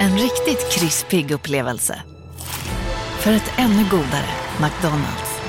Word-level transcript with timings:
En 0.00 0.18
riktigt 0.18 0.72
krispig 0.72 1.30
upplevelse. 1.30 2.02
För 3.20 3.32
ett 3.32 3.52
ännu 3.58 3.84
godare 3.90 4.28
McDonalds. 4.60 5.40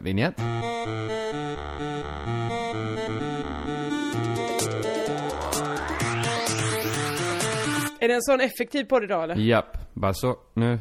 Vinjett. 0.00 0.38
Är 8.00 8.08
det 8.08 8.14
en 8.14 8.22
sån 8.22 8.40
effektiv 8.40 8.84
podd 8.84 9.04
idag 9.04 9.24
eller? 9.24 9.36
Japp, 9.36 9.78
bara 9.94 10.14
så. 10.14 10.36
Nu. 10.54 10.78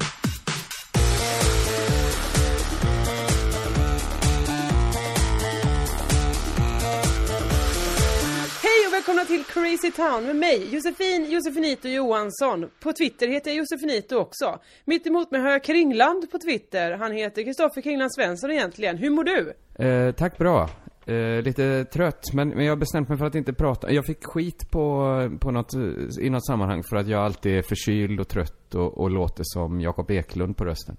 Välkomna 9.08 9.26
till 9.26 9.44
Crazy 9.44 9.92
Town 9.92 10.26
med 10.26 10.36
mig, 10.36 10.76
Josefin 10.76 11.32
Josefinito 11.32 11.88
Johansson. 11.88 12.70
På 12.80 12.94
Twitter 12.94 13.28
heter 13.28 13.52
jag 13.52 13.58
Josefinito 13.58 14.16
också. 14.16 14.60
Mitt 14.86 15.08
emot 15.08 15.32
mig 15.32 15.42
har 15.42 15.52
jag 15.52 15.64
Kringland 15.64 16.32
på 16.32 16.38
Twitter. 16.38 16.92
Han 16.92 17.12
heter 17.12 17.44
Kristoffer 17.44 17.82
Kringland 17.82 18.14
Svensson 18.14 18.52
egentligen. 18.52 18.98
Hur 18.98 19.10
mår 19.10 19.24
du? 19.24 19.54
Eh, 19.86 20.12
tack 20.12 20.38
bra. 20.38 20.70
Eh, 21.06 21.42
lite 21.42 21.86
trött, 21.86 22.34
men, 22.34 22.50
men 22.50 22.66
jag 22.66 22.72
har 22.72 22.78
bestämt 22.78 23.10
mig 23.10 23.18
för 23.18 23.26
att 23.26 23.36
inte 23.36 23.54
prata. 23.54 23.92
Jag 23.92 24.06
fick 24.06 24.26
skit 24.26 24.72
på, 24.72 25.16
på 25.40 25.52
något, 25.52 25.74
i 26.22 26.30
något 26.30 26.46
sammanhang 26.46 26.84
för 26.90 26.96
att 26.96 27.08
jag 27.08 27.22
alltid 27.22 27.58
är 27.58 27.62
förkyld 27.62 28.20
och 28.20 28.28
trött 28.28 28.76
och, 28.76 28.98
och 28.98 29.10
låter 29.10 29.44
som 29.46 29.82
Jakob 29.82 30.12
Eklund 30.12 30.58
på 30.58 30.66
rösten. 30.66 30.98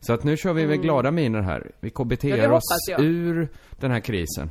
Så 0.00 0.12
att 0.12 0.24
nu 0.24 0.36
kör 0.36 0.52
vi 0.52 0.66
med 0.66 0.82
glada 0.82 1.10
miner 1.10 1.40
här. 1.40 1.70
Vi 1.80 1.90
KBTar 1.90 2.28
Mm. 2.28 2.40
Ja, 2.40 2.56
oss 2.56 2.88
jag. 2.90 3.00
ur 3.00 3.48
den 3.80 3.90
här 3.90 4.00
krisen. 4.00 4.50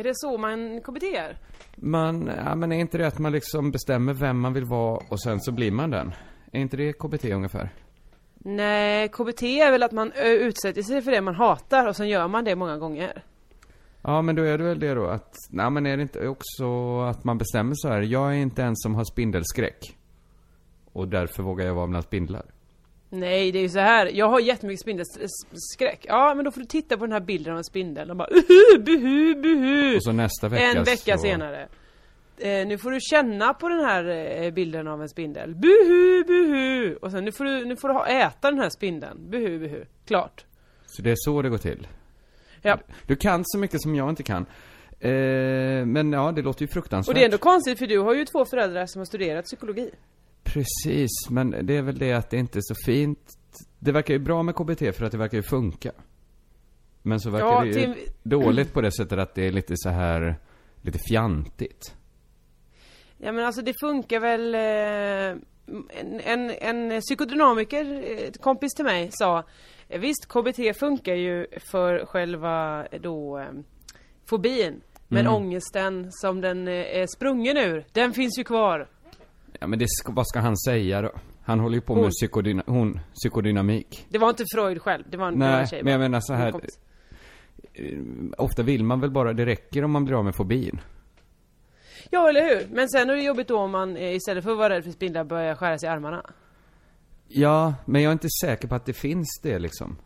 Är 0.00 0.04
det 0.04 0.14
så 0.14 0.38
man 0.38 0.80
KBTR? 0.80 1.36
Man, 1.76 2.30
ja 2.44 2.54
men 2.54 2.72
är 2.72 2.76
inte 2.76 2.98
det 2.98 3.06
att 3.06 3.18
man 3.18 3.32
liksom 3.32 3.70
bestämmer 3.70 4.12
vem 4.14 4.40
man 4.40 4.52
vill 4.52 4.64
vara 4.64 5.00
och 5.08 5.20
sen 5.20 5.40
så 5.40 5.52
blir 5.52 5.70
man 5.70 5.90
den? 5.90 6.12
Är 6.52 6.60
inte 6.60 6.76
det 6.76 6.92
KBT 6.92 7.24
ungefär? 7.24 7.70
Nej, 8.34 9.08
KBT 9.08 9.42
är 9.42 9.70
väl 9.70 9.82
att 9.82 9.92
man 9.92 10.12
ö, 10.12 10.28
utsätter 10.28 10.82
sig 10.82 11.02
för 11.02 11.10
det 11.10 11.20
man 11.20 11.34
hatar 11.34 11.88
och 11.88 11.96
sen 11.96 12.08
gör 12.08 12.28
man 12.28 12.44
det 12.44 12.56
många 12.56 12.78
gånger. 12.78 13.24
Ja, 14.02 14.22
men 14.22 14.34
då 14.36 14.42
är 14.42 14.58
det 14.58 14.64
väl 14.64 14.80
det 14.80 14.94
då 14.94 15.06
att, 15.06 15.34
nej 15.50 15.70
men 15.70 15.86
är 15.86 15.96
det 15.96 16.02
inte 16.02 16.28
också 16.28 17.00
att 17.00 17.24
man 17.24 17.38
bestämmer 17.38 17.74
så 17.74 17.88
här, 17.88 18.00
jag 18.00 18.34
är 18.34 18.38
inte 18.38 18.62
en 18.62 18.76
som 18.76 18.94
har 18.94 19.04
spindelskräck. 19.04 19.96
Och 20.92 21.08
därför 21.08 21.42
vågar 21.42 21.66
jag 21.66 21.74
vara 21.74 21.86
bland 21.86 22.04
spindlar. 22.04 22.44
Nej, 23.12 23.52
det 23.52 23.58
är 23.58 23.62
ju 23.62 23.68
så 23.68 23.78
här. 23.78 24.06
Jag 24.06 24.28
har 24.28 24.40
jättemycket 24.40 24.80
spindelskräck. 24.80 26.04
Ja, 26.08 26.34
men 26.34 26.44
då 26.44 26.50
får 26.50 26.60
du 26.60 26.66
titta 26.66 26.96
på 26.96 27.06
den 27.06 27.12
här 27.12 27.20
bilden 27.20 27.52
av 27.52 27.58
en 27.58 27.64
spindel 27.64 28.10
och 28.10 28.16
bara 28.16 28.28
uhu, 28.30 28.78
buhu, 28.82 29.34
buhu. 29.34 29.96
Och 29.96 30.02
så 30.02 30.12
nästa 30.12 30.48
vecka 30.48 30.64
En 30.64 30.84
vecka 30.84 31.16
så... 31.16 31.22
senare. 31.22 31.68
Eh, 32.38 32.66
nu 32.66 32.78
får 32.78 32.90
du 32.90 32.98
känna 33.00 33.54
på 33.54 33.68
den 33.68 33.84
här 33.84 34.04
eh, 34.42 34.50
bilden 34.50 34.88
av 34.88 35.02
en 35.02 35.08
spindel. 35.08 35.54
Buhu, 35.54 36.24
buhu! 36.24 36.96
Och 37.02 37.10
sen 37.10 37.24
nu 37.24 37.32
får 37.32 37.44
du, 37.44 37.64
nu 37.64 37.76
får 37.76 37.88
du 37.88 37.94
ha, 37.94 38.06
äta 38.06 38.50
den 38.50 38.60
här 38.60 38.70
spindeln. 38.70 39.30
Buhu, 39.30 39.58
buhu. 39.58 39.84
Klart. 40.06 40.44
Så 40.86 41.02
det 41.02 41.10
är 41.10 41.16
så 41.18 41.42
det 41.42 41.48
går 41.48 41.58
till. 41.58 41.88
Ja. 42.62 42.78
Du 43.06 43.16
kan 43.16 43.42
så 43.44 43.58
mycket 43.58 43.82
som 43.82 43.94
jag 43.94 44.08
inte 44.10 44.22
kan. 44.22 44.46
Eh, 45.00 45.10
men 45.86 46.12
ja, 46.12 46.32
det 46.32 46.42
låter 46.42 46.62
ju 46.62 46.68
fruktansvärt. 46.68 47.08
Och 47.08 47.14
det 47.14 47.20
är 47.20 47.24
ändå 47.24 47.38
konstigt 47.38 47.78
för 47.78 47.86
du 47.86 47.98
har 47.98 48.14
ju 48.14 48.24
två 48.24 48.44
föräldrar 48.44 48.86
som 48.86 49.00
har 49.00 49.06
studerat 49.06 49.44
psykologi. 49.44 49.90
Precis, 50.52 51.10
men 51.30 51.66
det 51.66 51.76
är 51.76 51.82
väl 51.82 51.98
det 51.98 52.12
att 52.12 52.30
det 52.30 52.36
inte 52.36 52.58
är 52.58 52.62
så 52.62 52.74
fint. 52.86 53.32
Det 53.78 53.92
verkar 53.92 54.14
ju 54.14 54.20
bra 54.20 54.42
med 54.42 54.54
KBT 54.54 54.96
för 54.96 55.04
att 55.04 55.12
det 55.12 55.18
verkar 55.18 55.36
ju 55.36 55.42
funka. 55.42 55.92
Men 57.02 57.20
så 57.20 57.30
verkar 57.30 57.46
Ja, 57.46 57.60
det 57.60 57.66
ju 57.66 57.72
till- 57.72 57.94
dåligt 58.22 58.72
på 58.72 58.80
det 58.80 58.92
sättet 58.92 59.18
att 59.18 59.34
det 59.34 59.46
är 59.46 59.52
lite 59.52 59.74
så 59.76 59.88
här 59.88 60.36
lite 60.82 60.98
fjantigt. 61.10 61.94
Ja 63.18 63.32
men 63.32 63.44
alltså 63.46 63.62
det 63.62 63.74
funkar 63.80 64.20
väl 64.20 64.54
eh, 64.54 65.42
en, 66.00 66.20
en, 66.20 66.50
en 66.50 67.00
psykodynamiker, 67.00 68.02
ett 68.28 68.40
kompis 68.40 68.74
till 68.74 68.84
mig 68.84 69.08
sa 69.12 69.44
eh, 69.88 70.00
Visst 70.00 70.28
KBT 70.28 70.78
funkar 70.78 71.14
ju 71.14 71.46
för 71.70 72.06
själva 72.06 72.86
eh, 72.86 73.00
då 73.00 73.46
fobin 74.26 74.80
Men 75.08 75.20
Mm. 75.26 75.32
ångesten 75.34 76.08
som 76.12 76.40
den 76.40 76.68
är 76.68 77.06
sprungen 77.16 77.56
ur, 77.56 77.84
den 77.92 78.12
finns 78.12 78.38
ju 78.38 78.44
kvar 78.44 78.88
Ja 79.60 79.66
men 79.66 79.78
det 79.78 79.86
ska, 79.88 80.12
vad 80.12 80.26
ska 80.28 80.40
han 80.40 80.56
säga 80.56 81.02
då? 81.02 81.10
Han 81.42 81.60
håller 81.60 81.74
ju 81.74 81.80
på 81.80 81.94
Hon. 81.94 82.02
med 82.02 82.10
psykodyna, 82.10 82.62
hon, 82.66 83.00
psykodynamik. 83.14 84.06
Det 84.08 84.18
var 84.18 84.28
inte 84.30 84.44
Freud 84.54 84.82
själv, 84.82 85.04
det 85.10 85.16
var 85.16 85.28
en, 85.28 85.38
det 85.38 85.44
var 85.46 85.52
en 85.52 85.58
Nej, 85.58 85.66
tjej 85.66 85.82
men 85.82 85.92
jag 85.92 86.00
menar 86.00 86.20
så 86.20 86.34
här. 86.34 86.54
eh, 87.74 87.98
Ofta 88.38 88.62
vill 88.62 88.84
man 88.84 89.00
väl 89.00 89.10
bara, 89.10 89.32
det 89.32 89.46
räcker 89.46 89.84
om 89.84 89.90
man 89.90 90.04
blir 90.04 90.18
av 90.18 90.24
med 90.24 90.34
fobin. 90.34 90.80
Ja 92.10 92.28
eller 92.28 92.42
hur, 92.48 92.66
men 92.74 92.88
sen 92.88 93.10
är 93.10 93.16
det 93.16 93.22
jobbigt 93.22 93.48
då 93.48 93.58
om 93.58 93.70
man 93.70 93.96
eh, 93.96 94.14
istället 94.14 94.44
för 94.44 94.50
att 94.52 94.58
vara 94.58 94.74
rädd 94.74 94.84
för 94.84 94.90
spindlar 94.90 95.24
börjar 95.24 95.54
skära 95.54 95.78
sig 95.78 95.86
i 95.86 95.90
armarna 95.92 96.22
Ja, 97.28 97.74
men 97.84 98.02
jag 98.02 98.10
är 98.10 98.12
inte 98.12 98.28
säker 98.44 98.68
på 98.68 98.74
att 98.74 98.86
det 98.86 98.92
finns 98.92 99.40
det 99.42 99.58
liksom. 99.58 99.96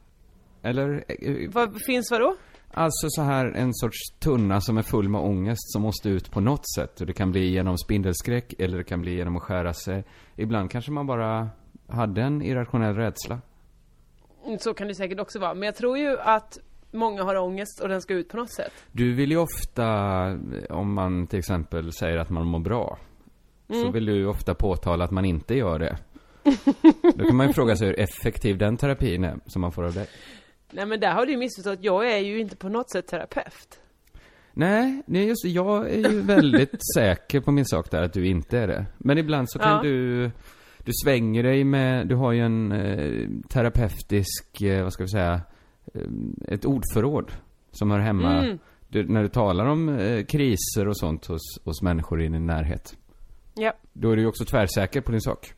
Eller? 0.62 1.04
eh, 1.08 1.50
Vad 1.50 1.82
finns 1.82 2.10
vadå? 2.10 2.36
Alltså 2.76 3.06
så 3.10 3.22
här 3.22 3.46
en 3.46 3.74
sorts 3.74 3.98
tunna 4.18 4.60
som 4.60 4.78
är 4.78 4.82
full 4.82 5.08
med 5.08 5.20
ångest 5.20 5.72
som 5.72 5.82
måste 5.82 6.08
ut 6.08 6.30
på 6.30 6.40
något 6.40 6.70
sätt. 6.76 7.00
Och 7.00 7.06
det 7.06 7.12
kan 7.12 7.30
bli 7.32 7.48
genom 7.50 7.78
spindelskräck 7.78 8.54
eller 8.58 8.78
det 8.78 8.84
kan 8.84 9.00
bli 9.00 9.14
genom 9.16 9.36
att 9.36 9.42
skära 9.42 9.74
sig. 9.74 10.04
Ibland 10.36 10.70
kanske 10.70 10.90
man 10.90 11.06
bara 11.06 11.48
hade 11.88 12.22
en 12.22 12.42
irrationell 12.42 12.94
rädsla. 12.94 13.40
Mm, 14.46 14.58
Så 14.58 14.74
kan 14.74 14.88
det 14.88 14.94
säkert 14.94 15.20
också 15.20 15.38
vara, 15.38 15.54
men 15.54 15.62
jag 15.62 15.74
tror 15.76 15.98
ju 15.98 16.18
att 16.20 16.58
många 16.90 17.22
har 17.22 17.36
ångest 17.36 17.80
och 17.80 17.88
den 17.88 18.00
ska 18.02 18.14
ut 18.14 18.28
på 18.28 18.36
något 18.36 18.50
sätt 18.54 18.72
Du 18.92 19.14
vill 19.14 19.30
ju 19.30 19.36
ofta, 19.36 19.86
om 20.70 20.94
man 20.94 21.26
till 21.26 21.38
exempel 21.38 21.92
säger 21.92 22.18
att 22.18 22.30
man 22.30 22.46
mår 22.46 22.58
bra, 22.58 22.98
så 23.68 23.74
Mm. 23.80 23.92
vill 23.92 24.06
du 24.06 24.26
ofta 24.26 24.54
påtala 24.54 25.04
att 25.04 25.10
man 25.10 25.24
inte 25.24 25.54
gör 25.54 25.78
det. 25.78 25.98
Då 27.14 27.24
kan 27.26 27.36
man 27.36 27.46
ju 27.46 27.52
fråga 27.52 27.76
sig 27.76 27.86
hur 27.86 28.00
effektiv 28.00 28.58
den 28.58 28.76
terapin 28.76 29.24
är 29.24 29.36
som 29.46 29.62
man 29.62 29.72
får 29.72 29.84
av 29.84 29.92
dig. 29.94 30.06
Nej 30.72 30.86
men 30.86 31.00
där 31.00 31.12
har 31.12 31.26
du 31.26 31.32
ju 31.32 31.38
missförstått, 31.38 31.78
jag 31.82 32.12
är 32.12 32.18
ju 32.18 32.40
inte 32.40 32.56
på 32.56 32.68
något 32.68 32.90
sätt 32.90 33.06
terapeut. 33.06 33.80
Nej, 34.52 35.02
nej 35.06 35.26
just. 35.28 35.44
Jag 35.44 35.90
är 35.90 36.10
ju 36.10 36.20
väldigt 36.20 36.74
säker 36.96 37.40
på 37.40 37.52
min 37.52 37.64
sak 37.66 37.90
där, 37.90 38.02
att 38.02 38.12
du 38.12 38.26
inte 38.26 38.58
är 38.58 38.66
det. 38.68 38.86
Men 38.98 39.18
ibland 39.18 39.50
så 39.50 39.58
kan 39.58 39.70
Ja. 39.76 39.82
du, 39.82 40.24
du 40.84 40.92
svänger 41.04 41.42
dig 41.42 41.64
med, 41.64 42.08
du 42.08 42.14
har 42.14 42.32
ju 42.32 42.40
en 42.40 42.72
eh, 42.72 43.28
terapeutisk, 43.48 44.62
eh, 44.62 44.82
vad 44.82 44.92
ska 44.92 45.02
vi 45.02 45.08
säga, 45.08 45.40
eh, 45.94 46.00
ett 46.48 46.64
ordförråd 46.64 47.32
som 47.70 47.90
hör 47.90 47.98
hemma, 47.98 48.44
Mm. 48.44 48.58
du, 48.88 49.08
när 49.08 49.22
du 49.22 49.28
talar 49.28 49.66
om 49.66 49.88
eh, 49.88 50.24
kriser 50.24 50.88
och 50.88 50.96
sånt 50.98 51.26
hos, 51.26 51.42
hos 51.64 51.82
människor 51.82 52.22
i 52.22 52.28
din 52.28 52.46
närhet. 52.46 52.96
Ja. 53.54 53.72
Då 53.92 54.10
är 54.10 54.16
du 54.16 54.22
ju 54.22 54.28
också 54.28 54.44
tvärsäker 54.44 55.00
på 55.00 55.10
din 55.12 55.20
sak. 55.20 55.52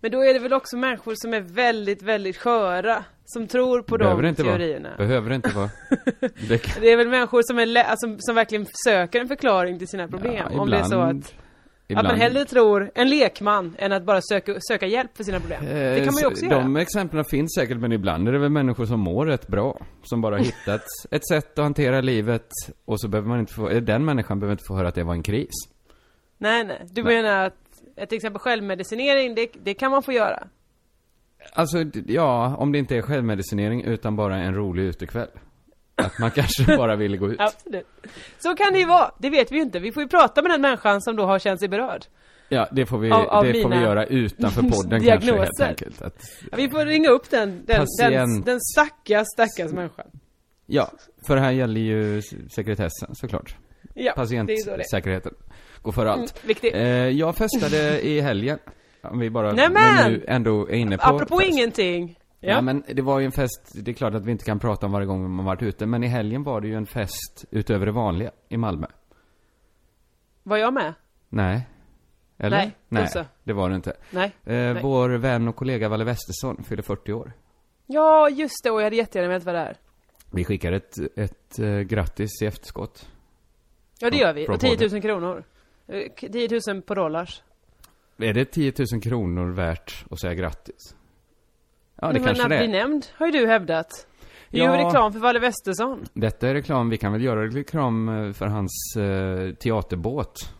Men 0.00 0.10
då 0.10 0.24
är 0.24 0.34
det 0.34 0.38
väl 0.40 0.52
också 0.52 0.76
människor 0.76 1.14
som 1.16 1.34
är 1.34 1.40
väldigt, 1.40 2.02
väldigt 2.02 2.36
sköra, 2.36 3.04
som 3.24 3.46
tror 3.46 3.82
på 3.82 3.98
Behöver 3.98 4.22
de 4.22 4.28
inte 4.28 4.42
teorierna. 4.42 4.88
vara. 4.88 4.98
Behöver 5.08 5.28
det 5.28 5.34
inte 5.36 5.50
vara. 5.50 5.70
Det 6.48 6.58
kan, 6.58 6.82
Det 6.82 6.92
är 6.92 6.96
väl 6.96 7.08
människor 7.08 7.42
som 7.44 7.58
är 7.58 7.82
alltså, 7.84 8.16
som 8.18 8.34
verkligen 8.34 8.66
söker 8.86 9.20
en 9.20 9.28
förklaring 9.28 9.78
till 9.78 9.88
sina 9.88 10.08
problem. 10.08 10.34
Ja, 10.52 10.60
om 10.60 10.70
det 10.70 10.76
är 10.76 10.82
så 10.82 10.94
ibland- 10.94 11.24
att, 11.24 11.34
ibland, 11.88 12.06
att 12.06 12.12
man 12.12 12.20
hellre 12.20 12.44
tror 12.44 12.90
en 12.94 13.08
lekman 13.08 13.74
än 13.78 13.92
att 13.92 14.02
bara 14.04 14.20
söka, 14.22 14.54
söka 14.60 14.86
hjälp 14.86 15.16
för 15.16 15.24
sina 15.24 15.40
problem. 15.40 15.64
Det 15.64 16.04
kan 16.04 16.14
man 16.14 16.20
ju 16.20 16.24
Eh, 16.24 16.28
också 16.28 16.40
så 16.40 16.46
göra. 16.46 16.58
De 16.62 16.76
exemplen 16.76 17.24
finns 17.24 17.54
säkert, 17.58 17.76
men 17.78 17.92
ibland 17.92 18.28
är 18.28 18.32
det 18.32 18.38
väl 18.38 18.50
människor 18.50 18.86
som 18.86 19.00
mår 19.00 19.26
rätt 19.26 19.46
bra. 19.46 19.80
Som 20.02 20.20
bara 20.20 20.36
hittat 20.38 20.84
ett 21.10 21.26
sätt 21.28 21.58
att 21.58 21.62
hantera 21.62 22.00
livet 22.00 22.48
och 22.84 23.00
så 23.00 23.08
behöver 23.08 23.28
man 23.28 23.40
inte 23.40 23.54
få, 23.54 23.68
eh, 23.68 23.82
den 23.82 24.04
människan 24.04 24.40
behöver 24.40 24.52
inte 24.52 24.64
få 24.68 24.76
höra 24.76 24.88
att 24.88 24.94
det 24.94 25.04
var 25.04 25.14
en 25.14 25.22
kris. 25.22 25.50
Nej, 26.38 26.64
nej. 26.64 26.86
Du 26.90 27.02
Nej. 27.02 27.22
menar 27.22 27.46
att 27.46 27.54
till 28.08 28.16
exempel 28.16 28.40
självmedicinering, 28.40 29.34
det, 29.34 29.48
det 29.64 29.74
kan 29.74 29.90
man 29.90 30.02
få 30.02 30.12
göra? 30.12 30.48
Alltså, 31.52 31.78
ja, 32.06 32.56
om 32.56 32.72
det 32.72 32.78
inte 32.78 32.96
är 32.96 33.02
självmedicinering 33.02 33.82
utan 33.84 34.16
bara 34.16 34.36
en 34.36 34.54
rolig 34.54 34.82
utekväll. 34.82 35.28
Att 35.94 36.18
man 36.18 36.30
kanske 36.34 36.76
bara 36.76 36.96
ville 36.96 37.16
gå 37.16 37.28
ut. 37.32 37.40
Absolut. 37.40 37.86
Så 38.38 38.54
kan 38.54 38.72
det 38.72 38.78
ju 38.78 38.84
vara, 38.86 39.10
det 39.18 39.30
vet 39.30 39.52
vi 39.52 39.56
ju 39.56 39.62
inte. 39.62 39.78
Vi 39.78 39.92
får 39.92 40.02
ju 40.02 40.08
prata 40.08 40.42
med 40.42 40.50
den 40.50 40.60
människan 40.60 41.02
som 41.02 41.16
då 41.16 41.24
har 41.24 41.38
känt 41.38 41.60
sig 41.60 41.68
berörd. 41.68 42.04
Ja, 42.48 42.68
det 42.72 42.86
får 42.86 42.98
vi, 42.98 43.10
Av- 43.10 43.28
av 43.28 43.44
det 43.44 43.62
får 43.62 43.70
vi 43.70 43.76
göra 43.76 44.06
utanför 44.06 44.62
podden 44.62 44.90
kanske 44.90 45.10
helt 45.10 45.22
diagnoser. 45.26 45.66
enkelt. 45.66 46.02
Att, 46.02 46.22
Ja, 46.50 46.56
vi 46.56 46.68
får 46.70 46.84
ringa 46.86 47.08
upp 47.10 47.30
den, 47.30 47.50
den, 47.50 47.64
den, 47.66 47.86
Patient. 48.12 48.46
den 48.46 48.60
stackars, 48.60 49.26
stackars 49.34 49.72
människan. 49.72 50.06
ja, 50.66 50.90
för 51.26 51.36
här 51.36 51.50
gäller 51.52 51.80
ju 51.80 52.22
sekretessen 52.54 53.14
såklart. 53.14 53.56
Ja, 53.94 54.12
det 54.16 54.36
är 54.36 54.56
så 54.64 54.76
det 54.76 54.84
går 55.88 55.92
före 55.92 56.10
allt. 56.12 56.36
Mm, 56.38 56.48
viktigt. 56.48 56.74
Eh, 56.74 56.82
jag 57.08 57.36
festade 57.36 58.00
i 58.06 58.20
helgen. 58.20 58.58
Om 59.02 59.18
vi 59.18 59.30
bara 59.30 59.52
Nämen! 59.52 60.12
nu 60.12 60.24
ändå 60.28 60.68
är 60.68 60.74
inne 60.74 60.98
på 60.98 61.04
Apropå 61.04 61.38
fest. 61.38 61.50
ingenting. 61.52 62.18
Ja. 62.40 62.48
Ja. 62.52 62.60
men 62.60 62.82
det 62.92 63.02
var 63.02 63.18
ju 63.18 63.26
en 63.26 63.32
fest, 63.32 63.72
det 63.84 63.90
är 63.90 63.94
klart 63.94 64.14
att 64.14 64.24
vi 64.24 64.32
inte 64.32 64.44
kan 64.44 64.58
prata 64.58 64.86
om 64.86 64.92
varje 64.92 65.06
gång 65.06 65.30
man 65.30 65.44
varit 65.44 65.62
ute, 65.62 65.86
men 65.86 66.04
i 66.04 66.06
helgen 66.06 66.42
var 66.42 66.60
det 66.60 66.68
ju 66.68 66.74
en 66.74 66.86
fest 66.86 67.44
utöver 67.50 67.86
det 67.86 67.92
vanliga 67.92 68.30
i 68.48 68.56
Malmö. 68.56 68.86
Var 70.42 70.56
jag 70.56 70.74
med? 70.74 70.94
Nej. 71.28 71.68
Eller? 72.38 72.56
Nej, 72.56 72.72
Nej, 72.88 73.08
det 73.44 73.52
var 73.52 73.68
det 73.70 73.74
inte. 73.76 73.92
Nej. 74.10 74.32
Eh, 74.44 74.82
Vår 74.82 75.08
vän 75.10 75.48
och 75.48 75.56
kollega 75.56 75.88
Valle 75.88 76.04
Westesson 76.04 76.64
fyller 76.64 76.82
40 76.82 77.12
år. 77.12 77.32
Ja, 77.86 78.28
just 78.28 78.64
det. 78.64 78.70
Och 78.70 78.80
jag 78.80 78.84
hade 78.84 78.96
jättegärna 78.96 79.28
velat 79.28 79.44
vara 79.44 79.58
där. 79.64 79.76
Vi 80.32 80.44
skickar 80.44 80.72
ett, 80.72 80.94
ett 81.16 81.58
eh, 81.58 81.78
grattis 81.78 82.42
i 82.42 82.46
efterskott. 82.46 83.08
Ja, 84.00 84.10
det 84.10 84.16
gör 84.16 84.32
vi. 84.32 84.48
Och 84.48 84.60
10 84.60 84.70
podden. 84.76 84.88
000 84.92 85.02
kronor. 85.02 85.44
Eh, 85.88 86.02
k- 86.20 86.26
10 86.32 86.48
000 86.68 86.82
på 86.82 86.94
dollars. 86.94 87.42
Är 88.18 88.34
det 88.34 88.44
10 88.44 88.72
000 88.92 89.02
kronor 89.02 89.50
värt 89.52 90.04
att 90.10 90.20
säga 90.20 90.34
grattis? 90.34 90.94
Ja, 92.00 92.06
det 92.06 92.12
Men 92.12 92.22
kanske 92.24 92.42
att 92.44 92.50
det 92.50 92.56
bli 92.58 92.66
är. 92.66 92.72
nämnd 92.80 93.06
har 93.14 93.26
ju 93.26 93.32
du 93.32 93.46
hävdat. 93.46 94.06
Det 94.50 94.58
är 94.60 94.62
ju 94.74 94.78
Ja. 94.80 94.86
reklam 94.86 95.12
för 95.12 95.20
Valle 95.20 95.38
Westesson. 95.38 96.04
Detta 96.12 96.48
är 96.48 96.54
reklam, 96.54 96.90
vi 96.90 96.96
kan 96.98 97.12
väl 97.12 97.22
göra 97.24 97.46
reklam 97.46 98.08
eh, 98.08 98.32
för 98.32 98.46
hans 98.46 98.96
eh, 98.96 99.54
teaterbåt. 99.54 100.52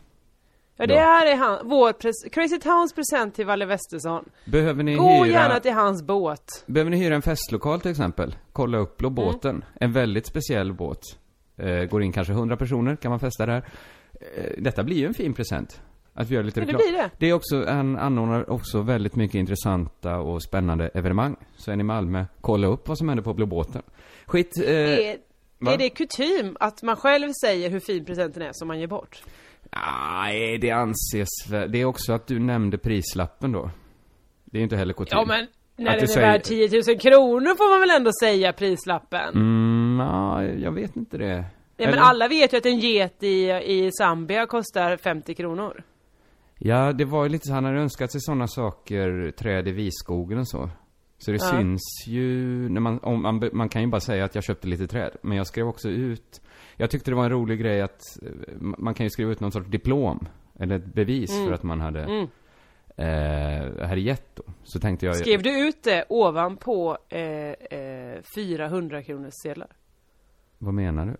Ja, 0.75 0.87
det 0.87 0.99
här 0.99 1.25
är 1.25 1.35
han, 1.35 1.67
vår 1.69 1.91
pres- 1.93 2.29
Crazy 2.31 2.59
Towns 2.59 2.93
present 2.93 3.35
till 3.35 3.45
Valle 3.45 3.65
Westesson. 3.65 4.29
Behöver 4.45 4.83
ni 4.83 4.95
Gå 4.95 5.23
hyra... 5.23 5.27
gärna 5.27 5.59
till 5.59 5.73
hans 5.73 6.03
båt. 6.03 6.63
Behöver 6.65 6.91
ni 6.91 6.97
hyra 6.97 7.15
en 7.15 7.21
festlokal 7.21 7.81
till 7.81 7.91
exempel? 7.91 8.35
Kolla 8.53 8.77
upp 8.77 8.97
Blå 8.97 9.07
Mm. 9.09 9.15
båten. 9.15 9.65
En 9.79 9.91
väldigt 9.93 10.25
speciell 10.25 10.73
båt. 10.73 11.01
Eh, 11.57 11.83
går 11.83 12.03
in 12.03 12.11
kanske 12.11 12.33
100 12.33 12.57
personer, 12.57 12.95
kan 12.95 13.09
man 13.11 13.19
festa 13.19 13.45
där. 13.45 13.63
Eh, 14.19 14.43
detta 14.57 14.83
blir 14.83 14.97
ju 14.97 15.05
en 15.05 15.13
fin 15.13 15.33
present. 15.33 15.81
Att 16.13 16.29
vi 16.29 16.35
gör 16.35 16.43
lite 16.43 16.59
Ja, 16.59 16.65
det 16.65 16.71
reklam. 16.73 16.91
blir 16.91 17.01
det. 17.01 17.09
Det 17.17 17.29
är 17.29 17.33
också, 17.33 17.65
han 17.67 17.97
anordnar 17.97 18.49
också 18.49 18.81
väldigt 18.81 19.15
mycket 19.15 19.35
intressanta 19.35 20.17
och 20.19 20.43
spännande 20.43 20.87
evenemang. 20.93 21.35
Så 21.57 21.71
är 21.71 21.75
ni 21.75 21.81
i 21.81 21.83
Malmö, 21.83 22.25
kolla 22.41 22.67
upp 22.67 22.87
vad 22.87 22.97
som 22.97 23.09
händer 23.09 23.23
på 23.23 23.33
Blå 23.33 23.45
båten. 23.45 23.81
Skit, 24.25 24.57
eh, 24.65 24.69
Är, 24.73 25.17
är 25.67 25.77
det 25.77 25.89
kutym 25.89 26.57
att 26.59 26.83
man 26.83 26.95
själv 26.95 27.31
säger 27.45 27.69
hur 27.69 27.79
fin 27.79 28.05
presenten 28.05 28.41
är 28.43 28.49
som 28.53 28.67
man 28.67 28.79
ger 28.79 28.87
bort? 28.87 29.23
Nej, 29.71 30.57
det 30.57 30.71
anses. 30.71 31.29
Det 31.69 31.81
är 31.81 31.85
också 31.85 32.13
att 32.13 32.27
du 32.27 32.39
nämnde 32.39 32.77
prislappen 32.77 33.51
då. 33.51 33.69
Det 34.45 34.57
är 34.59 34.61
inte 34.63 34.75
heller 34.77 34.93
kutym. 34.93 35.17
Ja, 35.17 35.25
men 35.27 35.47
när 35.77 35.87
Att 35.91 35.93
den 35.95 36.03
är 36.03 36.07
säger- 36.07 36.31
värd 36.31 36.43
10 36.43 36.69
000 36.87 36.99
kronor 36.99 37.55
får 37.55 37.69
man 37.71 37.79
väl 37.79 37.89
ändå 37.97 38.11
säga 38.21 38.53
prislappen? 38.53 39.29
Mm, 39.35 39.99
ja, 40.07 40.43
jag 40.43 40.71
vet 40.71 40.95
inte 40.95 41.17
det. 41.17 41.45
Ja, 41.79 41.89
men 41.89 41.99
alla 41.99 42.27
vet 42.27 42.53
ju 42.53 42.57
att 42.57 42.65
en 42.65 42.79
get 42.79 43.23
i, 43.23 43.49
i 43.49 43.91
Zambia 43.91 44.45
kostar 44.45 44.97
50 44.97 45.35
kronor. 45.35 45.83
Ja, 46.57 46.93
det 46.93 47.05
var 47.05 47.23
ju 47.23 47.29
lite 47.29 47.47
så, 47.47 47.53
han 47.53 47.65
hade 47.65 47.79
önskat 47.79 48.11
sig 48.11 48.21
sådana 48.21 48.47
saker, 48.47 49.31
träd 49.31 49.67
i 49.67 49.71
visskogen 49.71 50.39
och 50.39 50.47
så. 50.47 50.69
Så 51.17 51.31
det 51.31 51.37
Ja. 51.41 51.49
syns 51.59 51.81
ju, 52.07 52.35
när 52.69 52.81
man, 52.81 52.99
om 52.99 53.21
man, 53.21 53.49
man 53.53 53.69
kan 53.69 53.81
ju 53.81 53.87
bara 53.87 54.01
säga 54.01 54.25
att 54.25 54.35
jag 54.35 54.43
köpte 54.43 54.67
lite 54.67 54.87
träd. 54.87 55.11
Men 55.21 55.37
jag 55.37 55.47
skrev 55.47 55.67
också 55.67 55.89
ut, 55.89 56.41
jag 56.77 56.89
tyckte 56.89 57.11
det 57.11 57.15
var 57.15 57.23
en 57.23 57.29
rolig 57.31 57.59
grej 57.59 57.81
att, 57.81 58.01
eh, 58.21 58.31
man 58.59 58.93
kan 58.93 59.05
ju 59.05 59.09
skriva 59.09 59.31
ut 59.31 59.39
någon 59.39 59.51
sorts 59.51 59.67
diplom. 59.69 60.27
Eller 60.59 60.75
ett 60.75 60.93
bevis 60.93 61.31
Mm. 61.35 61.47
för 61.47 61.53
att 61.53 61.63
man 61.63 61.81
hade, 61.81 62.03
Mm. 62.03 62.27
eh, 62.97 63.87
hade 63.87 64.01
gett 64.01 64.35
då. 64.35 64.43
Så 64.63 64.79
tänkte 64.79 65.05
jag, 65.05 65.15
Skrev 65.15 65.41
du 65.43 65.67
ut 65.67 65.83
det 65.83 66.05
ovanpå 66.09 66.97
eh, 67.09 67.19
eh, 67.79 68.21
400 68.35 69.03
kronors 69.03 69.33
sedlar? 69.43 69.67
vad 70.57 70.73
menar 70.73 71.05
du? 71.05 71.17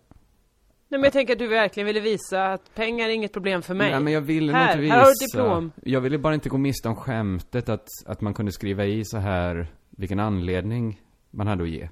Nej 0.92 1.00
men 1.00 1.04
jag 1.04 1.14
tänker 1.14 1.34
att 1.34 1.40
du 1.40 1.48
verkligen 1.48 1.88
ville 1.88 2.00
visa 2.00 2.46
att 2.46 2.76
pengar 2.76 3.06
är 3.10 3.14
inget 3.14 3.34
problem 3.34 3.62
för 3.62 3.74
mig. 3.74 3.92
Nej 3.92 4.00
men 4.00 4.14
jag 4.14 4.22
ville 4.22 4.54
Här, 4.54 4.60
nog 4.66 4.70
inte 4.72 4.82
visa. 4.82 4.94
här 4.94 5.02
har 5.02 5.08
du 5.08 5.26
diplom. 5.26 5.72
Jag 5.84 6.02
ville 6.02 6.18
bara 6.18 6.34
inte 6.34 6.50
gå 6.50 6.58
miste 6.58 6.90
om 6.90 6.96
skämtet 6.96 7.70
att, 7.70 7.88
att 8.06 8.22
man 8.22 8.34
kunde 8.34 8.52
skriva 8.52 8.86
i 8.86 9.06
så 9.06 9.18
här 9.18 9.68
vilken 9.90 10.20
anledning 10.20 11.02
man 11.32 11.48
hade 11.48 11.64
att 11.64 11.70
ge. 11.70 11.90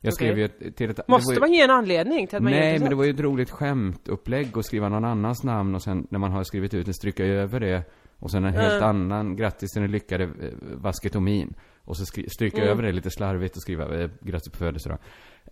Jag 0.00 0.14
skrev 0.14 0.32
Okej. 0.32 0.50
ju 0.60 0.70
till 0.70 0.90
ett... 0.90 1.08
Måste 1.08 1.34
ju, 1.34 1.40
man 1.40 1.52
ge 1.52 1.60
en 1.60 1.70
anledning 1.70 2.26
till 2.26 2.36
att 2.36 2.42
man 2.42 2.52
Nej, 2.52 2.74
en 2.74 2.80
men 2.80 2.90
det 2.90 2.96
var 2.96 3.04
ju 3.04 3.10
ett 3.10 3.20
roligt 3.20 3.50
skämtupplägg 3.50 4.58
att 4.58 4.66
skriva 4.66 4.88
någon 4.88 5.04
annans 5.04 5.42
namn 5.44 5.74
och 5.74 5.82
sen 5.82 6.06
när 6.10 6.18
man 6.18 6.30
har 6.32 6.44
skrivit 6.44 6.74
ut 6.74 6.86
det 6.86 6.94
stryka 6.94 7.24
över 7.24 7.60
det 7.60 7.82
och 8.18 8.30
sen 8.30 8.44
en 8.44 8.52
helt 8.52 8.82
Mm. 8.82 8.88
annan, 8.88 9.36
grattis 9.36 9.70
till 9.72 9.82
den 9.82 9.90
lyckade 9.90 10.24
eh, 10.24 10.30
vasketomin. 10.60 11.54
Och 11.84 11.96
så 11.96 12.04
skri, 12.06 12.28
stryka 12.28 12.56
Mm. 12.56 12.68
över 12.70 12.82
det 12.82 12.92
lite 12.92 13.10
slarvigt 13.10 13.56
och 13.56 13.62
skriva 13.62 14.00
eh, 14.02 14.10
grattis 14.20 14.52
på 14.52 14.58
födelsedag. 14.58 14.98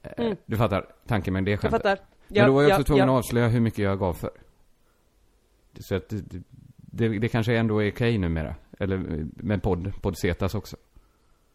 Eh, 0.03 0.11
Mm. 0.25 0.37
Du 0.46 0.56
fattar 0.56 0.87
tanken 1.06 1.32
med 1.35 1.44
det 1.44 1.50
Jag 1.50 1.61
skämtet? 1.61 1.82
fattar. 1.82 1.99
Men 2.31 2.47
då 2.47 2.53
var 2.53 2.62
jag 2.62 2.71
ja, 2.71 2.75
också 2.75 2.85
tvungen 2.85 3.09
att 3.09 3.15
avslöja 3.19 3.49
hur 3.49 3.61
mycket 3.61 3.79
jag 3.79 3.99
gav 3.99 4.12
för. 4.12 4.31
Så 5.81 5.94
att 5.94 6.09
det, 6.09 6.43
det, 6.77 7.09
det 7.19 7.29
kanske 7.29 7.56
ändå 7.56 7.82
är 7.82 7.93
okej 7.93 8.19
numera. 8.19 8.55
Eller 8.79 9.27
med 9.37 9.62
podd, 9.62 9.93
poddsetas 10.03 10.55
också. 10.55 10.77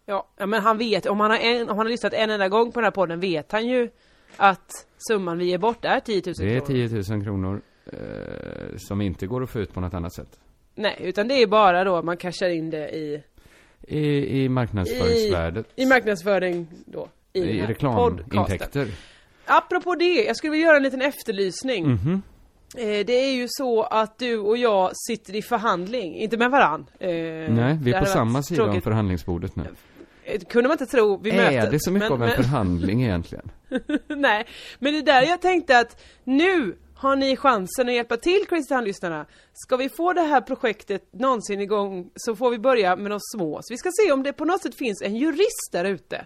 Ja, 0.05 0.27
men 0.37 0.61
han 0.61 0.77
vet, 0.77 1.05
om 1.05 1.19
han, 1.19 1.31
har 1.31 1.37
en, 1.37 1.61
om 1.61 1.67
han 1.67 1.85
har 1.85 1.91
lyssnat 1.91 2.13
en 2.13 2.29
enda 2.29 2.49
gång 2.49 2.71
på 2.71 2.79
den 2.79 2.85
här 2.85 2.91
podden 2.91 3.19
vet 3.19 3.51
han 3.51 3.67
ju 3.67 3.89
att 4.37 4.87
summan 4.97 5.37
vi 5.37 5.45
ger 5.45 5.57
bort 5.57 5.85
är 5.85 5.99
10 5.99 6.21
000 6.25 6.33
Det 6.37 6.55
är 6.55 6.59
kronor. 6.59 7.03
10 7.03 7.15
000 7.15 7.23
kronor 7.23 7.61
eh, 7.85 8.77
som 8.77 9.01
inte 9.01 9.27
går 9.27 9.43
att 9.43 9.49
få 9.49 9.59
ut 9.59 9.73
på 9.73 9.81
något 9.81 9.93
annat 9.93 10.13
sätt. 10.13 10.39
Nej, 10.75 10.97
utan 10.99 11.27
det 11.27 11.41
är 11.41 11.47
bara 11.47 11.83
då 11.83 12.01
man 12.01 12.17
cashar 12.17 12.49
in 12.49 12.69
det 12.69 12.89
i, 12.89 13.23
I, 13.81 14.43
i 14.43 14.49
marknadsföringsvärdet. 14.49 15.67
i 15.75 15.85
marknadsföring 15.85 16.67
då. 16.85 17.09
I, 17.33 17.39
I 17.39 17.65
reklamintäkter. 17.65 18.87
Apropå 19.45 19.95
det, 19.95 20.23
jag 20.23 20.35
skulle 20.35 20.51
vilja 20.51 20.65
göra 20.65 20.77
en 20.77 20.83
liten 20.83 21.01
efterlysning. 21.01 21.87
Mhm. 21.87 22.21
Eh, 22.77 23.05
det 23.05 23.13
är 23.13 23.33
ju 23.33 23.47
så 23.49 23.83
att 23.83 24.19
du 24.19 24.37
och 24.37 24.57
jag 24.57 24.91
sitter 25.07 25.35
i 25.35 25.41
förhandling, 25.41 26.15
inte 26.15 26.37
med 26.37 26.51
varann. 26.51 26.85
Eh, 26.99 27.09
Nej, 27.09 27.79
vi 27.81 27.93
är 27.93 27.99
på 27.99 28.05
samma 28.05 28.43
sida 28.43 28.63
om 28.63 28.67
tråkigt. 28.67 28.83
förhandlingsbordet 28.83 29.55
nu. 29.55 29.63
Eh, 30.23 30.41
kunde 30.41 30.67
man 30.67 30.75
inte 30.75 30.85
tro 30.85 31.17
vid 31.17 31.35
mötet. 31.35 31.63
Är 31.63 31.71
det 31.71 31.79
så 31.79 31.91
mycket 31.91 32.09
men, 32.09 32.21
av 32.21 32.23
en 32.23 32.27
men, 32.27 32.43
förhandling 32.43 33.03
egentligen? 33.03 33.51
Nej, 34.07 34.45
men 34.79 34.93
det 34.93 34.99
är 34.99 35.03
där 35.03 35.21
jag 35.21 35.41
tänkte 35.41 35.79
att 35.79 36.01
nu 36.23 36.75
har 36.95 37.15
ni 37.15 37.35
chansen 37.35 37.87
att 37.87 37.93
hjälpa 37.93 38.17
till 38.17 38.45
Crazy 38.49 38.67
Town-lyssnarna. 38.67 39.25
Ska 39.53 39.77
vi 39.77 39.89
få 39.89 40.13
det 40.13 40.21
här 40.21 40.41
projektet 40.41 41.13
någonsin 41.13 41.61
igång 41.61 42.09
så 42.15 42.35
får 42.35 42.51
vi 42.51 42.59
börja 42.59 42.95
med 42.95 43.11
de 43.11 43.19
små. 43.35 43.59
Så 43.63 43.73
vi 43.73 43.77
ska 43.77 43.89
se 44.03 44.11
om 44.11 44.23
det 44.23 44.33
på 44.33 44.45
något 44.45 44.61
sätt 44.61 44.77
finns 44.77 45.01
en 45.01 45.15
jurist 45.15 45.69
där 45.71 45.85
ute. 45.85 46.25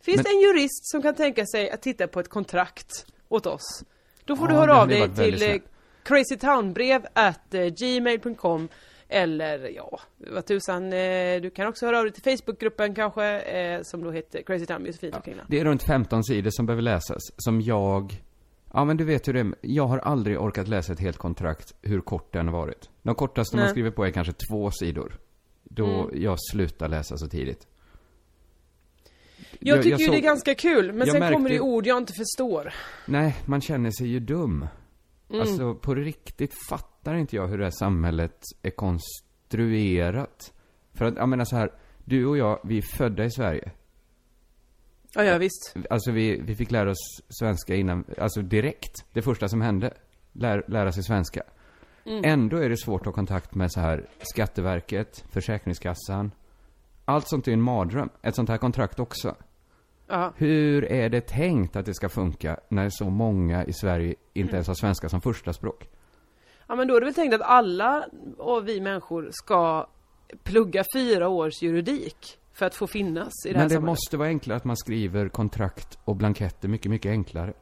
Finns 0.00 0.16
Men- 0.16 0.24
det 0.24 0.30
en 0.30 0.40
jurist 0.40 0.90
som 0.90 1.02
kan 1.02 1.14
tänka 1.14 1.46
sig 1.46 1.70
att 1.70 1.82
titta 1.82 2.06
på 2.08 2.20
ett 2.20 2.28
kontrakt 2.28 3.06
åt 3.28 3.46
oss? 3.46 3.84
Då 4.24 4.36
får 4.36 4.46
Ja, 4.46 4.52
du 4.52 4.58
höra 4.60 4.80
av 4.80 4.88
dig 4.88 5.08
till 5.14 5.42
eh, 5.42 5.56
crazytownbrev 6.02 7.06
at 7.12 7.54
eh, 7.54 7.66
gmail.com 7.66 8.68
eller 9.08 9.68
ja, 9.76 10.00
vad 10.16 10.46
tusan, 10.46 10.92
eh, 10.92 11.40
du 11.40 11.50
kan 11.50 11.66
också 11.68 11.86
höra 11.86 11.98
av 11.98 12.04
dig 12.04 12.12
till 12.12 12.22
Facebookgruppen 12.38 12.94
kanske, 12.94 13.40
eh, 13.40 13.82
som 13.82 14.04
då 14.04 14.10
heter 14.10 14.42
Crazy 14.42 14.66
Town 14.66 14.86
Josefin 14.86 15.14
Kringlan. 15.24 15.46
Det 15.48 15.60
är 15.60 15.64
runt 15.64 15.82
15 15.82 16.24
sidor 16.24 16.50
som 16.50 16.66
behöver 16.66 16.82
läsas, 16.82 17.18
som 17.36 17.60
jag... 17.60 18.22
Ja 18.72 18.84
men 18.84 18.96
du 18.96 19.04
vet 19.04 19.28
hur 19.28 19.32
det 19.32 19.40
är. 19.40 19.54
Jag 19.60 19.86
har 19.86 19.98
aldrig 19.98 20.40
orkat 20.40 20.68
läsa 20.68 20.92
ett 20.92 21.00
helt 21.00 21.18
kontrakt, 21.18 21.74
hur 21.82 22.00
kort 22.00 22.32
den 22.32 22.46
har 22.48 22.52
varit. 22.54 22.90
De 23.02 23.14
kortaste 23.14 23.56
man 23.56 23.64
Nej. 23.64 23.70
skriver 23.72 23.90
på 23.90 24.04
är 24.06 24.10
kanske 24.10 24.32
två 24.50 24.70
sidor. 24.70 25.18
Då 25.64 25.86
Mm. 25.86 26.22
jag 26.22 26.36
slutar 26.50 26.88
läsa 26.88 27.16
så 27.16 27.28
tidigt. 27.28 27.66
Jag 29.58 29.82
tycker 29.82 29.98
ju 29.98 30.04
såg- 30.04 30.14
det 30.14 30.18
är 30.18 30.22
ganska 30.22 30.54
kul, 30.54 30.86
men 30.92 30.98
jag 30.98 31.08
sen 31.08 31.20
märkte- 31.20 31.34
kommer 31.34 31.50
det 31.50 31.60
ord 31.60 31.86
jag 31.86 31.98
inte 31.98 32.12
förstår. 32.12 32.72
Nej, 33.06 33.36
man 33.46 33.60
känner 33.60 33.90
sig 33.90 34.06
ju 34.06 34.20
dum. 34.20 34.66
Mm. 35.30 35.40
Alltså, 35.40 35.74
på 35.74 35.94
riktigt 35.94 36.54
fattar 36.68 37.14
inte 37.14 37.36
jag 37.36 37.48
hur 37.48 37.58
det 37.58 37.64
här 37.64 37.70
samhället 37.70 38.40
är 38.62 38.70
konstruerat. 38.70 40.52
För 40.94 41.04
att, 41.04 41.16
jag 41.16 41.28
menar 41.28 41.44
så 41.44 41.56
här, 41.56 41.72
du 42.04 42.26
och 42.26 42.36
jag, 42.38 42.60
vi 42.64 42.78
är 42.78 42.82
födda 42.82 43.24
i 43.24 43.30
Sverige. 43.30 43.70
Ja, 45.14 45.24
ja 45.24 45.38
visst. 45.38 45.74
Alltså 45.90 46.10
vi, 46.10 46.40
vi 46.40 46.54
fick 46.56 46.70
lära 46.70 46.90
oss 46.90 47.22
svenska 47.28 47.74
innan, 47.74 48.04
alltså 48.18 48.42
direkt. 48.42 49.04
Det 49.12 49.22
första 49.22 49.48
som 49.48 49.60
hände. 49.60 49.94
Lär, 50.32 50.64
lära 50.68 50.92
sig 50.92 51.02
svenska. 51.02 51.42
Mm. 52.06 52.24
Ändå 52.24 52.56
är 52.56 52.68
det 52.68 52.76
svårt 52.76 53.00
att 53.00 53.06
ha 53.06 53.12
kontakt 53.12 53.54
med 53.54 53.72
så 53.72 53.80
här 53.80 54.06
Skatteverket, 54.20 55.24
Försäkringskassan. 55.30 56.30
Allt 57.10 57.28
sånt 57.28 57.48
är 57.48 57.52
en 57.52 57.62
mardröm. 57.62 58.08
Ett 58.22 58.34
sånt 58.34 58.48
här 58.48 58.58
kontrakt 58.58 59.00
också. 59.00 59.34
Ja. 60.06 60.32
Hur 60.36 60.84
är 60.84 61.08
det 61.08 61.20
tänkt 61.20 61.76
att 61.76 61.86
det 61.86 61.94
ska 61.94 62.08
funka 62.08 62.60
när 62.68 62.88
så 62.90 63.10
många 63.10 63.64
i 63.64 63.72
Sverige 63.72 64.14
inte 64.32 64.54
ens 64.54 64.66
har 64.66 64.74
svenska 64.74 65.08
som 65.08 65.20
första 65.20 65.52
språk? 65.52 65.88
ja, 66.70 66.76
men 66.76 66.88
då 66.88 66.96
är 66.96 67.00
det 67.00 67.06
väl 67.06 67.14
tänkt 67.14 67.34
att 67.34 67.42
alla 67.42 68.06
och 68.38 68.68
vi 68.68 68.80
människor 68.80 69.28
ska 69.32 69.86
plugga 70.42 70.84
fyra 70.94 71.28
års 71.28 71.62
juridik. 71.62 72.38
för 72.52 72.66
att 72.66 72.74
få 72.74 72.86
finnas 72.86 73.32
i 73.46 73.52
det 73.52 73.58
här 73.58 73.68
Men 73.68 73.80
det 73.80 73.86
måste 73.86 74.16
vara 74.16 74.28
enklare 74.28 74.56
att 74.56 74.64
man 74.64 74.76
skriver 74.76 75.28
kontrakt 75.28 75.98
och 76.04 76.16
blanketter 76.16 76.68
mycket, 76.68 76.90
mycket 76.90 77.10
enklare. 77.10 77.52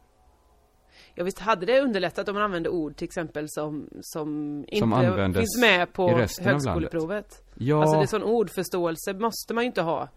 Ja 1.18 1.24
visst 1.24 1.38
hade 1.38 1.66
det 1.66 1.80
underlättat 1.80 2.28
om 2.28 2.34
man 2.34 2.42
använde 2.44 2.68
ord 2.68 2.96
till 2.96 3.04
exempel 3.04 3.44
som, 3.48 3.88
som 4.00 4.58
inte 4.68 4.96
användes 4.96 5.40
finns 5.40 5.60
med 5.60 5.92
på 5.92 6.08
högskoleprovet. 6.40 7.42
Ja, 7.54 7.80
Alltså 7.80 7.96
det 7.96 8.02
är 8.02 8.06
sån 8.06 8.22
ordförståelse 8.22 9.12
måste 9.14 9.54
man 9.54 9.64
ju 9.64 9.66
inte 9.68 9.82
ha. 9.82 10.08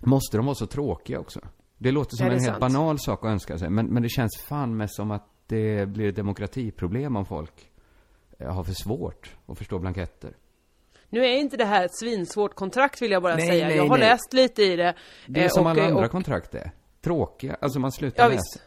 måste 0.00 0.36
de 0.36 0.46
vara 0.46 0.54
så 0.54 0.66
tråkiga 0.66 1.18
också? 1.20 1.40
Det 1.78 1.90
låter 1.92 2.16
som 2.16 2.26
Ja, 2.26 2.30
det 2.30 2.36
en 2.36 2.42
helt 2.44 2.60
sant. 2.62 2.74
banal 2.74 2.98
sak 2.98 3.24
att 3.24 3.30
önska 3.30 3.58
sig, 3.58 3.70
men, 3.70 3.86
men 3.86 4.02
det 4.02 4.08
känns 4.08 4.40
fan 4.48 4.76
med 4.76 4.90
som 4.90 5.10
att 5.10 5.26
det 5.46 5.88
blir 5.88 6.08
ett 6.08 6.16
demokratiproblem 6.16 7.16
om 7.16 7.26
folk 7.26 7.70
eh, 8.38 8.54
har 8.54 8.64
för 8.64 8.72
svårt 8.72 9.36
att 9.46 9.58
förstå 9.58 9.78
blanketter. 9.78 10.36
Nu 11.08 11.20
är 11.24 11.36
inte 11.38 11.56
det 11.56 11.64
här 11.64 11.84
ett 11.84 11.98
svinsvårt 11.98 12.54
kontrakt 12.54 13.02
vill 13.02 13.10
jag 13.10 13.22
bara 13.22 13.36
Nej, 13.36 13.46
säga. 13.48 13.66
nej, 13.66 13.76
jag 13.76 13.82
har 13.88 13.98
nej. 13.98 14.08
läst 14.08 14.32
lite 14.32 14.62
i 14.62 14.76
det. 14.76 14.94
Det 15.26 15.40
är 15.40 15.44
eh, 15.44 15.50
som 15.50 15.64
och- 15.64 15.70
alla 15.70 15.84
andra 15.86 16.04
och- 16.04 16.10
kontrakt 16.10 16.54
är. 16.54 16.70
Tråkiga, 17.00 17.56
alltså 17.60 17.78
man 17.78 17.92
slutar 17.92 18.22
Ja 18.22 18.28
läsa. 18.28 18.36
visst. 18.36 18.66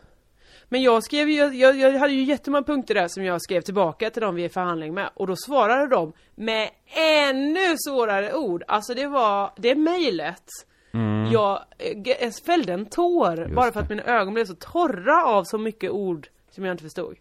Men 0.70 0.82
jag 0.82 1.03
skrev 1.03 1.29
ju, 1.29 1.36
jag, 1.36 1.75
jag 1.75 2.00
hade 2.00 2.13
ju 2.13 2.24
jättemånga 2.24 2.63
punkter 2.63 2.93
där 2.93 3.08
som 3.08 3.24
jag 3.24 3.41
skrev 3.41 3.62
tillbaka 3.62 4.10
till 4.10 4.22
dem 4.22 4.36
vi 4.36 4.41
är 4.41 4.46
i 4.46 4.50
förhandling 4.50 4.93
med. 4.93 5.10
Och 5.13 5.27
då 5.27 5.36
svarade 5.36 5.88
de 5.88 6.13
med 6.36 6.70
ännu 7.29 7.75
svårare 7.77 8.34
ord. 8.34 8.63
Alltså 8.67 8.93
det 8.93 9.08
var, 9.08 9.51
det 9.58 9.75
mejlet. 9.75 10.43
Jag, 11.32 11.60
eh, 11.77 12.15
jag 12.22 12.36
fällde 12.46 12.74
en 12.74 12.86
tår 12.86 13.32
Mm. 13.34 13.43
Just 13.43 13.55
bara 13.55 13.72
för 13.72 13.79
att 13.79 13.89
mina 13.89 14.03
ögon 14.03 14.34
blev 14.34 14.46
så 14.46 14.55
torra 14.55 15.25
av 15.25 15.43
så 15.43 15.58
mycket 15.58 15.91
ord 15.91 16.27
som 16.51 16.65
jag 16.65 16.74
inte 16.74 16.84
förstod. 16.84 17.15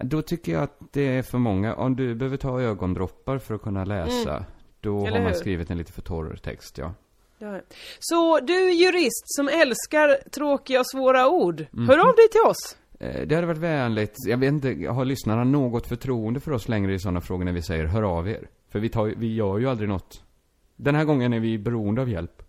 Då 0.00 0.22
tycker 0.22 0.52
jag 0.52 0.62
att 0.62 0.78
det 0.92 1.18
är 1.18 1.22
för 1.22 1.38
många. 1.38 1.74
Om 1.74 1.96
du 1.96 2.14
behöver 2.14 2.36
ta 2.36 2.60
ögondroppar 2.60 3.38
för 3.38 3.54
att 3.54 3.62
kunna 3.62 3.84
läsa, 3.84 4.44
då 4.80 4.90
Mm. 4.90 5.06
Eller 5.06 5.16
har 5.16 5.24
man 5.24 5.32
hur? 5.32 5.38
skrivit 5.38 5.70
en 5.70 5.78
lite 5.78 5.92
för 5.92 6.02
torr 6.02 6.36
text, 6.42 6.78
ja. 6.78 6.94
Så 7.98 8.40
du 8.40 8.72
jurist 8.72 9.24
som 9.36 9.48
älskar 9.48 10.30
tråkiga 10.30 10.80
och 10.80 10.86
svåra 10.90 11.28
ord, 11.28 11.64
Mhm. 11.70 11.88
hör 11.88 11.98
av 11.98 12.14
dig 12.16 12.28
till 12.32 12.40
oss! 12.50 12.76
Eh, 13.00 13.26
Det 13.26 13.34
hade 13.34 13.46
varit 13.46 13.58
vänligt. 13.58 14.14
Jag 14.26 14.38
vet 14.38 14.48
inte, 14.52 14.68
har 14.88 15.04
lyssnarna 15.04 15.44
något 15.44 15.86
förtroende 15.86 16.40
för 16.40 16.52
oss 16.52 16.68
längre 16.68 16.94
i 16.94 16.98
sådana 16.98 17.20
frågor 17.20 17.44
när 17.44 17.52
vi 17.52 17.62
säger 17.62 17.84
hör 17.84 18.02
av 18.02 18.28
er? 18.28 18.48
För 18.72 18.78
vi, 18.78 18.88
tar, 18.88 19.14
vi 19.16 19.34
gör 19.34 19.58
ju 19.58 19.68
aldrig 19.68 19.88
något. 19.88 20.22
Den 20.76 20.94
här 20.94 21.04
gången 21.04 21.32
är 21.32 21.40
vi 21.40 21.58
beroende 21.58 22.00
av 22.02 22.08
hjälp. 22.10 22.42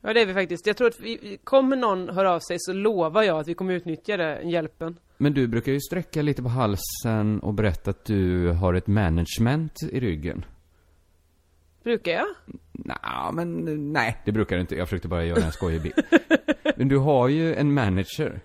Ja 0.00 0.12
det 0.12 0.20
är 0.22 0.26
vi 0.26 0.34
faktiskt. 0.34 0.66
Jag 0.66 0.76
tror 0.76 0.88
att 0.88 1.00
vi, 1.00 1.38
kommer 1.44 1.76
någon 1.76 2.08
höra 2.08 2.32
av 2.32 2.40
sig 2.40 2.56
så 2.60 2.72
lovar 2.72 3.22
jag 3.22 3.38
att 3.38 3.48
vi 3.48 3.54
kommer 3.54 3.74
utnyttja 3.74 4.16
den 4.16 4.50
hjälpen. 4.50 4.96
Men 5.16 5.34
du 5.34 5.46
brukar 5.48 5.72
ju 5.72 5.80
sträcka 5.80 6.22
lite 6.22 6.42
på 6.42 6.48
halsen 6.48 7.40
och 7.40 7.54
berätta 7.54 7.90
att 7.90 8.04
du 8.04 8.48
har 8.48 8.74
ett 8.74 8.86
management 8.86 9.72
i 9.92 10.00
ryggen. 10.00 10.44
Brukar 11.84 12.12
jag? 12.12 12.26
Nja, 12.72 13.30
men 13.32 13.64
nej, 13.92 14.22
det 14.24 14.32
brukar 14.32 14.56
du 14.56 14.60
inte. 14.60 14.74
Jag 14.76 14.88
försökte 14.88 15.08
bara 15.08 15.24
göra 15.24 15.44
en 15.44 15.52
skojig 15.52 15.82
bild. 15.82 15.94
Men 16.76 16.88
du 16.88 16.98
har 16.98 17.28
ju 17.28 17.54
en 17.54 17.74
manager, 17.74 18.40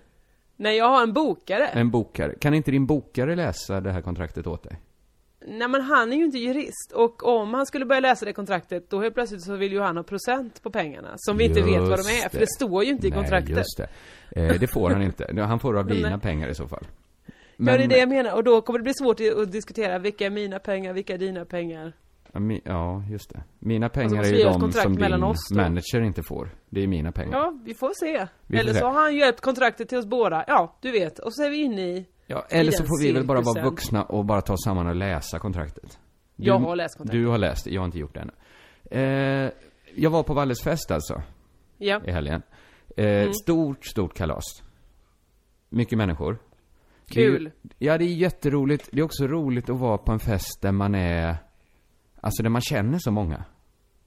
Nej, 0.56 0.76
jag 0.76 0.88
har 0.88 1.02
en 1.02 1.12
bokare. 1.12 1.66
en 1.66 1.90
bokare. 1.90 2.34
Kan 2.40 2.54
inte 2.54 2.70
din 2.70 2.86
bokare 2.86 3.36
läsa 3.36 3.80
det 3.80 3.92
här 3.92 4.02
kontraktet 4.02 4.46
åt 4.46 4.62
dig? 4.62 4.80
Nej 5.46 5.68
men 5.68 5.80
han 5.80 6.12
är 6.12 6.16
ju 6.16 6.24
inte 6.24 6.38
jurist 6.38 6.92
och 6.94 7.24
om 7.24 7.54
han 7.54 7.66
skulle 7.66 7.84
börja 7.84 8.00
läsa 8.00 8.24
det 8.24 8.32
kontraktet 8.32 8.90
då 8.90 9.00
helt 9.02 9.14
plötsligt 9.14 9.42
så 9.42 9.56
vill 9.56 9.72
ju 9.72 9.80
han 9.80 9.96
ha 9.96 10.04
procent 10.04 10.62
på 10.62 10.70
pengarna 10.70 11.08
som 11.16 11.36
vi 11.36 11.44
inte 11.44 11.62
vet 11.62 11.80
vad 11.80 11.98
de 11.98 12.08
är 12.08 12.22
Just 12.22 12.30
för 12.30 12.38
det 12.38 12.46
står 12.46 12.84
ju 12.84 12.90
inte 12.90 13.06
i 13.08 13.10
kontraktet. 13.10 13.48
Nej, 13.50 13.58
just 13.58 13.76
det. 13.76 13.88
Eh, 14.40 14.60
det 14.60 14.66
får 14.66 14.90
han 14.90 15.02
inte. 15.02 15.42
Han 15.42 15.60
får 15.60 15.78
av 15.78 15.86
Nej. 15.86 15.96
dina 15.96 16.18
pengar 16.18 16.48
i 16.48 16.54
så 16.54 16.68
fall. 16.68 16.86
Ja 17.56 17.76
det 17.76 17.84
är 17.84 17.88
det 17.88 17.98
jag 17.98 18.08
menar 18.08 18.34
och 18.34 18.44
då 18.44 18.60
kommer 18.60 18.78
det 18.78 18.82
bli 18.82 18.94
svårt 18.94 19.20
att 19.20 19.52
diskutera 19.52 19.98
vilka 19.98 20.26
är 20.26 20.30
mina 20.30 20.58
pengar, 20.58 20.92
vilka 20.92 21.14
är 21.14 21.18
dina 21.18 21.44
pengar. 21.44 21.92
Ja, 22.64 23.04
just 23.10 23.30
det. 23.30 23.42
Mina 23.58 23.88
pengar 23.88 24.14
man 24.16 24.24
är 24.24 24.28
ju 24.28 24.44
de 24.44 24.72
som 24.72 24.96
din 24.96 25.22
oss 25.22 25.50
manager 25.54 26.00
inte 26.00 26.22
får. 26.22 26.50
Det 26.68 26.82
är 26.82 26.86
mina 26.86 27.12
pengar. 27.12 27.38
Ja, 27.38 27.58
vi 27.64 27.74
får 27.74 27.92
se. 27.94 28.26
Vi 28.46 28.56
får 28.56 28.60
Eller 28.62 28.72
se. 28.72 28.78
så 28.78 28.86
har 28.86 29.00
han 29.02 29.16
hjälpt 29.16 29.40
kontraktet 29.40 29.88
till 29.88 29.98
oss 29.98 30.06
båda. 30.06 30.44
Ja, 30.46 30.76
du 30.80 30.90
vet. 30.90 31.18
Och 31.18 31.34
så 31.34 31.42
är 31.42 31.50
vi 31.50 31.56
inne 31.56 31.82
i... 31.82 32.06
Ja, 32.26 32.46
eller 32.50 32.72
så 32.72 32.78
den 32.82 32.86
får 32.88 33.02
vi 33.02 33.12
väl 33.12 33.26
bara 33.26 33.40
vara 33.40 33.62
vuxna 33.64 34.02
och 34.04 34.24
bara 34.24 34.40
ta 34.40 34.52
oss 34.52 34.64
samman 34.64 34.86
och 34.86 34.94
läsa 34.94 35.38
kontraktet. 35.38 35.98
Du, 36.36 36.46
Jag 36.46 36.58
har 36.58 36.76
läst 36.76 36.98
kontraktet. 36.98 37.20
Du 37.20 37.26
har 37.26 37.38
läst 37.38 37.64
det, 37.64 37.70
jag 37.70 37.80
har 37.80 37.86
inte 37.86 37.98
gjort 37.98 38.14
det 38.14 38.20
ännu. 38.20 38.32
Eh, 39.44 39.50
jag 39.94 40.10
var 40.10 40.22
på 40.22 40.34
Valles 40.34 40.62
fest 40.62 40.90
alltså, 40.90 41.22
Ja. 41.78 42.00
i 42.06 42.10
helgen. 42.10 42.42
Eh, 42.96 43.04
Mm. 43.06 43.32
Stort, 43.34 43.84
stort 43.86 44.14
kalas. 44.14 44.44
Mycket 45.68 45.98
människor. 45.98 46.38
Det 47.14 47.24
är 47.24 47.30
Kul. 47.30 47.50
Ja, 47.78 47.98
det 47.98 48.04
är 48.04 48.14
jätteroligt. 48.14 48.88
Det 48.92 49.00
är 49.00 49.04
också 49.04 49.26
roligt 49.26 49.70
att 49.70 49.78
vara 49.78 49.98
på 49.98 50.12
en 50.12 50.18
fest 50.18 50.58
där 50.62 50.72
man 50.72 50.94
är, 50.94 51.36
alltså 52.20 52.42
där 52.42 52.50
man 52.50 52.62
känner 52.62 52.98
så 52.98 53.10
många. 53.10 53.44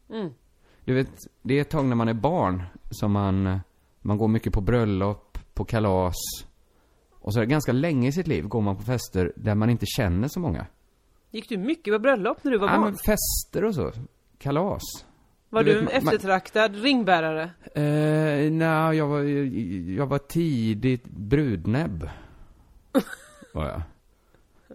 Mm. 0.09 0.33
Du 0.85 0.93
vet, 0.93 1.09
det 1.41 1.53
är 1.57 1.61
ett 1.61 1.69
tag 1.69 1.85
när 1.85 1.95
man 1.95 2.07
är 2.07 2.13
barn 2.13 2.63
som 2.91 3.11
man, 3.11 3.59
man 4.01 4.17
går 4.17 4.27
mycket 4.27 4.53
på 4.53 4.61
bröllop, 4.61 5.37
på 5.53 5.65
kalas. 5.65 6.15
Och 7.11 7.33
så 7.33 7.39
är 7.39 7.45
det 7.45 7.51
ganska 7.51 7.71
länge 7.71 8.07
i 8.07 8.11
sitt 8.11 8.27
liv 8.27 8.47
går 8.47 8.61
man 8.61 8.75
på 8.77 8.83
fester 8.83 9.33
där 9.35 9.55
man 9.55 9.69
inte 9.69 9.85
känner 9.85 10.27
så 10.27 10.39
många. 10.39 10.65
Gick 11.31 11.49
du 11.49 11.57
mycket 11.57 11.93
på 11.93 11.99
bröllop 11.99 12.43
när 12.43 12.51
du 12.51 12.57
var 12.57 12.67
Ja, 12.67 12.73
barn? 12.73 12.83
men 12.83 12.93
fester 12.93 13.63
och 13.63 13.75
så. 13.75 13.91
Kalas. 14.37 14.81
var 15.49 15.63
du 15.63 15.73
du 15.73 15.79
vet, 15.79 15.89
en 15.89 15.95
man- 15.95 16.03
man- 16.05 16.13
eftertraktad 16.13 16.75
ringbärare? 16.75 17.43
Eh, 17.75 18.51
nej, 18.51 18.97
jag 18.97 19.07
var, 19.07 19.19
jag 19.97 20.07
var 20.07 20.17
tidigt 20.17 21.03
brudnäbb. 21.05 22.09
Var 23.53 23.65
jag. 23.69 23.81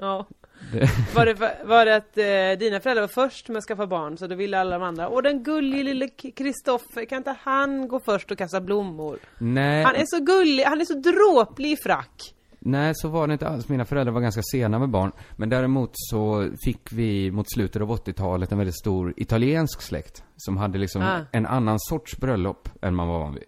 Ja. 0.00 0.26
Det, 0.73 0.91
Var 1.15 1.27
det, 1.27 1.35
var 1.65 1.85
det 1.87 1.97
att 1.97 2.19
eh, 2.19 2.59
dina 2.59 2.81
föräldrar 2.81 3.00
var 3.00 3.09
först 3.29 3.49
med 3.49 3.57
att 3.59 3.65
skaffa 3.65 3.87
barn 3.87 4.19
så 4.19 4.27
då 4.27 4.35
ville 4.35 4.59
alla 4.59 4.79
de 4.79 4.85
andra 4.85 5.09
Och 5.09 5.23
den 5.23 5.43
gullige 5.43 5.83
lille 5.83 6.09
Kristoffer, 6.09 7.05
kan 7.05 7.19
inte 7.19 7.37
han 7.41 7.88
gå 7.88 8.00
först 8.00 8.31
och 8.31 8.38
kasta 8.38 8.61
blommor? 8.61 9.19
nej, 9.38 9.85
Han 9.85 9.95
är 9.95 10.05
så 10.07 10.25
gullig, 10.25 10.65
han 10.65 10.81
är 10.81 10.85
så 10.85 10.95
dråplig 10.95 11.73
i 11.73 11.77
frack 11.77 12.35
nej, 12.59 12.93
så 12.95 13.09
var 13.09 13.27
det 13.27 13.33
inte 13.33 13.49
alls. 13.49 13.69
Mina 13.69 13.85
föräldrar 13.85 14.12
var 14.15 14.21
ganska 14.21 14.43
sena 14.53 14.79
med 14.79 14.88
barn. 14.88 15.12
Men 15.37 15.49
däremot 15.49 15.91
så 15.93 16.50
fick 16.65 16.93
vi 16.93 17.31
mot 17.31 17.53
slutet 17.53 17.83
av 17.83 17.91
80-talet 17.91 18.53
en 18.53 18.59
väldigt 18.59 18.79
stor 18.79 19.15
italiensk 19.17 19.83
släkt. 19.83 20.25
Som 20.37 20.57
hade 20.57 20.79
liksom 20.79 21.03
Ah. 21.03 21.21
en 21.33 21.47
annan 21.47 21.81
sorts 21.81 22.17
bröllop 22.17 22.69
än 22.83 22.95
man 22.95 23.09
var 23.09 23.19
van 23.19 23.35
vid. 23.35 23.45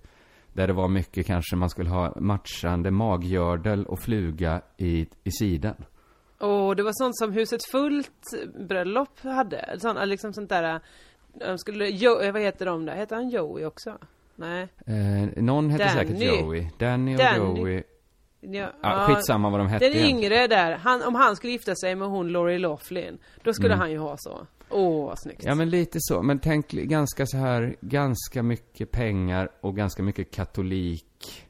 Där 0.53 0.67
det 0.67 0.73
var 0.73 0.89
mycket 0.89 1.27
kanske 1.27 1.57
man 1.57 1.71
skulle 1.71 1.91
ha 1.91 2.15
matchande 2.21 2.91
maggördel 2.91 3.87
och 3.87 4.01
fluga 4.01 4.61
i, 4.77 5.07
i 5.25 5.31
siden. 5.31 5.75
Och 6.41 6.77
det 6.77 6.83
var 6.83 6.93
sånt 6.93 7.17
som 7.19 7.33
Huset 7.33 7.61
Fullt 7.71 8.21
bröllop 8.69 9.21
hade, 9.23 9.77
sånt, 9.81 10.09
liksom 10.09 10.33
sånt 10.33 10.49
där 10.49 10.75
eh, 10.75 10.81
de 11.49 11.59
skulle, 11.59 11.89
jo, 11.89 12.21
eh, 12.21 12.33
vad 12.33 12.43
heter 12.43 12.67
de 12.67 12.87
där? 12.87 12.95
Heter 12.97 13.17
han 13.17 13.29
Joey 13.31 13.65
också? 13.65 13.99
Nej? 14.37 14.69
Eh, 14.87 15.43
någon 15.43 15.71
hette 15.71 15.89
säkert 15.89 16.21
Joey. 16.23 16.67
Danny 16.79 17.15
och 17.15 17.19
Danny. 17.19 17.61
Joey. 17.61 17.83
Ja, 18.41 18.69
Ja, 18.83 19.07
skitsamma 19.09 19.51
vad 19.51 19.61
de 19.61 19.69
hette 19.69 19.85
Den 19.89 19.93
egentligen. 19.97 20.17
yngre 20.33 20.47
där, 20.47 20.73
han, 20.77 21.03
om 21.03 21.15
han 21.15 21.37
skulle 21.37 21.53
gifta 21.53 21.75
sig 21.75 21.95
med 21.95 22.09
hon 22.09 22.29
Lori 22.29 22.59
Loughlin 22.59 23.19
Då 23.43 23.53
skulle 23.53 23.69
Mm. 23.75 23.79
han 23.81 23.91
ju 23.91 23.99
ha 23.99 24.15
så 24.19 24.47
Åh, 24.71 25.07
vad 25.07 25.19
snyggt 25.19 25.45
Ja 25.45 25.55
men 25.55 25.71
lite 25.71 25.99
så, 26.01 26.23
men 26.23 26.39
tänk 26.39 26.71
ganska 26.71 27.27
så 27.27 27.37
här, 27.37 27.77
ganska 27.81 28.43
mycket 28.43 28.91
pengar 28.91 29.51
och 29.61 29.77
ganska 29.77 30.03
mycket 30.03 30.31
katolik, 30.31 31.47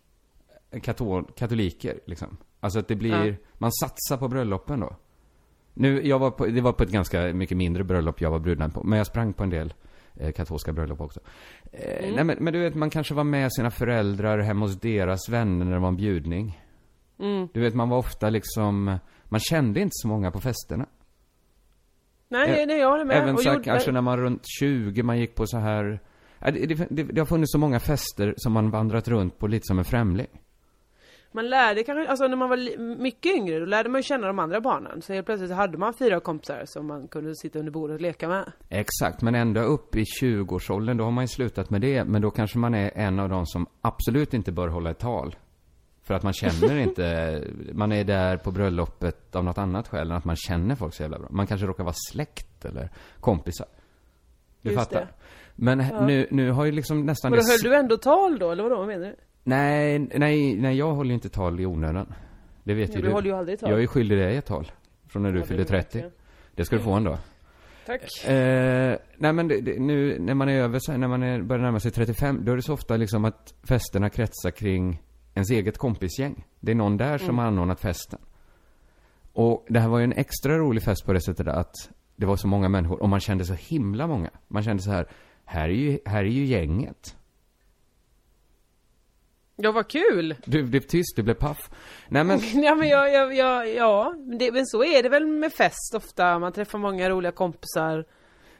katol, 0.82 1.24
katoliker 1.36 2.00
liksom. 2.06 2.36
Alltså 2.60 2.78
att 2.78 2.88
det 2.88 2.96
blir, 2.96 3.26
Ja. 3.26 3.34
man 3.58 3.72
satsar 3.72 4.16
på 4.16 4.28
bröllopen 4.28 4.80
då. 4.80 4.96
Nu, 5.74 6.06
jag 6.06 6.18
var 6.18 6.30
på, 6.30 6.46
det 6.46 6.60
var 6.60 6.72
på 6.72 6.82
ett 6.82 6.90
ganska 6.90 7.20
mycket 7.22 7.56
mindre 7.56 7.84
bröllop 7.84 8.20
jag 8.20 8.30
var 8.30 8.38
brudnamn 8.38 8.72
på, 8.72 8.82
men 8.84 8.96
jag 8.98 9.06
sprang 9.06 9.32
på 9.32 9.42
en 9.42 9.50
del 9.50 9.74
eh, 10.16 10.32
katolska 10.32 10.72
bröllop 10.72 11.00
också. 11.00 11.20
Eh, 11.72 12.04
Mm. 12.04 12.14
Nej 12.14 12.24
men, 12.24 12.36
men 12.40 12.52
du 12.52 12.58
vet, 12.60 12.74
man 12.74 12.90
kanske 12.90 13.14
var 13.14 13.24
med 13.24 13.52
sina 13.52 13.70
föräldrar 13.70 14.38
hemma 14.38 14.64
hos 14.66 14.80
deras 14.80 15.28
vänner 15.28 15.64
när 15.64 15.72
det 15.72 15.78
var 15.78 15.88
en 15.88 15.96
bjudning. 15.96 16.60
mm. 17.18 17.48
Du 17.52 17.60
vet, 17.60 17.74
man 17.74 17.88
var 17.88 17.98
ofta 17.98 18.30
liksom, 18.30 18.98
man 19.24 19.40
kände 19.40 19.80
inte 19.80 19.90
så 19.94 20.08
många 20.08 20.30
på 20.30 20.40
festerna. 20.40 20.86
Nej, 22.28 22.48
nej, 22.50 22.66
nej, 22.66 22.78
jag 22.78 22.90
håller 22.90 23.04
med 23.04 23.16
Även 23.16 23.34
och 23.34 23.40
så 23.40 23.48
gjorde- 23.48 23.64
kanske 23.64 23.92
när 23.92 24.00
man 24.00 24.18
runt 24.18 24.42
20, 24.60 25.02
man 25.02 25.18
gick 25.18 25.34
på 25.34 25.46
så 25.46 25.58
här 25.58 26.00
det, 26.40 26.50
det, 26.66 26.86
det, 26.90 27.02
det 27.02 27.20
har 27.20 27.26
funnits 27.26 27.52
så 27.52 27.58
många 27.58 27.80
fester 27.80 28.34
som 28.36 28.52
man 28.52 28.70
vandrat 28.70 29.08
runt 29.08 29.38
på 29.38 29.46
lite 29.46 29.66
som 29.66 29.78
en 29.78 29.84
främling. 29.84 30.26
Man 31.32 31.48
lärde 31.48 31.82
kanske, 31.84 32.10
alltså 32.10 32.26
när 32.26 32.36
man 32.36 32.48
var 32.48 32.78
mycket 32.96 33.34
yngre, 33.34 33.58
då 33.58 33.64
lärde 33.66 33.88
man 33.88 34.02
känna 34.02 34.26
de 34.26 34.38
andra 34.38 34.60
barnen 34.60 35.02
Så 35.02 35.12
helt 35.12 35.26
plötsligt 35.26 35.50
hade 35.50 35.78
man 35.78 35.94
fyra 35.94 36.20
kompisar 36.20 36.62
som 36.64 36.86
man 36.86 37.08
kunde 37.08 37.36
sitta 37.36 37.58
under 37.58 37.72
bordet 37.72 37.94
och 37.94 38.00
leka 38.00 38.28
med 38.28 38.52
Exakt, 38.68 39.22
men 39.22 39.34
ändå 39.34 39.60
upp 39.60 39.96
i 39.96 40.04
20-årsåldern, 40.22 40.96
då 40.96 41.04
har 41.04 41.10
man 41.10 41.24
ju 41.24 41.28
slutat 41.28 41.70
med 41.70 41.80
det. 41.80 42.04
Men 42.04 42.22
då 42.22 42.30
kanske 42.30 42.58
man 42.58 42.74
är 42.74 42.90
en 42.94 43.20
av 43.20 43.28
de 43.28 43.46
som 43.46 43.66
absolut 43.80 44.34
inte 44.34 44.52
bör 44.52 44.68
hålla 44.68 44.90
ett 44.90 44.98
tal. 44.98 45.36
För 46.02 46.14
att 46.14 46.22
man 46.22 46.32
känner 46.32 46.76
inte, 46.86 47.44
man 47.72 47.92
är 47.92 48.04
där 48.04 48.36
på 48.36 48.50
bröllopet 48.50 49.36
av 49.36 49.44
något 49.44 49.58
annat 49.58 49.88
skäl 49.88 50.10
än 50.10 50.16
att 50.16 50.24
man 50.24 50.36
känner 50.36 50.74
folk 50.74 50.94
så 50.94 51.02
jävla 51.02 51.18
bra. 51.18 51.28
Man 51.30 51.46
kanske 51.46 51.66
råkar 51.66 51.84
vara 51.84 51.94
släkt 52.12 52.64
eller 52.64 52.90
kompisar. 53.20 53.66
Du 54.62 54.70
Just 54.70 54.80
fattar? 54.80 55.00
det. 55.00 55.08
Men 55.54 55.78
nu, 56.06 56.26
nu 56.30 56.50
har 56.50 56.64
ju 56.64 56.72
liksom 56.72 57.06
nästan... 57.06 57.30
Men 57.30 57.40
då 57.40 57.46
höll 57.46 57.60
du 57.60 57.76
ändå 57.76 57.96
tal 57.96 58.38
då, 58.38 58.50
eller 58.50 58.62
vadå, 58.62 58.76
vad 58.76 58.86
menar 58.86 59.06
du? 59.06 59.16
Nej, 59.50 59.98
nej, 59.98 60.54
nej, 60.56 60.76
jag 60.76 60.94
håller 60.94 61.14
inte 61.14 61.28
tal 61.28 61.60
i 61.60 61.66
onödan. 61.66 62.14
Det 62.64 62.74
vet 62.74 62.90
Ja, 62.90 62.96
ju 62.96 63.02
du 63.02 63.12
håller 63.12 63.30
ju 63.30 63.36
aldrig 63.36 63.58
tal. 63.60 63.70
Jag 63.70 63.82
är 63.82 63.86
skyldig 63.86 64.18
dig 64.18 64.36
ett 64.36 64.46
tal. 64.46 64.72
Från 65.08 65.22
när 65.22 65.32
du 65.32 65.42
fyllde 65.42 65.62
är 65.62 65.66
30. 65.66 65.76
verkligen. 65.76 66.10
Det 66.54 66.64
ska 66.64 66.76
du 66.76 66.82
få 66.82 66.92
en 66.92 67.04
dag. 67.04 67.18
Tack. 67.86 68.24
Eh, 68.28 68.98
nej 69.16 69.32
men 69.32 69.48
det, 69.48 69.60
det, 69.60 69.80
nu 69.80 70.18
när 70.18 70.34
man 70.34 70.48
är 70.48 70.60
över, 70.60 70.78
så 70.78 70.96
när 70.96 71.08
man 71.08 71.22
är, 71.22 71.42
börjar 71.42 71.62
närma 71.62 71.80
sig 71.80 71.90
35, 71.90 72.44
då 72.44 72.52
är 72.52 72.56
det 72.56 72.62
så 72.62 72.72
ofta 72.72 72.96
liksom 72.96 73.24
att 73.24 73.54
festerna 73.62 74.10
kretsar 74.10 74.50
kring 74.50 75.02
ens 75.34 75.50
eget 75.50 75.78
kompisgäng. 75.78 76.44
Det 76.60 76.70
är 76.72 76.76
någon 76.76 76.96
där 76.96 77.18
som 77.18 77.38
har 77.38 77.46
anordnat 77.46 77.80
festen. 77.80 78.18
Och 79.32 79.66
det 79.68 79.80
här 79.80 79.88
var 79.88 79.98
ju 79.98 80.04
en 80.04 80.12
extra 80.12 80.58
rolig 80.58 80.82
fest 80.82 81.06
på 81.06 81.12
det 81.12 81.20
sättet 81.20 81.48
att 81.48 81.74
det 82.16 82.26
var 82.26 82.36
så 82.36 82.48
många 82.48 82.68
människor 82.68 83.02
och 83.02 83.08
man 83.08 83.20
kände 83.20 83.44
så 83.44 83.54
himla 83.54 84.06
många. 84.06 84.30
Man 84.48 84.62
kände 84.62 84.82
så 84.82 84.90
här, 84.90 85.08
här 85.44 85.68
är 85.68 85.72
ju, 85.72 85.98
här 86.04 86.24
är 86.24 86.28
ju 86.28 86.44
gänget. 86.44 87.16
Ja, 89.62 89.72
vad 89.72 89.88
kul! 89.88 90.34
Du 90.44 90.62
blev 90.62 90.80
tyst, 90.80 91.16
du 91.16 91.22
blev 91.22 91.34
paff. 91.34 91.70
Nej 92.08 92.24
men, 92.24 92.38
Ja, 92.62 92.74
men 92.74 92.88
jag, 92.88 93.12
jag, 93.12 93.34
jag, 93.34 93.74
ja, 93.74 94.14
det, 94.38 94.52
men 94.52 94.66
så 94.66 94.84
är 94.84 95.02
det 95.02 95.08
väl 95.08 95.26
med 95.26 95.52
fest 95.52 95.94
ofta. 95.96 96.38
Man 96.38 96.52
träffar 96.52 96.78
många 96.78 97.10
roliga 97.10 97.32
kompisar. 97.32 98.04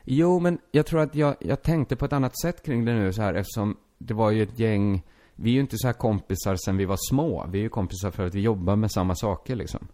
Jo, 0.05 0.41
men 0.41 0.59
jag 0.71 0.87
tror 0.87 1.01
att 1.01 1.15
jag, 1.15 1.35
jag 1.41 1.63
tänkte 1.63 1.97
på 1.97 2.05
ett 2.05 2.13
annat 2.13 2.41
sätt 2.41 2.63
kring 2.63 2.85
det 2.85 2.95
nu 2.95 3.13
så 3.13 3.23
här 3.23 3.35
eftersom 3.35 3.77
det 3.99 4.15
var 4.15 4.31
ju 4.31 4.43
ett 4.43 4.59
gäng, 4.59 5.03
vi 5.35 5.51
är 5.51 5.55
ju 5.55 5.61
inte 5.61 5.79
så 5.79 5.87
här 5.87 5.95
kompisar 5.95 6.57
sen 6.57 6.77
vi 6.77 6.85
var 6.85 6.99
små. 7.11 7.47
Vi 7.51 7.59
är 7.59 7.63
ju 7.63 7.69
kompisar 7.69 8.11
för 8.11 8.27
att 8.27 8.35
vi 8.35 8.41
jobbar 8.41 8.77
med 8.77 8.93
samma 8.93 9.15
saker 9.15 9.57
liksom. 9.57 9.89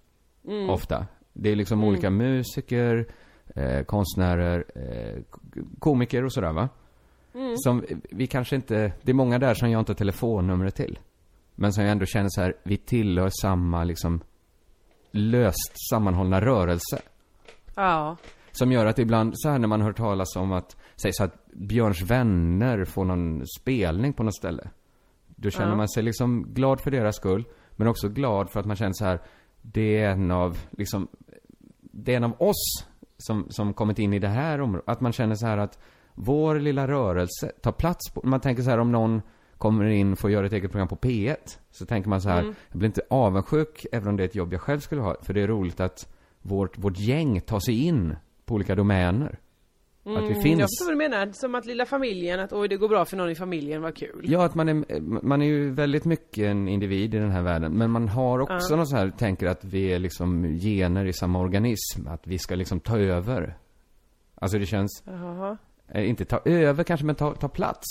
Ofta. 0.68 1.06
Det 1.32 1.50
är 1.50 1.56
liksom 1.56 1.84
olika 1.84 2.10
musiker, 2.10 3.06
eh, 3.54 3.82
konstnärer, 3.82 4.64
eh, 4.74 5.22
komiker 5.78 6.24
och 6.24 6.32
sådär 6.32 6.52
va. 6.52 6.68
Som 7.56 7.84
vi 8.10 8.26
kanske 8.26 8.56
inte, 8.56 8.92
det 9.02 9.12
är 9.12 9.14
många 9.14 9.38
där 9.38 9.54
som 9.54 9.70
jag 9.70 9.78
inte 9.80 9.92
har 9.92 9.96
telefonnumret 9.96 10.74
till. 10.74 10.98
Men 11.54 11.72
som 11.72 11.82
jag 11.84 11.92
ändå 11.92 12.06
känner 12.06 12.28
så 12.28 12.40
här, 12.40 12.54
vi 12.62 12.76
tillhör 12.76 13.30
samma 13.42 13.84
liksom 13.84 14.20
löst 15.10 15.88
sammanhållna 15.90 16.40
rörelse. 16.40 17.02
Ja. 17.74 18.16
Som 18.52 18.72
gör 18.72 18.86
att 18.86 18.98
ibland, 18.98 19.32
så 19.36 19.48
här 19.48 19.58
när 19.58 19.68
man 19.68 19.80
hör 19.80 19.92
talas 19.92 20.36
om 20.36 20.52
att, 20.52 20.76
säg 20.96 21.12
så 21.12 21.24
att 21.24 21.46
Björns 21.52 22.02
vänner 22.02 22.84
får 22.84 23.04
någon 23.04 23.42
spelning 23.60 24.12
på 24.12 24.22
något 24.22 24.36
ställe. 24.36 24.68
Då 25.26 25.50
känner 25.50 25.70
Ja. 25.70 25.76
man 25.76 25.88
sig 25.88 26.02
liksom 26.02 26.54
glad 26.54 26.80
för 26.80 26.90
deras 26.90 27.16
skull, 27.16 27.44
men 27.70 27.88
också 27.88 28.08
glad 28.08 28.50
för 28.50 28.60
att 28.60 28.66
man 28.66 28.76
känner 28.76 28.92
så 28.92 29.04
här, 29.04 29.20
det 29.62 29.98
är 29.98 30.10
en 30.10 30.30
av, 30.30 30.58
liksom, 30.70 31.08
det 31.80 32.12
är 32.12 32.16
en 32.16 32.24
av 32.24 32.42
oss 32.42 32.86
som, 33.18 33.46
som 33.50 33.74
kommit 33.74 33.98
in 33.98 34.12
i 34.12 34.18
det 34.18 34.28
här 34.28 34.60
området. 34.60 34.88
Att 34.88 35.00
man 35.00 35.12
känner 35.12 35.34
så 35.34 35.46
här 35.46 35.58
att 35.58 35.78
vår 36.16 36.60
lilla 36.60 36.88
rörelse 36.88 37.52
tar 37.62 37.72
plats 37.72 38.10
på, 38.10 38.20
man 38.24 38.40
tänker 38.40 38.62
så 38.62 38.70
här 38.70 38.78
om 38.78 38.92
någon 38.92 39.22
kommer 39.58 39.84
in 39.84 40.12
och 40.12 40.18
får 40.18 40.30
göra 40.30 40.46
ett 40.46 40.52
eget 40.52 40.70
program 40.70 40.88
på 40.88 40.96
P1. 40.96 41.36
Så 41.70 41.86
tänker 41.86 42.08
man 42.08 42.20
så 42.20 42.28
här, 42.28 42.42
jag 42.44 42.78
blir 42.78 42.86
inte 42.86 43.02
avundsjuk 43.10 43.86
även 43.92 44.08
om 44.08 44.16
det 44.16 44.22
är 44.22 44.28
ett 44.28 44.34
jobb 44.34 44.52
jag 44.52 44.60
själv 44.60 44.80
skulle 44.80 45.00
ha. 45.00 45.16
För 45.22 45.34
det 45.34 45.40
är 45.42 45.46
roligt 45.48 45.80
att 45.80 46.12
vårt, 46.42 46.78
vårt 46.78 46.98
gäng 46.98 47.40
tar 47.40 47.60
sig 47.60 47.84
in 47.86 48.16
på 48.44 48.54
olika 48.54 48.74
domäner. 48.74 49.38
Att 50.02 50.12
vi 50.12 50.16
Mm, 50.16 50.32
Jag 50.32 50.42
finns. 50.42 50.60
förstår 50.60 50.84
vad 50.86 50.92
du 50.94 51.08
menar. 51.08 51.30
Som 51.32 51.54
att 51.54 51.66
lilla 51.66 51.86
familjen, 51.86 52.40
att 52.40 52.52
oj 52.52 52.68
det 52.68 52.76
går 52.76 52.88
bra 52.88 53.04
för 53.04 53.16
någon 53.16 53.30
i 53.30 53.34
familjen, 53.34 53.82
vad 53.82 53.96
kul. 53.96 54.24
Ja, 54.28 54.44
att 54.44 54.54
man 54.54 54.68
är, 54.68 55.00
man 55.22 55.42
är 55.42 55.46
ju 55.46 55.70
väldigt 55.70 56.04
mycket 56.04 56.44
en 56.44 56.68
individ 56.68 57.14
i 57.14 57.18
den 57.18 57.30
här 57.30 57.42
världen. 57.42 57.72
Men 57.72 57.90
man 57.90 58.08
har 58.08 58.38
också 58.38 58.72
Ja. 58.72 58.76
något 58.76 58.88
så 58.88 58.96
här, 58.96 59.10
tänker 59.10 59.46
att 59.46 59.64
vi 59.64 59.92
är 59.92 59.98
liksom 59.98 60.44
gener 60.44 61.04
i 61.04 61.12
samma 61.12 61.38
organism. 61.40 62.06
Att 62.08 62.26
vi 62.26 62.38
ska 62.38 62.54
liksom 62.54 62.80
ta 62.80 62.98
över. 62.98 63.58
Alltså 64.34 64.58
det 64.58 64.66
känns, 64.66 65.02
Jaha. 65.06 65.50
eh, 65.50 65.56
inte 65.94 66.24
ta 66.24 66.40
över 66.44 66.84
kanske, 66.84 67.06
men 67.06 67.14
ta, 67.14 67.34
ta 67.34 67.48
plats. 67.48 67.86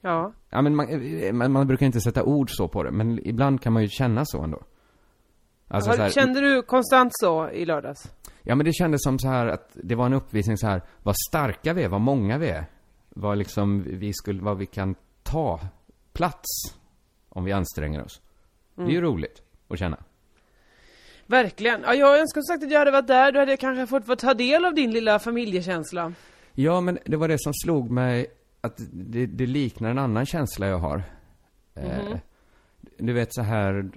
Ja. 0.00 0.32
Ja, 0.50 0.62
men 0.62 0.76
man, 0.76 0.88
eh, 0.88 1.32
man, 1.32 1.66
brukar 1.66 1.86
inte 1.86 2.00
sätta 2.00 2.24
ord 2.24 2.50
så 2.50 2.68
på 2.68 2.82
det, 2.82 2.90
men 2.90 3.26
ibland 3.26 3.62
kan 3.62 3.72
man 3.72 3.82
ju 3.82 3.88
känna 3.88 4.24
så 4.24 4.42
ändå. 4.42 4.62
Alltså 5.68 5.90
Har, 5.90 5.96
så 5.96 6.02
här, 6.02 6.10
Kände 6.10 6.40
du 6.40 6.62
konstant 6.62 7.10
så 7.14 7.50
i 7.50 7.64
lördags? 7.64 8.12
Ja, 8.42 8.54
men 8.54 8.66
det 8.66 8.72
kändes 8.72 9.02
som 9.02 9.18
så 9.18 9.28
här 9.28 9.46
att 9.46 9.70
det 9.74 9.94
var 9.94 10.06
en 10.06 10.12
uppvisning 10.12 10.56
så 10.56 10.66
här, 10.66 10.82
vad 11.02 11.14
starka 11.28 11.72
vi 11.72 11.82
är, 11.82 11.88
vad 11.88 12.00
många 12.00 12.38
vi 12.38 12.48
är. 12.48 12.64
Vad 13.08 13.38
liksom 13.38 13.84
vi 13.98 14.12
skulle, 14.12 14.42
vad 14.42 14.58
vi 14.58 14.66
kan 14.66 14.94
ta 15.22 15.60
plats 16.12 16.48
om 17.28 17.44
vi 17.44 17.52
anstränger 17.52 18.04
oss. 18.04 18.20
Det 18.74 18.82
är 18.82 18.88
ju 18.88 19.00
roligt 19.00 19.42
att 19.68 19.78
känna. 19.78 19.96
Verkligen. 21.26 21.82
Ja, 21.82 21.94
jag 21.94 22.18
önskar 22.18 22.40
som 22.40 22.54
sagt 22.54 22.64
att 22.64 22.70
jag 22.70 22.78
hade 22.78 22.90
varit 22.90 23.06
där. 23.06 23.32
Då 23.32 23.38
hade 23.38 23.52
jag 23.52 23.60
kanske 23.60 24.00
fått 24.00 24.18
ta 24.18 24.34
del 24.34 24.64
av 24.64 24.74
din 24.74 24.90
lilla 24.90 25.18
familjekänsla. 25.18 26.12
Ja, 26.58 26.80
men 26.80 26.98
det 27.04 27.16
var 27.16 27.28
det 27.28 27.38
som 27.38 27.52
slog 27.54 27.90
mig 27.90 28.26
att 28.60 28.80
det, 28.92 29.26
det 29.26 29.46
liknar 29.46 29.90
en 29.90 29.98
annan 29.98 30.26
känsla 30.26 30.66
jag 30.66 30.78
har. 30.78 31.02
Eh, 31.74 32.16
du 32.98 33.12
vet 33.12 33.34
så 33.34 33.42
här, 33.42 33.90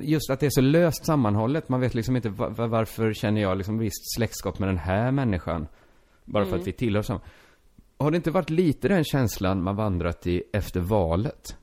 just 0.00 0.30
att 0.30 0.40
det 0.40 0.46
är 0.46 0.50
så 0.50 0.60
löst 0.60 1.06
sammanhållet. 1.06 1.68
Man 1.68 1.80
vet 1.80 1.94
liksom 1.94 2.16
inte 2.16 2.28
va- 2.28 2.48
va- 2.48 2.66
varför 2.66 3.12
känner 3.12 3.40
jag 3.40 3.56
liksom 3.58 3.78
visst 3.78 4.14
släktskap 4.16 4.58
med 4.58 4.68
den 4.68 4.78
här 4.78 5.10
människan. 5.10 5.66
Bara 6.24 6.44
för 6.46 6.56
att 6.56 6.66
vi 6.66 6.72
tillhör 6.72 7.02
samma. 7.02 7.20
Har 7.98 8.10
det 8.10 8.16
inte 8.16 8.30
varit 8.30 8.50
lite 8.50 8.88
den 8.88 9.04
känslan 9.04 9.62
man 9.62 9.76
vandrat 9.76 10.26
i 10.26 10.42
efter 10.52 10.80
valet? 10.80 11.56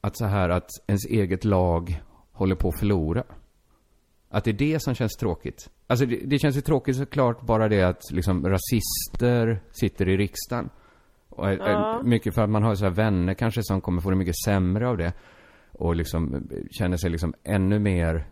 Att 0.00 0.16
så 0.16 0.24
här 0.24 0.48
att 0.48 0.68
ens 0.86 1.06
eget 1.06 1.44
lag 1.44 2.02
håller 2.32 2.54
på 2.54 2.68
att 2.68 2.78
förlora. 2.78 3.24
Att 4.32 4.44
det 4.44 4.50
är 4.50 4.54
det 4.54 4.82
som 4.82 4.94
känns 4.94 5.16
tråkigt. 5.16 5.70
Alltså 5.86 6.06
det, 6.06 6.16
det 6.16 6.38
känns 6.38 6.56
ju 6.56 6.60
tråkigt 6.60 6.96
såklart 6.96 7.40
bara 7.42 7.68
det 7.68 7.82
att 7.82 8.02
liksom 8.10 8.46
rasister 8.48 9.60
sitter 9.72 10.08
i 10.08 10.16
riksdagen. 10.16 10.70
Och 11.28 11.48
är, 11.50 11.58
Ja. 11.70 12.00
mycket 12.04 12.34
för 12.34 12.42
att 12.42 12.50
man 12.50 12.62
har 12.62 12.74
så 12.74 12.84
här 12.84 12.92
vänner 12.92 13.34
kanske 13.34 13.62
som 13.62 13.80
kommer 13.80 14.00
få 14.02 14.10
det 14.10 14.16
mycket 14.16 14.38
sämre 14.44 14.88
av 14.88 14.96
det. 14.96 15.12
Och 15.72 15.96
liksom 15.96 16.34
eh, 16.34 16.40
känner 16.70 16.96
sig 16.96 17.10
liksom 17.10 17.34
ännu 17.44 17.78
mer 17.78 18.26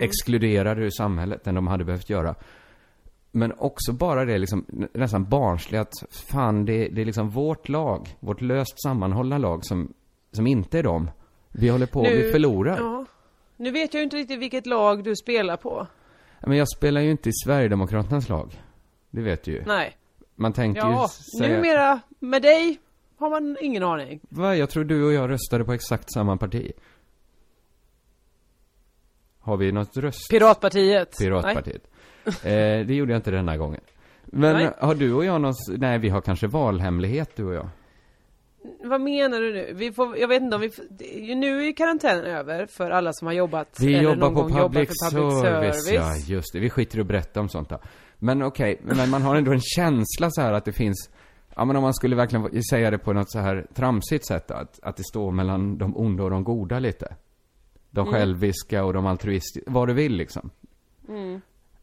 exkluderade 0.00 0.82
ur 0.84 0.90
samhället 0.90 1.46
än 1.46 1.54
de 1.54 1.66
hade 1.66 1.84
behövt 1.84 2.10
göra. 2.10 2.34
Men 3.30 3.52
också 3.58 3.92
bara 3.92 4.24
det 4.24 4.38
liksom 4.38 4.64
nä- 4.68 4.88
nästan 4.94 5.24
barnsliga 5.28 5.80
att 5.80 5.92
fan 6.10 6.64
det, 6.64 6.88
det 6.88 7.00
är 7.00 7.04
liksom 7.04 7.30
vårt 7.30 7.68
lag, 7.68 8.08
vårt 8.20 8.40
löst 8.40 8.82
sammanhållna 8.82 9.38
lag 9.38 9.64
som, 9.64 9.92
som 10.32 10.46
inte 10.46 10.78
är 10.78 10.82
dem. 10.82 11.10
Vi 11.52 11.68
håller 11.68 11.86
på, 11.86 12.02
vi 12.02 12.32
förlorar. 12.32 12.78
Ja. 12.80 13.04
Nu 13.56 13.70
vet 13.70 13.94
jag 13.94 14.00
ju 14.00 14.04
inte 14.04 14.16
riktigt 14.16 14.38
vilket 14.38 14.66
lag 14.66 15.04
du 15.04 15.16
spelar 15.16 15.56
på. 15.56 15.86
Men 16.40 16.58
jag 16.58 16.68
spelar 16.68 17.00
ju 17.00 17.10
inte 17.10 17.28
i 17.28 17.32
Sverigedemokraternas 17.44 18.28
lag. 18.28 18.62
Det 19.10 19.22
vet 19.22 19.44
du 19.44 19.52
ju. 19.52 19.64
Nej. 19.66 19.96
Man 20.34 20.52
tänker 20.52 20.80
Ja, 20.80 21.02
ju 21.02 21.38
säga... 21.38 21.56
numera 21.56 22.00
med 22.18 22.42
dig 22.42 22.78
har 23.16 23.30
man 23.30 23.56
ingen 23.60 23.82
aning. 23.82 24.20
Va? 24.28 24.56
Jag 24.56 24.70
tror 24.70 24.84
du 24.84 25.04
och 25.04 25.12
jag 25.12 25.30
röstade 25.30 25.64
på 25.64 25.72
exakt 25.72 26.12
samma 26.12 26.36
parti. 26.36 26.72
Har 29.38 29.56
vi 29.56 29.72
något 29.72 29.96
röst? 29.96 30.30
Piratpartiet. 30.30 31.18
Piratpartiet. 31.18 31.90
Eh, 32.26 32.32
det 32.86 32.94
gjorde 32.94 33.12
jag 33.12 33.18
inte 33.18 33.30
denna 33.30 33.56
gången. 33.56 33.80
Men 34.24 34.56
Nej. 34.56 34.70
har 34.78 34.94
du 34.94 35.12
och 35.14 35.24
jag 35.24 35.40
någon... 35.40 35.54
Nej, 35.68 35.98
vi 35.98 36.08
har 36.08 36.20
kanske 36.20 36.46
valhemlighet 36.46 37.36
du 37.36 37.44
och 37.44 37.54
jag. 37.54 37.68
Vad 38.84 39.00
menar 39.00 39.40
du 39.40 39.52
nu? 39.52 39.72
Vi 39.74 39.92
får, 39.92 40.18
jag 40.18 40.28
vet 40.28 40.42
inte 40.42 40.56
om 40.56 40.62
vi... 40.62 40.70
får- 40.70 41.34
Nu 41.34 41.60
är 41.60 41.64
ju 41.64 41.72
karantänen 41.72 42.24
över 42.24 42.66
för 42.66 42.90
alla 42.90 43.12
som 43.12 43.26
har 43.26 43.34
jobbat 43.34 43.76
Vi 43.80 43.94
eller 43.94 44.02
jobbar 44.02 44.16
någon 44.16 44.34
på 44.34 44.40
gång 44.42 44.50
jobbar 44.50 44.62
public, 44.68 44.88
för 45.10 45.16
public 45.18 45.40
service. 45.40 45.84
service. 45.86 45.92
Ja, 46.28 46.34
just 46.34 46.52
det. 46.52 46.60
Vi 46.60 46.70
skiter 46.70 46.98
i 46.98 47.00
att 47.00 47.06
berätta 47.06 47.40
om 47.40 47.48
sånt 47.48 47.68
då. 47.68 47.78
Men 48.18 48.42
okej, 48.42 48.80
men 48.82 49.10
man 49.10 49.22
har 49.22 49.36
ändå 49.36 49.52
en 49.52 49.60
känsla 49.60 50.30
så 50.30 50.40
här 50.40 50.52
att 50.52 50.64
det 50.64 50.72
finns 50.72 51.10
Ja 51.56 51.64
men 51.64 51.76
om 51.76 51.82
man 51.82 51.94
skulle 51.94 52.16
verkligen 52.16 52.62
säga 52.62 52.90
det 52.90 52.98
på 52.98 53.12
något 53.12 53.30
så 53.30 53.38
här 53.38 53.66
tramsigt 53.74 54.26
sätt 54.26 54.48
då, 54.48 54.54
att, 54.54 54.80
att 54.82 54.96
det 54.96 55.04
står 55.04 55.30
mellan 55.32 55.78
de 55.78 55.96
onda 55.96 56.22
och 56.24 56.30
de 56.30 56.44
goda 56.44 56.78
lite. 56.78 57.16
De 57.90 58.06
själviska 58.12 58.84
och 58.84 58.92
de 58.92 59.06
altruistiska, 59.06 59.70
vad 59.70 59.88
du 59.88 59.94
vill 59.94 60.12
liksom. 60.16 60.50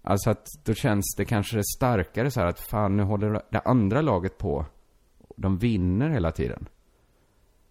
Alltså 0.02 0.30
att 0.30 0.46
då 0.64 0.74
känns 0.74 1.16
det 1.18 1.26
kanske 1.26 1.62
starkare 1.78 2.32
så 2.32 2.40
här 2.40 2.48
att 2.48 2.60
fan 2.60 2.98
nu 2.98 3.04
håller 3.04 3.42
det 3.50 3.60
andra 3.60 4.02
laget 4.02 4.38
på. 4.38 4.66
De 5.38 5.58
vinner 5.58 6.10
hela 6.10 6.32
tiden. 6.32 6.66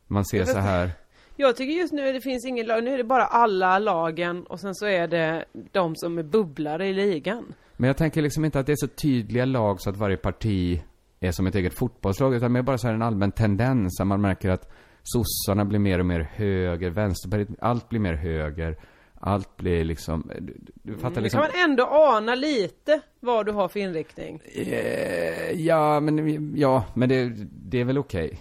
Man 0.07 0.25
ser 0.25 0.45
så 0.45 0.59
här, 0.59 0.91
Jag 1.37 1.57
tycker 1.57 1.73
just 1.73 1.93
nu 1.93 2.13
det 2.13 2.21
finns 2.21 2.47
ingen 2.47 2.67
lag, 2.67 2.85
nu 2.85 2.95
är 2.95 2.99
det 2.99 3.05
bara 3.05 3.25
alla 3.25 3.79
lagen 3.79 4.47
och 4.47 4.61
sen 4.61 4.75
så 4.75 4.87
är 4.87 5.09
det 5.09 5.45
de 5.73 5.97
som 5.97 6.19
är 6.19 6.23
bubblare 6.23 6.89
i 6.89 6.93
ligan. 6.93 7.55
Men 7.77 7.87
jag 7.87 7.97
tänker 7.97 8.23
liksom 8.23 8.45
inte 8.45 8.61
att 8.61 8.67
det 8.67 8.73
är 8.73 8.87
så 8.87 8.89
tydliga 8.89 9.45
lag 9.45 9.81
så 9.81 9.91
att 9.91 9.97
varje 9.97 10.17
parti 10.17 10.83
är 11.21 11.33
som 11.33 11.47
ett 11.47 11.55
eget 11.55 11.75
fotbollslag, 11.75 12.35
utan 12.35 12.53
mer 12.53 12.63
bara 12.63 12.79
så 12.79 12.87
här 12.87 12.95
en 12.95 13.03
allmän 13.03 13.33
tendens 13.33 13.97
där 13.99 14.05
man 14.05 14.21
märker 14.21 14.51
att 14.51 14.73
sossarna 15.03 15.65
blir 15.65 15.79
mer 15.79 15.99
och 15.99 16.07
mer 16.07 16.21
höger, 16.21 16.91
vänsterpartiet, 16.91 17.49
allt 17.61 17.89
blir 17.89 18.01
mer 18.01 18.15
höger, 18.15 18.77
allt 19.23 19.57
blir 19.57 19.85
liksom, 19.85 20.31
du, 20.41 20.57
du 20.83 20.97
fattar 20.97 21.17
Nu 21.17 21.23
liksom. 21.23 21.41
kan 21.41 21.51
man 21.51 21.71
ändå 21.71 21.85
ana 21.85 22.35
lite 22.35 23.01
vad 23.21 23.47
du 23.47 23.53
har 23.53 23.69
för 23.69 23.81
inriktning. 23.81 24.41
Eh, 24.55 25.53
ja, 25.53 26.01
men, 26.01 26.57
ja, 26.57 26.85
men 26.95 27.09
det, 27.09 27.33
det 27.51 27.81
är 27.81 27.85
väl 27.85 27.99
okej. 27.99 28.41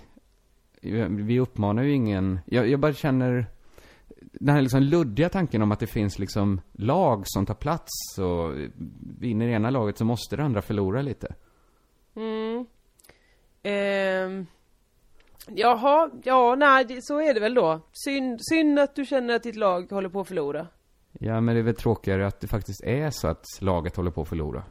Vi 1.10 1.40
uppmanar 1.40 1.84
ju 1.84 1.92
ingen, 1.92 2.40
jag, 2.46 2.68
jag 2.68 2.80
bara 2.80 2.94
känner 2.94 3.46
den 4.22 4.56
här 4.56 4.62
liksom 4.62 4.82
luddiga 4.82 5.30
tanken 5.30 5.62
om 5.62 5.72
att 5.72 5.80
det 5.80 5.88
finns 5.88 6.20
liksom 6.20 6.62
lag 6.72 7.24
som 7.26 7.46
tar 7.46 7.54
plats 7.54 8.18
och 8.20 8.54
vinner 9.20 9.48
ena 9.48 9.70
laget 9.70 9.98
så 9.98 10.06
måste 10.06 10.36
det 10.36 10.44
andra 10.44 10.62
förlora 10.62 11.02
lite. 11.02 11.36
Mm. 12.16 12.66
Ehm. 13.64 14.48
Jaha, 15.56 16.10
ja 16.24 16.56
nej 16.56 16.86
det, 16.86 17.02
så 17.06 17.22
är 17.22 17.34
det 17.34 17.40
väl 17.40 17.54
då. 17.54 17.80
Synd, 17.92 18.40
synd 18.42 18.80
att 18.80 18.96
du 18.96 19.06
känner 19.06 19.36
att 19.36 19.44
ditt 19.44 19.56
lag 19.56 19.92
håller 19.92 20.10
på 20.10 20.20
att 20.22 20.28
förlora. 20.28 20.68
Ja, 21.20 21.42
men 21.42 21.56
det 21.56 21.62
är 21.62 21.64
väl 21.64 21.76
tråkigare 21.76 22.28
att 22.28 22.40
det 22.40 22.48
faktiskt 22.48 22.84
är 22.84 23.10
så 23.10 23.28
att 23.28 23.46
laget 23.60 23.96
håller 23.96 24.12
på 24.12 24.22
att 24.22 24.28
förlora. 24.30 24.64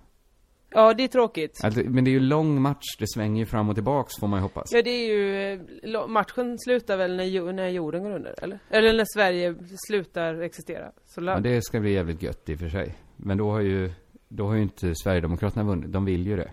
Ja, 0.71 0.95
det 0.95 1.05
är 1.05 1.09
tråkigt. 1.09 1.61
Alltså, 1.65 1.81
men 1.85 2.05
det 2.05 2.11
är 2.11 2.13
ju 2.13 2.21
lång 2.21 2.63
match, 2.63 2.97
det 2.99 3.07
svänger 3.09 3.41
ju 3.41 3.47
fram 3.47 3.69
och 3.69 3.75
tillbaks 3.75 4.13
får 4.21 4.27
man 4.27 4.39
ju 4.39 4.43
hoppas. 4.43 4.73
Ja, 4.73 4.83
det 4.83 4.91
är 4.91 5.09
ju... 5.09 5.53
eh, 5.95 6.07
Matchen 6.09 6.59
slutar 6.59 6.97
väl 6.97 7.17
när, 7.17 7.53
när 7.53 7.69
jorden 7.69 8.03
går 8.03 8.11
under, 8.11 8.45
eller? 8.45 8.59
Eller 8.71 8.93
när 8.93 9.05
Sverige 9.15 9.55
slutar 9.89 10.41
existera. 10.41 10.93
Så 11.05 11.23
Ja, 11.23 11.41
det 11.41 11.63
ska 11.63 11.81
bli 11.81 11.93
jävligt 11.93 12.23
gött 12.23 12.49
i 12.49 12.55
och 12.55 12.59
för 12.59 12.69
sig. 12.69 12.95
Men 13.17 13.39
då 13.39 13.51
har 13.51 13.61
ju, 13.61 13.91
då 14.29 14.47
har 14.47 14.55
ju 14.55 14.63
inte 14.63 14.95
Sverigedemokraterna 14.95 15.65
vunnit. 15.65 15.93
De 15.93 16.05
vill 16.05 16.27
ju 16.27 16.37
det. 16.37 16.51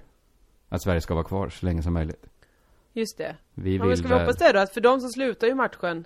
Att 0.69 0.83
Sverige 0.83 1.01
ska 1.01 1.13
vara 1.13 1.23
kvar 1.23 1.49
så 1.49 1.65
länge 1.65 1.83
som 1.83 1.93
möjligt. 1.93 2.25
Just 2.95 3.17
det. 3.17 3.35
Vi 3.53 3.73
Ja, 3.75 3.79
men 3.79 3.87
vill 3.89 3.97
ska 3.97 4.07
vi 4.07 4.13
väl... 4.13 4.21
hoppas 4.21 4.37
det 4.37 4.51
då? 4.51 4.59
Att 4.59 4.73
för 4.73 4.81
de 4.81 5.01
som 5.01 5.09
slutar 5.09 5.47
ju 5.47 5.55
matchen, 5.55 6.05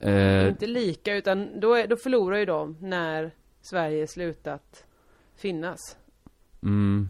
Eh, 0.00 0.48
inte 0.48 0.66
lika, 0.66 1.14
utan 1.14 1.60
då, 1.60 1.74
är, 1.74 1.86
då 1.86 1.96
förlorar 1.96 2.36
ju 2.38 2.44
de 2.44 2.76
när 2.80 3.30
Sverige 3.60 4.06
slutat 4.06 4.84
finnas. 5.36 5.78
mm, 6.62 7.08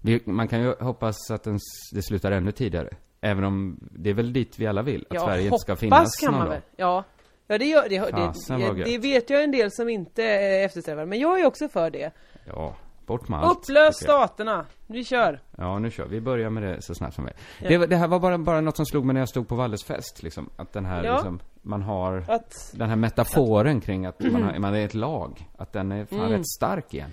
vi, 0.00 0.20
man 0.24 0.48
kan 0.48 0.60
ju 0.62 0.74
hoppas 0.80 1.30
att 1.30 1.42
den, 1.42 1.54
s- 1.56 1.90
det 1.92 2.02
slutar 2.02 2.32
ännu 2.32 2.52
tidigare. 2.52 2.88
Även 3.20 3.44
om 3.44 3.78
det 3.92 4.10
är 4.10 4.14
väl 4.14 4.32
dit 4.32 4.58
vi 4.58 4.66
alla 4.66 4.82
vill. 4.82 5.06
Att 5.10 5.20
Sverige 5.20 5.44
inte 5.44 5.58
ska 5.58 5.76
finnas 5.76 6.16
kan 6.20 6.30
någon 6.30 6.38
man 6.38 6.46
dag. 6.48 6.54
väl. 6.54 6.62
Ja. 6.76 7.04
Ja, 7.46 7.58
det 7.58 7.64
gör 7.64 7.82
det, 7.88 7.98
det, 7.98 8.10
Fasen 8.12 8.60
vad 8.60 8.74
det, 8.74 8.78
gött. 8.80 8.88
det 8.88 8.98
vet 8.98 9.30
jag 9.30 9.44
en 9.44 9.50
del 9.50 9.70
som 9.72 9.88
inte 9.88 10.24
eh, 10.24 10.64
eftersträvar, 10.64 11.06
men 11.06 11.18
jag 11.20 11.40
är 11.40 11.46
också 11.46 11.68
för 11.68 11.90
det. 11.90 12.10
Ja, 12.46 12.76
bort 13.12 13.28
med 13.28 13.40
allt. 13.40 13.58
Upplös 13.58 13.96
staterna! 13.96 14.66
Vi 14.86 15.04
kör! 15.04 15.40
Ja, 15.58 15.78
nu 15.78 15.90
kör 15.90 16.06
vi. 16.06 16.20
Börjar 16.20 16.50
med 16.50 16.62
det 16.62 16.82
så 16.82 16.94
snabbt 16.94 17.14
som 17.14 17.24
möjligt. 17.24 17.40
Ja. 17.62 17.68
Det, 17.68 17.86
det 17.86 17.96
här 17.96 18.08
var 18.08 18.18
bara, 18.20 18.38
bara 18.38 18.60
något 18.60 18.76
som 18.76 18.86
slog 18.86 19.04
mig 19.04 19.14
när 19.14 19.20
jag 19.20 19.28
stod 19.28 19.48
på 19.48 19.54
Valles 19.54 19.84
fest, 19.84 20.22
liksom. 20.22 20.50
Att 20.56 20.72
den 20.72 20.84
här, 20.84 21.04
Ja. 21.04 21.12
liksom, 21.14 21.40
man 21.62 21.82
har 21.82 22.24
Att, 22.28 22.72
den 22.74 22.88
här 22.88 22.96
metaforen 22.96 23.80
kring 23.80 24.06
att 24.06 24.20
man, 24.20 24.42
har, 24.42 24.58
man 24.58 24.74
är 24.74 24.84
ett 24.84 24.94
lag. 24.94 25.48
Att 25.58 25.72
den 25.72 25.92
är 25.92 26.04
fan 26.04 26.18
Mm. 26.18 26.30
rätt 26.32 26.48
stark 26.48 26.94
igen. 26.94 27.10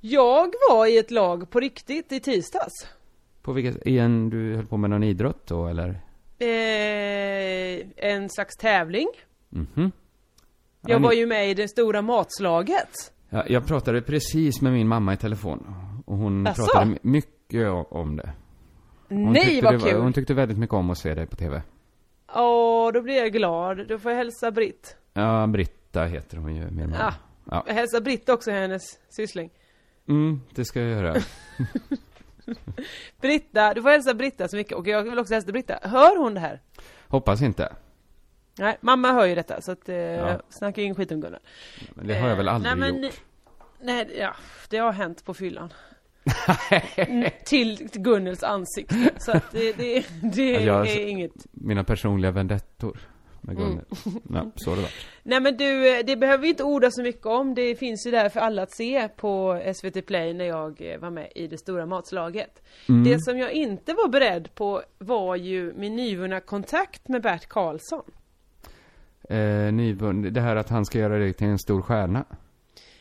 jag 0.00 0.52
var 0.70 0.86
i 0.86 0.98
ett 0.98 1.10
lag 1.10 1.50
på 1.50 1.60
riktigt 1.60 2.12
i 2.12 2.20
tisdags. 2.20 2.86
På 3.42 3.52
vilket, 3.52 3.86
igen, 3.86 4.30
du 4.30 4.56
höll 4.56 4.66
på 4.66 4.76
med 4.76 4.90
någon 4.90 5.02
idrott 5.02 5.46
då, 5.46 5.66
eller? 5.66 6.00
Eh, 6.38 7.86
en 7.96 8.30
slags 8.30 8.56
tävling. 8.56 9.08
Mhm. 9.48 9.92
Ja, 10.80 10.90
Jag 10.90 11.00
var 11.00 11.12
ju 11.12 11.26
med 11.26 11.50
i 11.50 11.54
det 11.54 11.68
stora 11.68 12.02
matslaget. 12.02 13.11
Ja, 13.34 13.44
jag 13.48 13.66
pratade 13.66 14.02
precis 14.02 14.60
med 14.62 14.72
min 14.72 14.88
mamma 14.88 15.14
i 15.14 15.16
telefon. 15.16 15.74
Och 16.06 16.16
hon 16.16 16.46
Asså? 16.46 16.62
pratade 16.62 16.86
my- 16.90 16.98
mycket 17.02 17.68
om 17.90 18.16
det. 18.16 18.32
Hon 19.08 19.32
Nej 19.32 19.60
vad 19.62 19.74
det 19.74 19.78
var, 19.78 19.88
kul! 19.90 20.00
Hon 20.00 20.12
tyckte 20.12 20.34
väldigt 20.34 20.58
mycket 20.58 20.74
om 20.74 20.90
att 20.90 20.98
se 20.98 21.14
dig 21.14 21.26
på 21.26 21.36
TV. 21.36 21.62
Åh, 22.34 22.92
då 22.92 23.02
blir 23.02 23.14
jag 23.14 23.32
glad. 23.32 23.88
Då 23.88 23.98
får 23.98 24.10
jag 24.10 24.18
hälsa 24.18 24.50
Britt. 24.50 24.96
Ja, 25.12 25.46
Britta 25.46 26.04
heter 26.04 26.36
hon 26.36 26.56
ju, 26.56 26.70
min 26.70 26.90
mamma. 26.90 27.14
Ja. 27.50 27.64
Jag 27.66 27.74
hälsar 27.74 28.00
Britt 28.00 28.28
också, 28.28 28.50
hennes 28.50 28.82
syssling. 29.08 29.50
Mm, 30.08 30.40
det 30.54 30.64
ska 30.64 30.80
jag 30.80 30.90
göra. 30.90 31.14
Britta, 33.20 33.74
du 33.74 33.82
får 33.82 33.90
hälsa 33.90 34.14
Britta 34.14 34.48
så 34.48 34.56
mycket. 34.56 34.78
Och 34.78 34.86
jag 34.86 35.02
vill 35.02 35.18
också 35.18 35.34
hälsa 35.34 35.52
Britta. 35.52 35.78
Hör 35.82 36.18
hon 36.18 36.34
det 36.34 36.40
här? 36.40 36.60
Hoppas 37.08 37.42
inte. 37.42 37.72
Nej, 38.58 38.76
mamma 38.80 39.12
hör 39.12 39.26
ju 39.26 39.34
detta 39.34 39.60
så 39.60 39.72
att, 39.72 39.88
eh, 39.88 39.96
Ja. 39.96 40.40
snacka 40.48 40.80
ingen 40.82 40.94
skit 40.94 41.12
om 41.12 41.20
Gunnar. 41.20 41.40
Men 41.94 42.06
det 42.06 42.14
har 42.14 42.28
jag 42.28 42.36
väl 42.36 42.48
Eh, 42.48 42.54
aldrig 42.54 42.76
nej, 42.78 42.92
men, 42.92 43.02
gjort. 43.02 43.20
Nej, 43.80 44.16
ja, 44.18 44.34
det 44.70 44.78
har 44.78 44.92
hänt 44.92 45.24
på 45.24 45.34
fyllan. 45.34 45.72
Mm, 46.96 47.30
till 47.44 47.88
Gunnels 47.92 48.42
ansikte. 48.42 49.10
Så 49.18 49.32
att 49.32 49.50
det, 49.52 49.72
det, 49.72 50.04
det 50.22 50.50
Ja, 50.52 50.60
jag- 50.60 50.88
är 50.88 51.06
inget. 51.06 51.32
Mina 51.50 51.84
personliga 51.84 52.30
vendettor 52.30 52.98
med 53.40 53.56
Mm. 53.56 53.68
Gunnel. 53.68 53.84
Ja, 54.32 54.50
så 54.56 54.70
har 54.70 54.76
det 54.76 54.82
varit. 54.82 55.06
Nej 55.22 55.40
men 55.40 55.56
du, 55.56 55.88
eh, 55.98 56.04
det 56.04 56.16
behöver 56.16 56.42
vi 56.42 56.48
inte 56.48 56.62
orda 56.64 56.90
så 56.90 57.02
mycket 57.02 57.26
om. 57.26 57.54
Det 57.54 57.76
finns 57.76 58.06
ju 58.06 58.10
där 58.10 58.28
för 58.28 58.40
alla 58.40 58.62
att 58.62 58.76
se 58.76 59.08
på 59.08 59.62
SVT 59.74 60.02
Play 60.06 60.34
när 60.34 60.44
jag 60.44 60.80
eh, 60.92 60.98
var 60.98 61.10
med 61.10 61.28
i 61.34 61.46
det 61.46 61.58
stora 61.58 61.86
matslaget. 61.86 62.62
Mm. 62.88 63.04
Det 63.04 63.22
som 63.22 63.38
jag 63.38 63.52
inte 63.52 63.94
var 63.94 64.08
beredd 64.08 64.54
på 64.54 64.82
var 64.98 65.36
ju 65.36 65.72
min 65.76 65.96
nyvunna 65.96 66.40
kontakt 66.40 67.08
med 67.08 67.22
Bert 67.22 67.46
Karlsson. 67.46 68.02
Eh, 69.28 69.72
nyvunn, 69.72 70.32
det 70.32 70.40
här 70.40 70.56
att 70.56 70.68
han 70.68 70.84
ska 70.86 70.98
göra 70.98 71.18
dig 71.18 71.32
till 71.32 71.46
en 71.46 71.58
stor 71.58 71.82
stjärna. 71.82 72.24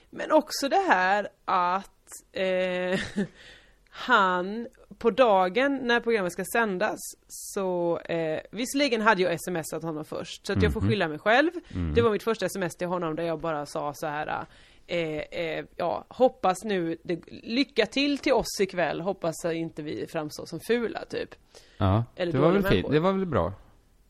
Men 0.10 0.32
också 0.32 0.70
det 0.70 0.86
här 0.90 1.28
att 1.46 1.90
eh, 2.32 3.00
han 3.90 4.68
på 4.98 5.12
dagen 5.12 5.80
när 5.84 6.00
programmet 6.00 6.34
ska 6.34 6.44
sändas 6.54 7.00
så 7.28 8.00
eh, 8.00 8.40
visserligen 8.52 9.02
hade 9.02 9.22
jag 9.22 9.38
smsat 9.42 9.84
honom 9.84 10.06
först 10.06 10.48
så 10.48 10.54
att 10.54 10.64
jag 10.64 10.74
får 10.74 10.82
Mhm. 10.82 10.90
skylla 10.90 11.08
mig 11.08 11.20
själv. 11.20 11.52
Mm. 11.74 11.94
Det 11.94 12.02
var 12.02 12.12
mitt 12.12 12.24
första 12.24 12.46
sms 12.46 12.76
till 12.76 12.88
honom 12.88 13.16
där 13.16 13.24
jag 13.24 13.40
bara 13.40 13.66
sa 13.66 13.94
så 13.94 14.08
här 14.08 14.46
eh, 14.88 14.98
eh, 15.18 15.66
ja, 15.76 16.06
hoppas 16.10 16.64
nu, 16.64 16.98
det, 17.04 17.20
lycka 17.44 17.86
till 17.86 18.18
till 18.18 18.34
oss 18.34 18.60
ikväll, 18.62 19.02
hoppas 19.02 19.46
att 19.46 19.54
inte 19.54 19.84
vi 19.84 20.08
framstår 20.08 20.46
som 20.46 20.60
fula 20.60 21.06
typ. 21.06 21.30
Ja, 21.78 22.04
Eller 22.16 22.32
det 22.32 22.40
var 22.40 22.52
väl 22.52 22.64
fint. 22.64 22.92
Det 22.92 23.00
var 23.00 23.12
väl 23.14 23.26
bra. 23.26 23.54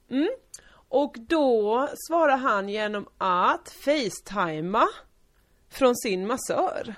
Mm. 0.09 0.29
Och 0.91 1.15
då 1.19 1.87
svarar 2.07 2.37
han 2.37 2.69
genom 2.69 3.07
att 3.17 3.75
facetima 3.85 4.87
från 5.69 5.95
sin 5.95 6.27
massör. 6.27 6.95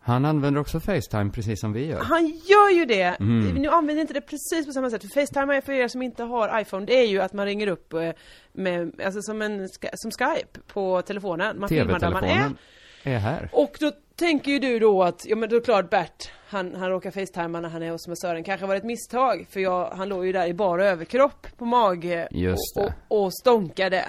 Han 0.00 0.24
använder 0.24 0.60
också 0.60 0.80
Facetime 0.80 1.30
precis 1.30 1.60
som 1.60 1.72
vi 1.72 1.86
gör. 1.86 2.00
Han 2.00 2.26
gör 2.26 2.70
ju 2.70 2.84
det! 2.84 3.02
Mm. 3.02 3.54
Nu 3.54 3.68
använder 3.68 4.00
inte 4.00 4.14
det 4.14 4.20
precis 4.20 4.66
på 4.66 4.72
samma 4.72 4.90
sätt, 4.90 5.02
för 5.02 5.20
Facetime 5.20 5.56
är 5.56 5.60
för 5.60 5.72
er 5.72 5.88
som 5.88 6.02
inte 6.02 6.22
har 6.22 6.60
iPhone, 6.60 6.86
det 6.86 6.96
är 6.96 7.06
ju 7.06 7.20
att 7.20 7.32
man 7.32 7.46
ringer 7.46 7.66
upp 7.66 7.92
eh, 7.92 8.10
med, 8.52 9.00
alltså 9.04 9.22
som 9.22 9.42
en, 9.42 9.68
som 9.94 10.10
Skype 10.10 10.60
på 10.66 11.02
telefonen. 11.02 11.60
Man 11.60 11.68
filmar 11.68 11.98
där 11.98 12.10
man 12.10 12.24
är. 12.24 12.50
Är 13.02 13.18
här. 13.18 13.48
Och 13.52 13.76
då 13.80 13.92
tänker 14.16 14.50
ju 14.50 14.58
du 14.58 14.78
då 14.78 15.02
att, 15.02 15.26
ja 15.26 15.36
men 15.36 15.48
då 15.48 15.56
är 15.56 15.60
det 15.60 15.64
klart 15.64 15.90
Bert, 15.90 16.30
han, 16.48 16.74
han 16.74 16.88
råkar 16.90 17.10
facetima 17.10 17.60
när 17.60 17.68
han 17.68 17.82
är 17.82 17.90
hos 17.90 18.08
massören, 18.08 18.44
kanske 18.44 18.66
var 18.66 18.74
det 18.74 18.78
ett 18.78 18.84
misstag, 18.84 19.46
för 19.50 19.60
jag, 19.60 19.90
han 19.90 20.08
låg 20.08 20.26
ju 20.26 20.32
där 20.32 20.46
i 20.46 20.54
bara 20.54 20.84
överkropp 20.86 21.46
på 21.58 21.64
mage 21.64 22.28
Just 22.30 22.76
och, 22.76 22.82
det. 22.84 22.94
och, 23.08 23.24
och 23.24 23.34
stånkade. 23.34 24.04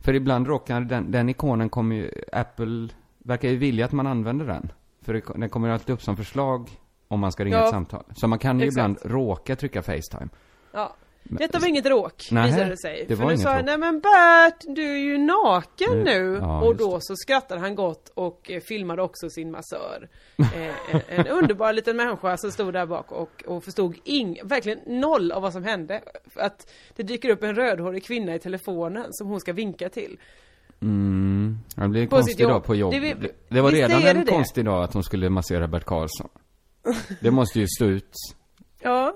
För 0.00 0.14
ibland 0.14 0.46
råkar 0.46 0.80
den, 0.80 1.10
den 1.10 1.28
ikonen 1.28 1.68
kommer 1.68 1.96
ju, 1.96 2.10
Apple 2.32 2.88
verkar 3.18 3.48
ju 3.48 3.56
vilja 3.56 3.84
att 3.84 3.92
man 3.92 4.06
använder 4.06 4.46
den. 4.46 4.72
För 5.04 5.12
det, 5.14 5.22
den 5.36 5.48
kommer 5.48 5.68
ju 5.68 5.74
alltid 5.74 5.94
upp 5.94 6.02
som 6.02 6.16
förslag 6.16 6.68
om 7.08 7.20
man 7.20 7.32
ska 7.32 7.44
ringa 7.44 7.56
Ja. 7.56 7.64
ett 7.64 7.70
samtal. 7.70 8.04
Så 8.16 8.28
man 8.28 8.38
kan 8.38 8.60
ju 8.60 8.66
Exakt. 8.66 8.74
ibland 8.74 9.12
råka 9.12 9.56
trycka 9.56 9.82
Facetime. 9.82 10.28
Ja. 10.72 10.94
Detta 11.30 11.58
var 11.58 11.68
inget 11.68 11.86
råk, 11.86 12.28
Nej, 12.30 12.46
visade 12.46 12.70
det 12.70 12.76
sig. 12.78 13.04
det 13.08 13.16
För 13.16 13.24
nu 13.24 13.36
sa 13.38 13.56
jag, 13.56 13.64
nej 13.64 13.78
men 13.78 14.00
Bert, 14.00 14.54
du 14.76 14.82
är 14.92 14.98
ju 14.98 15.18
naken 15.18 16.00
Nu- 16.04 16.38
ja, 16.40 16.60
och 16.62 16.76
då 16.76 16.98
så 17.00 17.16
skrattade 17.16 17.60
han 17.60 17.74
gott 17.74 18.08
och 18.14 18.50
eh, 18.50 18.60
filmade 18.60 19.02
också 19.02 19.30
sin 19.30 19.50
massör. 19.50 20.08
eh, 20.38 20.94
en, 20.94 21.00
en 21.08 21.26
underbar 21.38 21.72
liten 21.72 21.96
människa 21.96 22.36
som 22.36 22.52
stod 22.52 22.72
där 22.72 22.86
bak 22.86 23.12
och, 23.12 23.42
och 23.46 23.64
förstod 23.64 23.94
ing, 24.04 24.38
verkligen 24.44 24.78
noll 25.00 25.32
av 25.32 25.42
vad 25.42 25.52
som 25.52 25.64
hände. 25.64 26.00
Att 26.34 26.72
det 26.96 27.02
dyker 27.02 27.28
upp 27.28 27.42
en 27.42 27.54
rödhårig 27.54 28.04
kvinna 28.04 28.34
i 28.34 28.38
telefonen 28.38 29.06
som 29.10 29.28
hon 29.28 29.40
ska 29.40 29.52
vinka 29.52 29.88
till. 29.88 30.18
Mm. 30.82 31.58
Det 31.76 31.88
blir 31.88 32.02
en 32.02 32.08
På 32.08 32.16
konstig 32.16 32.48
dag 32.48 32.64
på 32.64 32.74
jobb. 32.74 32.92
Det 32.92 33.00
vi- 33.00 33.14
det 33.48 33.60
var 33.60 33.70
redan 33.70 34.02
en 34.02 34.24
det 34.24 34.32
konstig 34.32 34.64
dag 34.64 34.84
att 34.84 34.92
hon 34.94 35.04
skulle 35.04 35.30
massera 35.30 35.66
Bert 35.68 35.84
Karlsson. 35.84 36.28
Det 37.20 37.30
måste 37.30 37.60
ju 37.60 37.66
stå 37.68 37.84
ut. 37.84 38.12
Ja. 38.80 39.14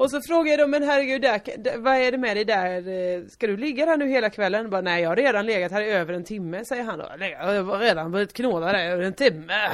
Och 0.00 0.10
så 0.10 0.20
frågar 0.20 0.50
jag 0.50 0.58
då, 0.60 0.66
men 0.66 0.82
herregud, 0.82 1.22
där, 1.22 1.78
vad 1.78 1.94
är 1.96 2.12
det 2.12 2.18
med 2.18 2.36
dig 2.36 2.44
där? 2.44 2.88
Eh, 2.88 3.24
Ska 3.26 3.46
du 3.46 3.56
ligga 3.56 3.86
där 3.86 3.96
nu 3.96 4.08
hela 4.08 4.30
kvällen? 4.30 4.70
Bara, 4.70 4.80
nej, 4.80 5.02
jag 5.02 5.08
har 5.08 5.16
redan 5.16 5.46
legat 5.46 5.72
här 5.72 5.82
i 5.82 5.90
över 5.90 6.14
en 6.14 6.24
timme, 6.24 6.64
säger 6.64 6.84
han 6.84 6.98
då. 6.98 7.06
Jag 7.20 7.64
har 7.64 7.78
redan 7.78 8.12
börjat 8.12 8.32
knåda 8.32 8.66
där 8.66 8.78
i 8.78 8.86
över 8.86 9.02
en 9.02 9.12
timme. 9.12 9.70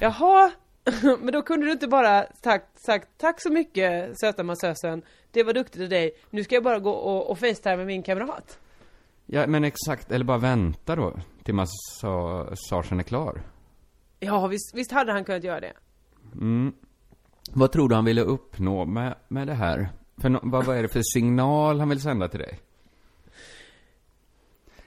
Jaha, 0.00 0.50
men 1.20 1.32
då 1.32 1.42
kunde 1.42 1.66
du 1.66 1.72
inte 1.72 1.88
bara 1.88 2.26
sagt, 2.44 2.80
sagt 2.86 3.08
tack 3.18 3.42
så 3.42 3.52
mycket 3.52 4.20
söta 4.20 4.42
massösen, 4.42 5.02
det 5.30 5.42
var 5.42 5.52
duktigt 5.52 5.82
av 5.82 5.88
dig, 5.88 6.12
nu 6.30 6.44
ska 6.44 6.54
jag 6.54 6.64
bara 6.64 6.78
gå 6.78 6.90
och, 6.90 7.30
och 7.30 7.38
facetime 7.38 7.76
med 7.76 7.86
min 7.86 8.02
kamrat. 8.02 8.58
Ja, 9.26 9.46
men 9.46 9.64
exakt. 9.64 10.12
Eller 10.12 10.24
bara 10.24 10.38
vänta 10.38 10.96
då. 10.96 11.14
Till 11.44 11.54
massagen 11.54 12.98
är 12.98 13.02
klar. 13.02 13.42
Ja, 14.20 14.46
visst, 14.46 14.74
visst 14.74 14.92
hade 14.92 15.12
han 15.12 15.24
kunnat 15.24 15.44
göra 15.44 15.60
det. 15.60 15.72
Mm. 16.34 16.72
Vad 17.52 17.72
tror 17.72 17.88
du 17.88 17.94
han 17.94 18.04
ville 18.04 18.20
uppnå 18.22 18.84
med, 18.84 19.14
med 19.28 19.46
det 19.46 19.54
här? 19.54 19.88
För 20.18 20.28
no, 20.28 20.38
vad, 20.42 20.64
vad 20.64 20.76
är 20.76 20.82
det 20.82 20.88
för 20.88 21.02
signal 21.14 21.78
han 21.80 21.88
vill 21.88 22.00
sända 22.00 22.28
till 22.28 22.40
dig? 22.40 22.60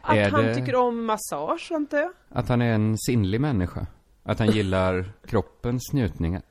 Att 0.02 0.15
Är 0.17 0.30
han 0.32 0.45
det- 0.45 0.56
tycker 0.56 0.76
om 0.76 1.06
massage, 1.06 1.71
antar 1.71 1.97
jag. 1.97 2.12
Att 2.30 2.49
han 2.49 2.62
är 2.62 2.73
en 2.73 2.97
sinnlig 2.97 3.41
människa? 3.41 3.88
Att 4.23 4.39
han 4.39 4.52
gillar 4.52 5.12
kroppens 5.28 5.93
njutningar? 5.93 6.41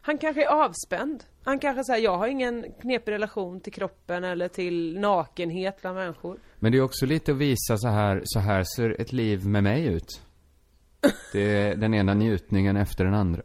Han 0.00 0.18
kanske 0.18 0.44
är 0.44 0.64
avspänd. 0.64 1.24
Han 1.44 1.58
kanske 1.58 1.84
säger, 1.84 2.04
jag 2.04 2.18
har 2.18 2.26
ingen 2.28 2.64
knepig 2.80 3.12
relation 3.12 3.60
till 3.60 3.72
kroppen 3.72 4.24
eller 4.24 4.48
till 4.48 4.98
nakenhet 5.00 5.80
bland 5.80 5.96
människor. 5.96 6.38
Men 6.56 6.72
det 6.72 6.78
är 6.78 6.82
också 6.82 7.06
lite 7.06 7.32
att 7.32 7.38
visa 7.38 7.76
så 7.76 7.88
här, 7.88 8.20
så 8.24 8.40
här 8.40 8.64
ser 8.76 9.00
ett 9.00 9.12
liv 9.12 9.46
med 9.46 9.62
mig 9.62 9.86
ut. 9.86 10.22
Det 11.32 11.40
är 11.62 11.76
den 11.76 11.94
ena 11.94 12.14
njutningen 12.14 12.76
efter 12.76 13.04
den 13.04 13.14
andra. 13.14 13.42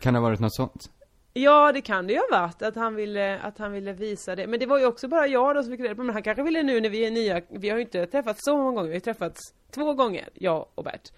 Kan 0.00 0.14
det 0.14 0.20
ha 0.20 0.28
varit 0.28 0.40
något 0.40 0.54
sånt? 0.54 0.90
Ja, 1.32 1.72
det 1.72 1.80
kan 1.80 2.06
det 2.06 2.12
ju 2.12 2.18
ha 2.18 2.26
varit 2.40 2.62
att 2.62 2.74
han 2.76 2.94
ville, 2.94 3.38
att 3.38 3.58
han 3.58 3.72
ville 3.72 3.92
visa 3.92 4.36
det. 4.36 4.46
Men 4.46 4.60
det 4.60 4.66
var 4.66 4.78
ju 4.78 4.86
också 4.86 5.08
bara 5.08 5.26
jag 5.26 5.54
då 5.56 5.62
som 5.62 5.72
fick 5.72 5.80
reda 5.80 5.94
på 5.94 6.02
Men 6.02 6.14
han 6.14 6.22
kanske 6.22 6.42
ville 6.42 6.62
nu 6.62 6.80
när 6.80 6.88
vi 6.88 7.06
är 7.06 7.10
nya, 7.10 7.42
vi 7.48 7.68
har 7.68 7.76
ju 7.76 7.82
inte 7.82 8.06
träffats 8.06 8.40
så 8.44 8.56
många 8.56 8.72
gånger, 8.72 8.88
vi 8.88 8.94
har 8.94 9.00
träffats 9.00 9.40
två 9.74 9.94
gånger, 9.94 10.28
jag 10.34 10.66
och 10.74 10.84
Bert. 10.84 11.12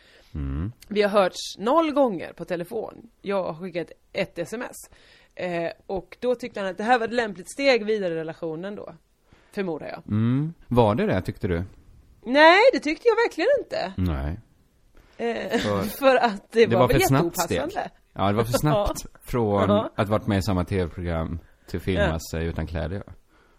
Vi 0.89 1.03
har 1.03 1.09
hörts 1.11 1.59
noll 1.59 1.93
gånger 1.93 2.33
på 2.33 2.45
telefon. 2.45 3.11
Jag 3.23 3.53
har 3.53 3.55
skickat 3.55 3.93
ett 4.13 4.39
sms. 4.39 4.77
Eh, 5.35 5.71
och 5.87 6.17
då 6.21 6.35
tyckte 6.35 6.61
han 6.61 6.69
att 6.69 6.77
det 6.79 6.85
här 6.85 6.99
var 6.99 7.07
ett 7.07 7.15
lämpligt 7.15 7.53
steg 7.53 7.85
vidare 7.87 8.15
i 8.15 8.17
relationen 8.17 8.75
då. 8.75 8.95
Förmodar 9.53 9.87
jag. 9.87 10.03
Mm. 10.09 10.55
Var 10.69 10.95
det 10.95 11.07
det, 11.07 11.23
tyckte 11.23 11.49
du? 11.49 11.63
Nej, 12.23 12.61
det 12.73 12.81
tyckte 12.81 13.09
jag 13.09 13.17
verkligen 13.17 13.49
inte. 13.59 13.93
Nej. 13.97 14.39
Eh, 15.17 15.59
För- 15.59 15.83
för 15.99 16.17
att 16.17 16.53
det, 16.53 16.67
Det 16.67 16.75
var, 16.75 16.81
var 16.81 16.89
väl 16.89 17.01
jätteopassande. 17.01 17.71
steg. 17.71 17.83
Ja, 18.19 18.27
det 18.29 18.33
var 18.37 18.45
för 18.45 18.53
snabbt 18.59 19.07
från 19.25 19.71
att 19.95 20.09
varit 20.09 20.27
med 20.27 20.39
i 20.39 20.43
samma 20.43 20.65
tv-program 20.65 21.39
till 21.67 21.77
att 21.77 21.83
filma 21.83 22.03
Ja. 22.05 22.19
sig 22.31 22.47
utan 22.47 22.67
kläder. 22.67 23.03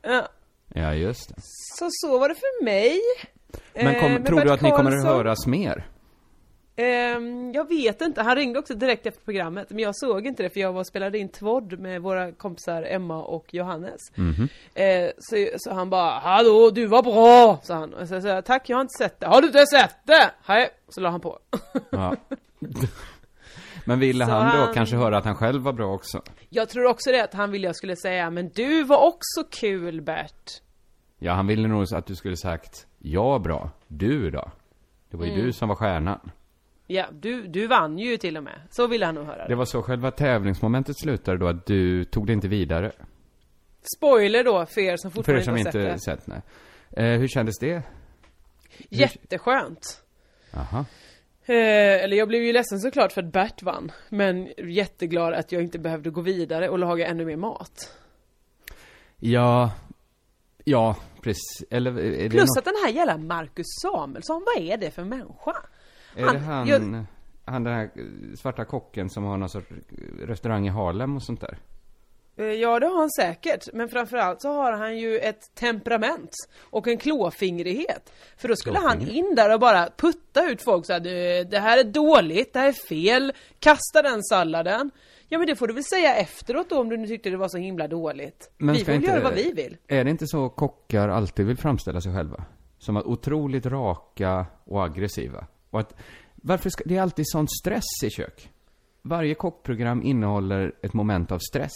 ja. 0.01 0.27
Ja. 0.73 0.93
Just 0.93 1.29
det. 1.29 1.35
Så 1.77 1.87
så 1.91 2.19
var 2.19 2.29
det 2.29 2.35
för 2.35 2.63
mig. 2.63 2.99
Men 3.73 3.99
kom, 3.99 4.11
Eh, 4.11 4.23
tror 4.23 4.35
Bert 4.37 4.45
du 4.47 4.51
att 4.53 4.61
ni 4.61 4.69
kommer 4.71 4.91
att 4.91 4.97
Karlsson- 5.05 5.15
höras 5.17 5.47
mer? 5.47 5.87
Ehm, 6.75 7.51
jag 7.51 7.67
vet 7.69 8.01
inte, 8.01 8.21
han 8.21 8.35
ringde 8.35 8.59
också 8.59 8.73
direkt 8.75 9.05
efter 9.05 9.21
programmet 9.25 9.69
men 9.69 9.79
jag 9.79 9.95
såg 9.95 10.27
inte 10.27 10.43
det 10.43 10.49
för 10.49 10.59
jag 10.59 10.73
var 10.73 10.79
och 10.79 10.87
spelade 10.87 11.17
in 11.17 11.29
Tvodd 11.29 11.79
med 11.79 12.01
våra 12.01 12.31
kompisar 12.31 12.83
Emma 12.83 13.23
och 13.23 13.53
Johannes. 13.53 13.99
Mhm. 14.15 14.47
Eh, 14.73 15.09
så, 15.17 15.47
så 15.57 15.73
han 15.73 15.89
bara 15.89 16.19
'Hallå, 16.19 16.69
du 16.69 16.85
var 16.85 17.03
bra!' 17.03 17.59
sa 17.63 17.73
han. 17.75 17.93
Och 17.93 18.07
så 18.07 18.21
sa 18.21 18.27
jag 18.27 18.45
'Tack, 18.45 18.69
jag 18.69 18.77
har 18.77 18.81
inte 18.81 18.97
sett 18.97 19.19
det' 19.19 19.27
'Har 19.27 19.41
du 19.41 19.47
inte 19.47 19.65
sett 19.65 19.95
det?' 20.03 20.31
Hej! 20.45 20.69
Så 20.89 21.01
la 21.01 21.09
han 21.09 21.21
på. 21.21 21.39
Ja. 21.89 22.15
Men 23.89 23.99
ville 23.99 24.25
Så 24.25 24.31
han 24.31 24.55
då 24.57 24.63
han- 24.65 24.73
kanske 24.73 24.95
höra 24.95 25.17
att 25.17 25.25
han 25.25 25.35
själv 25.35 25.61
var 25.61 25.73
bra 25.73 25.93
också? 25.93 26.21
jag 26.49 26.69
tror 26.69 26.85
också 26.85 27.11
det 27.11 27.23
att 27.23 27.33
han 27.33 27.51
ville 27.51 27.67
jag 27.67 27.75
skulle 27.75 27.95
säga 27.95 28.29
'Men 28.29 28.49
du 28.49 28.83
var 28.83 28.97
också 29.07 29.43
kul 29.51 30.01
Bert' 30.01 30.61
Ja, 31.19 31.33
han 31.33 31.47
ville 31.47 31.67
nog 31.67 31.93
att 31.93 32.05
du 32.05 32.15
skulle 32.15 32.37
sagt 32.37 32.87
Ja, 32.99 33.39
bra. 33.39 33.71
Du 33.87 34.29
då? 34.31 34.51
Det 35.11 35.17
var 35.17 35.25
ju 35.25 35.31
Mm. 35.31 35.45
du 35.45 35.53
som 35.53 35.69
var 35.69 35.75
stjärnan. 35.75 36.31
Ja, 36.87 37.05
du, 37.11 37.47
du 37.47 37.67
vann 37.67 37.99
ju 37.99 38.17
till 38.17 38.37
och 38.37 38.43
med. 38.43 38.61
Så 38.71 38.87
ville 38.87 39.05
han 39.05 39.15
nog 39.15 39.25
höra 39.25 39.37
det. 39.43 39.47
Det 39.47 39.55
var 39.55 39.65
så 39.65 39.81
själva 39.81 40.11
tävlingsmomentet 40.11 40.99
slutade 40.99 41.37
då, 41.37 41.47
att 41.47 41.65
du 41.65 42.05
tog 42.05 42.27
det 42.27 42.33
inte 42.33 42.47
vidare. 42.47 42.91
Spoiler 43.97 44.43
då 44.43 44.65
för 44.65 44.81
er 44.81 44.97
som 44.97 45.11
För 45.11 45.15
fortfarande 45.15 45.41
er 45.41 45.45
som 45.45 45.57
inte 45.57 45.69
inte 45.69 45.99
sett 45.99 46.25
det. 46.25 46.33
sett, 46.33 46.43
nej. 46.97 47.11
Eh, 47.13 47.19
hur 47.19 47.27
kändes 47.27 47.59
det? 47.59 47.83
Jätteskönt. 48.89 50.03
Aha. 50.53 50.85
Eh, 51.49 52.03
eller 52.03 52.17
jag 52.17 52.27
blev 52.27 52.43
ju 52.43 52.53
ledsen 52.53 52.79
såklart 52.79 53.11
för 53.11 53.23
att 53.23 53.31
Bert 53.31 53.63
vann. 53.63 53.91
Men 54.09 54.49
jätteglad 54.57 55.33
att 55.33 55.51
jag 55.51 55.61
inte 55.63 55.79
behövde 55.79 56.09
gå 56.09 56.21
vidare 56.21 56.69
och 56.69 56.79
laga 56.79 57.07
ännu 57.07 57.25
mer 57.25 57.37
mat. 57.37 57.93
Ja, 59.17 59.71
ja, 60.63 60.95
precis. 61.21 61.63
Eller 61.69 61.91
Plus 62.29 62.41
något, 62.41 62.57
att 62.57 62.65
den 62.65 62.73
här 62.85 62.91
jävla 62.91 63.17
Marcus 63.17 63.65
Samuelsson, 63.81 64.45
vad 64.55 64.65
är 64.65 64.77
det 64.77 64.91
för 64.91 65.03
människa? 65.03 65.55
är 66.15 66.23
han- 66.25 66.33
det 66.35 66.39
han, 66.41 66.67
jag- 66.67 67.05
han 67.45 67.63
den 67.63 67.73
här 67.73 67.89
svarta 68.41 68.65
kocken 68.65 69.09
som 69.09 69.23
har 69.23 69.37
någon 69.37 69.49
sorts 69.49 69.67
restaurang 70.21 70.65
i 70.67 70.69
Harlem 70.69 71.15
och 71.15 71.23
sånt 71.23 71.41
där? 71.41 71.57
Eh, 72.39 72.45
Ja, 72.45 72.79
det 72.79 72.85
har 72.87 72.99
han 72.99 73.09
säkert. 73.11 73.73
Men 73.73 73.89
framförallt 73.89 74.41
så 74.41 74.49
har 74.53 74.71
han 74.71 74.97
ju 74.97 75.17
ett 75.19 75.55
temperament 75.55 76.31
och 76.61 76.87
en 76.87 76.97
klåfingrighet. 76.97 78.13
För 78.37 78.47
då 78.47 78.55
skulle 78.55 78.79
han 78.79 78.91
Klåfingrig? 78.97 79.17
in 79.17 79.35
där 79.35 79.53
och 79.53 79.59
bara 79.59 79.89
putta 79.97 80.49
ut 80.49 80.61
folk 80.61 80.85
så 80.85 80.93
här, 80.93 80.99
"Det- 81.43 81.59
här 81.59 81.77
är 81.77 81.83
dåligt, 81.83 82.53
det 82.53 82.59
här 82.59 82.67
är 82.67 82.87
fel, 82.89 83.33
kasta 83.59 84.01
den 84.01 84.23
salladen. 84.23 84.91
Ja 85.31 85.37
men 85.37 85.47
det 85.47 85.55
får 85.55 85.67
du 85.67 85.73
väl 85.73 85.83
säga 85.83 86.15
efteråt 86.15 86.69
då 86.69 86.79
om 86.79 86.89
du 86.89 86.97
nu 86.97 87.07
tyckte 87.07 87.29
det 87.29 87.37
var 87.37 87.47
så 87.47 87.57
himla 87.57 87.87
dåligt. 87.87 88.49
Men 88.57 88.75
vi 88.75 88.83
väl 88.83 88.95
inte- 88.95 89.07
göra 89.07 89.23
vad 89.23 89.33
vi 89.33 89.51
vill. 89.51 89.77
Är 89.87 90.03
det 90.03 90.09
inte 90.09 90.27
så 90.27 90.49
kockar 90.49 91.09
alltid 91.09 91.45
vill 91.45 91.57
framställa 91.57 92.01
sig 92.01 92.13
själva? 92.15 92.43
Som 92.77 92.97
att 92.97 93.05
otroligt 93.05 93.65
raka 93.65 94.45
och 94.65 94.83
aggressiva. 94.85 95.47
Och 95.69 95.79
att, 95.79 95.95
varför 96.35 96.69
ska, 96.69 96.83
det 96.85 96.97
är 96.97 97.01
alltid 97.01 97.25
sån 97.27 97.47
stress 97.47 98.03
i 98.05 98.09
kök. 98.09 98.49
Varje 99.01 99.35
kockprogram 99.35 100.03
innehåller 100.03 100.71
ett 100.81 100.93
moment 100.93 101.31
av 101.31 101.39
stress. 101.39 101.71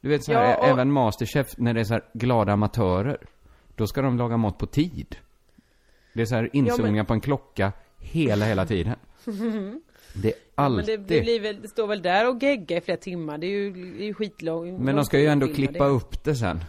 Du 0.00 0.08
vet 0.08 0.24
så 0.24 0.32
här, 0.32 0.44
Ja, 0.50 0.56
och- 0.56 0.64
även 0.68 0.92
Masterchef, 0.92 1.46
när 1.56 1.74
det 1.74 1.80
är 1.80 1.84
så 1.84 1.94
här 1.94 2.02
glada 2.12 2.52
amatörer. 2.52 3.18
Då 3.76 3.86
ska 3.86 4.02
de 4.02 4.18
laga 4.18 4.36
mat 4.36 4.58
på 4.58 4.66
tid. 4.66 5.16
Det 6.14 6.22
är 6.22 6.26
så 6.26 6.34
här 6.34 6.50
inzoomningar 6.52 7.04
på 7.04 7.12
en 7.12 7.20
klocka 7.20 7.72
hela, 7.98 8.44
hela 8.46 8.66
tiden. 8.66 8.94
Det 10.14 10.28
är 10.28 10.34
Men 10.56 10.64
alltid. 10.64 11.00
det, 11.00 11.14
det, 11.14 11.20
blir 11.20 11.40
väl, 11.40 11.62
det 11.62 11.68
står 11.68 11.86
väl 11.86 12.02
där 12.02 12.28
och 12.28 12.42
gegga 12.42 12.76
i 12.76 12.80
flera 12.80 12.96
timmar, 12.98 13.38
det 13.38 13.46
är 13.46 13.50
ju, 13.50 13.72
det 13.72 14.02
är 14.02 14.06
ju 14.06 14.14
skitlång. 14.14 14.84
Men 14.84 14.96
de 14.96 15.04
ska 15.04 15.18
ju 15.18 15.26
ändå 15.26 15.46
klippa 15.48 15.84
det. 15.84 15.90
upp 15.90 16.24
det 16.24 16.34
sen. 16.34 16.60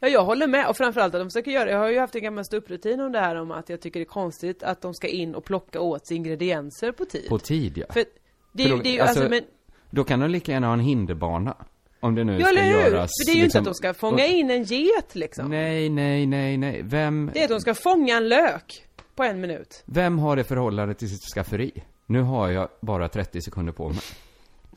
Ja, 0.00 0.08
jag 0.08 0.24
håller 0.24 0.46
med. 0.46 0.68
Och 0.68 0.76
framförallt 0.76 1.14
att 1.14 1.20
de 1.20 1.30
försöker 1.30 1.50
göra 1.50 1.70
Jag 1.70 1.78
har 1.78 1.90
ju 1.90 1.98
haft 1.98 2.14
en 2.14 2.22
gammal 2.22 2.44
ståupprutin 2.44 3.00
om 3.00 3.12
det 3.12 3.20
här 3.20 3.36
om 3.36 3.50
att 3.50 3.68
jag 3.68 3.80
tycker 3.80 4.00
det 4.00 4.04
är 4.04 4.08
konstigt 4.08 4.62
att 4.62 4.80
de 4.80 4.94
ska 4.94 5.08
in 5.08 5.34
och 5.34 5.44
plocka 5.44 5.80
åt 5.80 6.06
sig 6.06 6.16
ingredienser 6.16 6.92
på 6.92 7.04
tid. 7.04 7.28
På 7.28 7.38
tid, 7.38 7.78
ja. 7.78 7.86
För 7.92 8.04
det, 8.52 8.62
För 8.62 8.70
då- 8.70 8.82
det 8.82 8.88
är 8.88 8.92
ju, 8.92 9.00
alltså, 9.00 9.20
alltså, 9.20 9.30
men, 9.30 9.42
Då 9.90 10.04
kan 10.04 10.20
de 10.20 10.30
lika 10.30 10.52
gärna 10.52 10.66
ha 10.66 10.74
en 10.74 10.80
hinderbana. 10.80 11.56
Om 12.04 12.14
det 12.14 12.24
nu 12.24 12.38
ja 12.40 12.46
ska 12.46 12.64
göras. 12.64 13.10
För 13.10 13.26
det 13.26 13.32
är 13.32 13.34
ju 13.36 13.44
inte 13.44 13.44
liksom- 13.44 13.60
att 13.60 13.64
de 13.64 13.74
ska 13.74 13.94
fånga 13.94 14.24
och- 14.24 14.30
in 14.30 14.50
en 14.50 14.62
get 14.64 15.14
liksom. 15.14 15.48
Nej, 15.50 15.88
nej, 15.88 16.26
nej, 16.26 16.56
nej. 16.56 16.80
Vem, 16.84 17.30
Det 17.34 17.40
är 17.40 17.44
att 17.44 17.50
de 17.50 17.60
ska 17.60 17.74
fånga 17.74 18.16
en 18.16 18.28
lök 18.28 18.86
på 19.14 19.22
en 19.24 19.40
minut. 19.40 19.82
vem 19.86 20.18
har 20.18 20.36
det 20.36 20.44
förhållandet 20.44 20.98
till 20.98 21.08
sitt 21.10 21.34
skafferi? 21.34 21.72
Nu 22.06 22.20
har 22.22 22.48
jag 22.50 22.68
bara 22.80 23.08
30 23.08 23.40
sekunder 23.42 23.72
på 23.72 23.88
mig. 23.88 23.98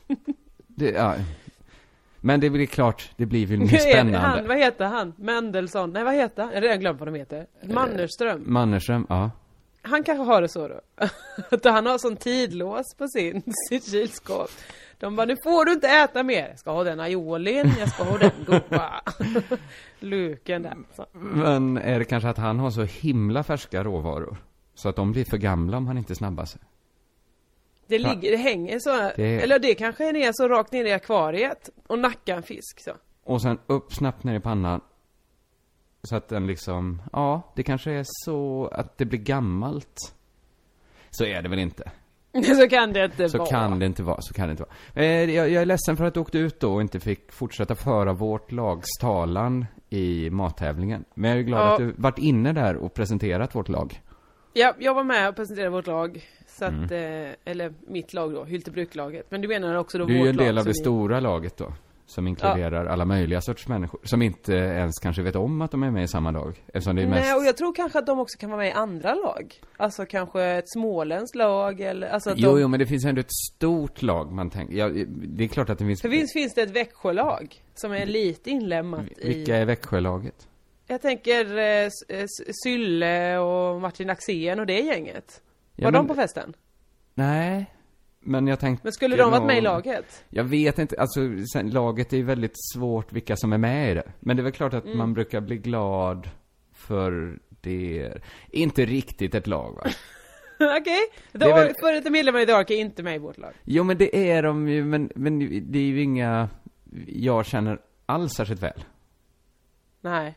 Det, 0.66 0.90
ja. 0.90 1.14
Men 2.20 2.40
det 2.40 2.50
blir 2.50 2.66
klart, 2.66 3.10
det 3.16 3.26
blir 3.26 3.46
väl 3.46 3.58
mer 3.58 3.66
Han, 3.70 3.78
spännande. 3.80 4.48
vad 4.48 4.58
heter 4.58 4.84
han? 4.84 5.12
Mendelssohn? 5.16 5.90
Nej 5.92 6.04
vad 6.04 6.14
heter 6.14 6.42
han? 6.42 6.50
Jag 6.52 6.56
har 6.56 6.62
redan 6.62 6.80
glömt 6.80 6.98
vad 7.00 7.08
de 7.08 7.14
heter. 7.14 7.46
Mannerström. 7.62 8.42
Mannerström, 8.46 9.06
ja. 9.08 9.30
Han 9.82 10.02
kanske 10.04 10.24
har 10.24 10.42
det 10.42 10.48
så 10.48 10.68
då. 10.68 10.80
Att 11.50 11.64
han 11.64 11.86
har 11.86 11.98
sån 11.98 12.16
tidlås 12.16 12.94
på 12.98 13.08
sin, 13.08 13.42
sitt 13.68 13.90
kylskåp. 13.90 14.50
De 14.98 15.16
bara, 15.16 15.26
nu 15.26 15.36
får 15.44 15.64
du 15.64 15.72
inte 15.72 15.88
äta 15.88 16.22
mer. 16.22 16.48
Jag 16.48 16.58
ska 16.58 16.70
ha 16.70 16.84
den 16.84 17.00
aiolin, 17.00 17.72
jag 17.78 17.88
ska 17.88 18.02
ha 18.04 18.18
den 18.18 18.30
goda. 18.46 19.02
Luken 20.00 20.62
där. 20.62 20.76
Så. 20.96 21.06
Men 21.12 21.76
är 21.76 21.98
det 21.98 22.04
kanske 22.04 22.28
att 22.28 22.38
han 22.38 22.58
har 22.58 22.70
så 22.70 22.82
himla 22.82 23.42
färska 23.42 23.84
råvaror? 23.84 24.36
Så 24.74 24.88
att 24.88 24.96
de 24.96 25.12
blir 25.12 25.24
för 25.30 25.36
gamla 25.36 25.76
om 25.76 25.86
han 25.86 25.98
inte 25.98 26.14
snabbar 26.14 26.44
sig. 26.44 26.60
Det 27.86 27.98
ligger, 27.98 28.30
det 28.30 28.36
hänger 28.36 28.78
så. 28.78 29.10
Det- 29.16 29.42
Eller 29.42 29.58
det 29.58 29.74
kanske 29.74 30.08
är 30.08 30.12
ner 30.12 30.30
så 30.34 30.48
rakt 30.48 30.72
ner 30.72 30.84
i 30.84 30.92
akvariet. 30.92 31.70
Och 31.86 31.98
nackar 31.98 32.36
en 32.36 32.42
fisk 32.42 32.80
så. 32.80 32.90
Och 33.24 33.42
sen 33.42 33.58
upp 33.66 33.92
snabbt 33.94 34.24
ner 34.24 34.34
i 34.34 34.40
pannan. 34.40 34.80
Så 36.02 36.16
att 36.16 36.28
den 36.28 36.46
liksom, 36.46 37.02
ja, 37.12 37.52
det 37.56 37.62
kanske 37.62 37.90
är 37.92 38.04
så 38.24 38.66
att 38.72 38.98
det 38.98 39.04
blir 39.04 39.18
gammalt. 39.20 40.14
Så 41.10 41.24
är 41.24 41.42
det 41.42 41.48
väl 41.48 41.58
inte. 41.58 41.90
så 42.60 42.68
kan 42.68 42.92
det 42.92 43.04
inte 43.04 43.28
Så 43.28 43.38
vara. 43.38 43.48
kan 43.48 43.78
det 43.78 43.86
inte 43.86 44.02
vara, 44.02 44.20
så 44.20 44.34
kan 44.34 44.46
det 44.48 44.50
inte 44.50 44.62
vara. 44.62 45.04
Eh, 45.06 45.30
jag, 45.34 45.50
jag 45.50 45.62
är 45.62 45.66
ledsen 45.66 45.96
för 45.96 46.04
att 46.04 46.14
du 46.14 46.20
åkte 46.20 46.38
ut 46.38 46.60
då 46.60 46.74
och 46.74 46.80
inte 46.80 47.00
fick 47.00 47.32
fortsätta 47.32 47.74
föra 47.74 48.12
vårt 48.12 48.52
lags 48.52 48.88
talan 49.00 49.66
i 49.90 50.30
mattävlingen. 50.30 51.04
Men 51.14 51.30
jag 51.30 51.38
är 51.38 51.42
glad 51.42 51.60
Ja. 51.60 51.72
att 51.72 51.78
du 51.78 51.92
varit 51.96 52.18
inne 52.18 52.52
där 52.52 52.76
och 52.76 52.94
presenterat 52.94 53.54
vårt 53.54 53.68
lag. 53.68 54.00
Ja, 54.52 54.74
jag 54.78 54.94
var 54.94 55.04
med 55.04 55.28
och 55.28 55.36
presenterade 55.36 55.70
vårt 55.70 55.86
lag. 55.86 56.24
Så 56.46 56.64
att, 56.64 56.70
Mm. 56.90 57.24
eh, 57.28 57.34
eller 57.44 57.72
mitt 57.88 58.12
lag 58.14 58.32
då, 58.32 58.44
Hyltebruklaget. 58.44 59.26
Men 59.30 59.40
du 59.40 59.48
menar 59.48 59.74
också 59.74 59.98
då 59.98 60.04
Du 60.04 60.14
är 60.14 60.18
vårt 60.18 60.26
ju 60.26 60.30
en 60.30 60.36
del 60.36 60.54
lag 60.54 60.60
av 60.60 60.64
det 60.64 60.70
vi- 60.70 60.74
stora 60.74 61.20
laget 61.20 61.56
då. 61.56 61.72
Som 62.08 62.26
inkluderar 62.26 62.86
alla 62.86 63.04
möjliga 63.04 63.40
sorts 63.40 63.68
människor. 63.68 64.00
Som 64.04 64.22
inte 64.22 64.52
ens 64.52 64.98
kanske 64.98 65.22
vet 65.22 65.36
om 65.36 65.62
att 65.62 65.70
de 65.70 65.82
är 65.82 65.90
med 65.90 66.04
i 66.04 66.08
samma 66.08 66.30
lag. 66.30 66.64
Eftersom 66.66 66.96
det 66.96 67.02
är 67.02 67.06
mest... 67.06 67.20
Nej, 67.26 67.34
och 67.34 67.44
jag 67.44 67.56
tror 67.56 67.74
kanske 67.74 67.98
att 67.98 68.06
de 68.06 68.18
också 68.18 68.38
kan 68.38 68.50
vara 68.50 68.58
med 68.58 68.68
i 68.68 68.72
andra 68.72 69.14
lag. 69.14 69.60
Alltså 69.76 70.06
kanske 70.06 70.42
ett 70.44 70.70
småländskt 70.70 71.36
lag 71.36 71.80
eller, 71.80 72.08
alltså 72.08 72.30
att 72.30 72.38
Jo, 72.38 72.54
de... 72.54 72.60
jo, 72.60 72.68
men 72.68 72.80
det 72.80 72.86
finns 72.86 73.04
ändå 73.04 73.20
ett 73.20 73.32
stort 73.32 74.02
lag 74.02 74.32
man 74.32 74.50
tänker. 74.50 74.74
Ja, 74.74 74.88
det 75.08 75.44
är 75.44 75.48
klart 75.48 75.70
att 75.70 75.78
det 75.78 75.84
finns... 75.84 76.02
För 76.02 76.08
visst 76.08 76.32
finns 76.32 76.54
det 76.54 76.62
ett 76.62 76.70
Växjölag 76.70 77.62
som 77.74 77.92
är 77.92 78.06
lite 78.06 78.50
inlemmat 78.50 79.06
i... 79.18 79.28
Vilka 79.28 79.56
är 79.56 79.64
Växjölaget? 79.64 80.48
Jag 80.86 81.02
tänker 81.02 81.58
eh, 81.58 81.84
eh, 82.08 82.26
Sylle 82.64 83.38
och 83.38 83.80
Martin 83.80 84.10
Axén 84.10 84.60
och 84.60 84.66
det 84.66 84.80
gänget. 84.80 85.42
Ja, 85.76 85.84
Var 85.84 85.92
men- 85.92 86.00
de 86.06 86.08
på 86.08 86.14
festen? 86.14 86.54
Nej. 87.14 87.74
Men 88.28 88.46
jag 88.46 88.60
tänkte... 88.60 88.86
Men 88.86 88.92
skulle 88.92 89.16
de 89.16 89.30
varit 89.30 89.46
med 89.46 89.58
i 89.58 89.60
laget? 89.60 90.24
Jag 90.28 90.44
vet 90.44 90.78
inte, 90.78 91.00
alltså 91.00 91.20
sen, 91.52 91.70
laget 91.70 92.12
är 92.12 92.16
ju 92.16 92.22
väldigt 92.22 92.54
svårt 92.74 93.12
vilka 93.12 93.36
som 93.36 93.52
är 93.52 93.58
med 93.58 93.90
i 93.90 93.94
det. 93.94 94.12
Men 94.20 94.36
det 94.36 94.40
är 94.40 94.44
väl 94.44 94.52
klart 94.52 94.74
att 94.74 94.84
Mm. 94.84 94.98
man 94.98 95.14
brukar 95.14 95.40
bli 95.40 95.56
glad 95.56 96.30
för 96.72 97.38
det. 97.60 98.12
Inte 98.50 98.84
riktigt 98.84 99.34
ett 99.34 99.46
lag 99.46 99.74
va? 99.74 99.82
Okej, 100.80 100.98
väl- 101.32 101.74
före 101.80 101.92
detta 101.94 102.10
medlemmar 102.10 102.40
i 102.40 102.44
Dark 102.44 102.70
är 102.70 102.74
inte 102.76 103.02
med 103.02 103.14
i 103.14 103.18
vårt 103.18 103.38
lag. 103.38 103.52
Jo 103.64 103.84
men 103.84 103.98
det 103.98 104.30
är 104.30 104.42
de 104.42 104.68
ju, 104.68 104.84
men, 104.84 105.10
men 105.14 105.38
det 105.72 105.78
är 105.78 105.82
ju 105.82 106.02
inga 106.02 106.48
jag 107.06 107.46
känner 107.46 107.78
alls 108.06 108.32
särskilt 108.36 108.62
väl. 108.62 108.84
Nej. 110.00 110.34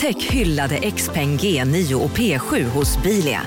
Upptäck 0.00 0.22
hyllade 0.22 0.90
XPeng 0.90 1.38
G9 1.38 1.94
och 1.94 2.10
P7 2.10 2.64
hos 2.68 3.02
Bilia. 3.02 3.40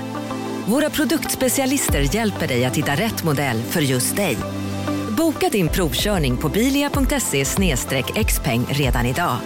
Våra 0.66 0.90
produktspecialister 0.90 2.14
hjälper 2.14 2.46
dig 2.48 2.64
att 2.64 2.76
hitta 2.76 2.92
rätt 2.92 3.24
modell 3.24 3.62
för 3.62 3.80
just 3.80 4.16
dig. 4.16 4.36
Boka 5.16 5.48
din 5.48 5.68
provkörning 5.68 6.36
på 6.36 6.48
bilia.se 6.48 7.44
xpeng 8.26 8.66
redan 8.70 9.06
idag. 9.06 9.36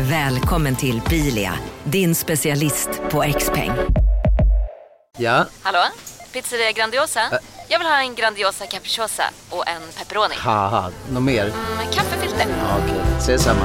Välkommen 0.00 0.76
till 0.76 1.02
Bilia, 1.10 1.52
din 1.84 2.14
specialist 2.14 2.88
på 3.10 3.22
X-peng. 3.22 3.72
Ja, 5.18 5.46
Hallå? 5.62 5.84
Pizzeria 6.32 6.72
Grandiosa? 6.72 7.20
Jag 7.68 7.78
vill 7.78 7.88
ha 7.88 8.00
en 8.00 8.14
Grandiosa 8.14 8.66
capriciosa 8.66 9.24
och 9.50 9.68
en 9.68 9.82
pepperoni. 9.98 10.34
något 11.10 11.22
mer? 11.22 11.44
Med 11.76 11.94
kaffefilter. 11.94 12.46
Ja, 12.48 12.78
Okej, 12.84 13.00
ses 13.18 13.42
samma. 13.42 13.64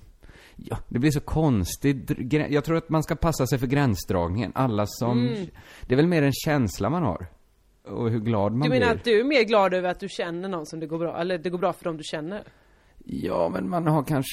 ja, 0.63 0.77
det 0.89 0.99
blir 0.99 1.11
så 1.11 1.19
konstigt. 1.19 2.11
Jag 2.49 2.63
tror 2.63 2.77
att 2.77 2.89
man 2.89 3.03
ska 3.03 3.15
passa 3.15 3.47
sig 3.47 3.59
för 3.59 3.67
gränsdragningen. 3.67 4.51
Alla 4.55 4.85
som... 4.87 5.27
Mm. 5.27 5.47
Det 5.81 5.93
är 5.93 5.95
väl 5.95 6.07
mer 6.07 6.21
en 6.23 6.33
känsla 6.33 6.89
man 6.89 7.03
har. 7.03 7.27
Och 7.83 8.09
hur 8.09 8.19
glad 8.19 8.51
man 8.51 8.61
Du 8.61 8.69
menar 8.69 8.87
blir. 8.87 8.95
att 8.97 9.03
du 9.03 9.19
är 9.19 9.23
mer 9.23 9.43
glad 9.43 9.73
över 9.73 9.89
att 9.89 9.99
du 9.99 10.07
känner 10.09 10.49
någon 10.49 10.65
som 10.65 10.79
det 10.79 10.87
går 10.87 10.97
bra, 10.99 11.17
eller 11.21 11.37
det 11.37 11.49
går 11.49 11.57
bra 11.57 11.73
för 11.73 11.83
dem 11.83 11.97
du 11.97 12.03
känner? 12.03 12.43
Ja, 13.05 13.49
men 13.53 13.69
man 13.69 13.87
har 13.87 14.03
kanske... 14.03 14.31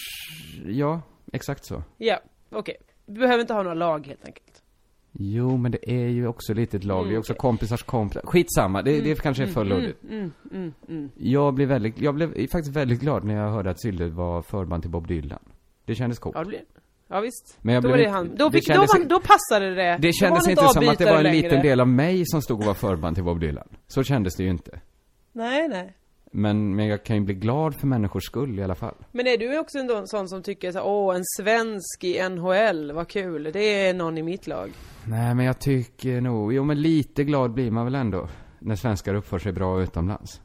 Ja, 0.67 1.01
exakt 1.33 1.65
så. 1.65 1.83
Ja, 1.97 2.21
okej. 2.51 2.77
Du 3.07 3.21
behöver 3.21 3.41
inte 3.41 3.55
ha 3.55 3.63
några 3.63 3.75
lag 3.75 4.07
helt 4.07 4.25
enkelt. 4.27 4.63
Jo, 5.13 5.57
men 5.57 5.73
det 5.73 5.91
är 5.91 6.09
ju 6.09 6.27
också 6.27 6.55
lite 6.55 6.77
ett 6.77 6.85
lag. 6.85 6.99
Mm, 6.99 7.09
det 7.09 7.15
är 7.15 7.19
också 7.19 7.33
okej. 7.33 7.41
kompisars 7.41 7.83
kompisar. 7.83 8.23
Skitsamma, 8.25 8.83
det, 8.83 9.01
det 9.01 9.21
kanske 9.23 9.43
är 9.43 9.47
för 9.47 9.65
luddigt. 9.65 10.03
Mm, 10.05 10.33
mm, 10.53 10.73
mm. 10.89 11.11
Jag 11.17 11.55
blev 11.55 11.69
väldigt, 11.69 12.01
jag 12.01 12.15
blev 12.15 12.29
faktiskt 12.29 12.77
väldigt 12.77 13.01
glad 13.01 13.25
när 13.25 13.35
jag 13.35 13.51
hörde 13.51 13.71
att 13.71 13.81
Sille 13.81 14.09
var 14.09 14.43
förband 14.43 14.83
till 14.83 14.91
Bob 14.91 15.07
Dylan. 15.09 15.39
Det 15.89 15.95
kändes 15.95 16.19
coolt. 16.19 16.37
Ja, 16.37 16.41
det 16.41 16.49
blir... 16.49 16.61
Ja 17.09 17.21
visst. 17.21 17.59
Men 17.61 17.75
jag 17.75 17.83
då 17.83 17.89
blev 17.89 17.99
var 17.99 18.05
det 18.05 18.11
han. 18.11 18.37
Då, 18.37 18.49
det 18.49 18.53
fick, 18.53 18.67
kändes- 18.67 18.93
då, 18.93 18.99
var, 18.99 19.05
då 19.05 19.21
passade 19.21 19.75
det. 19.75 19.99
Det 20.01 20.13
kändes 20.13 20.49
inte 20.49 20.63
som 20.69 20.89
att 20.89 20.99
det 20.99 21.05
var 21.05 21.13
en 21.13 21.19
avbytare 21.19 21.33
liten 21.33 21.51
längre. 21.51 21.69
del 21.69 21.81
av 21.81 21.89
mig 21.89 22.27
som 22.27 22.43
stod 22.43 22.61
och 22.61 22.67
var 22.67 22.75
förband 22.75 23.17
till 23.17 23.25
Bob 23.25 23.41
Dylan. 23.41 23.69
Så 23.87 24.03
kändes 24.03 24.37
det 24.37 24.43
ju 24.43 24.51
inte. 24.51 24.81
Nej, 25.33 25.69
nej. 25.69 25.95
Men, 26.33 26.77
men 26.77 26.87
jag 26.87 27.05
kan 27.05 27.17
ju 27.17 27.23
bli 27.23 27.35
glad 27.35 27.75
för 27.81 27.87
människors 27.87 28.25
skull 28.25 28.59
i 28.59 28.63
alla 28.63 28.75
fall. 28.75 28.95
Men 29.13 29.27
är 29.27 29.39
du 29.39 29.59
också 29.59 29.79
en 29.79 30.07
sån 30.07 30.29
som 30.29 30.43
tycker 30.43 30.73
så, 30.73 30.81
åh, 30.81 31.17
en 31.17 31.25
svensk 31.25 32.05
i 32.05 32.29
NHL, 32.29 32.93
vad 32.93 33.09
kul, 33.09 33.51
det 33.53 33.87
är 33.87 33.95
någon 33.95 34.19
i 34.19 34.23
mitt 34.23 34.47
lag. 34.47 34.71
Nej, 35.05 35.35
men 35.35 35.47
jag 35.47 35.59
tycker 35.59 36.21
nog, 36.21 36.53
jo 36.53 36.65
men 36.65 36.83
lite 36.83 37.25
glad 37.25 37.53
blir 37.53 37.71
man 37.71 37.85
väl 37.85 37.95
ändå. 37.95 38.29
När 38.59 38.77
svenskar 38.77 39.15
uppför 39.15 39.39
sig 39.39 39.53
bra 39.53 39.83
utomlands. 39.83 40.41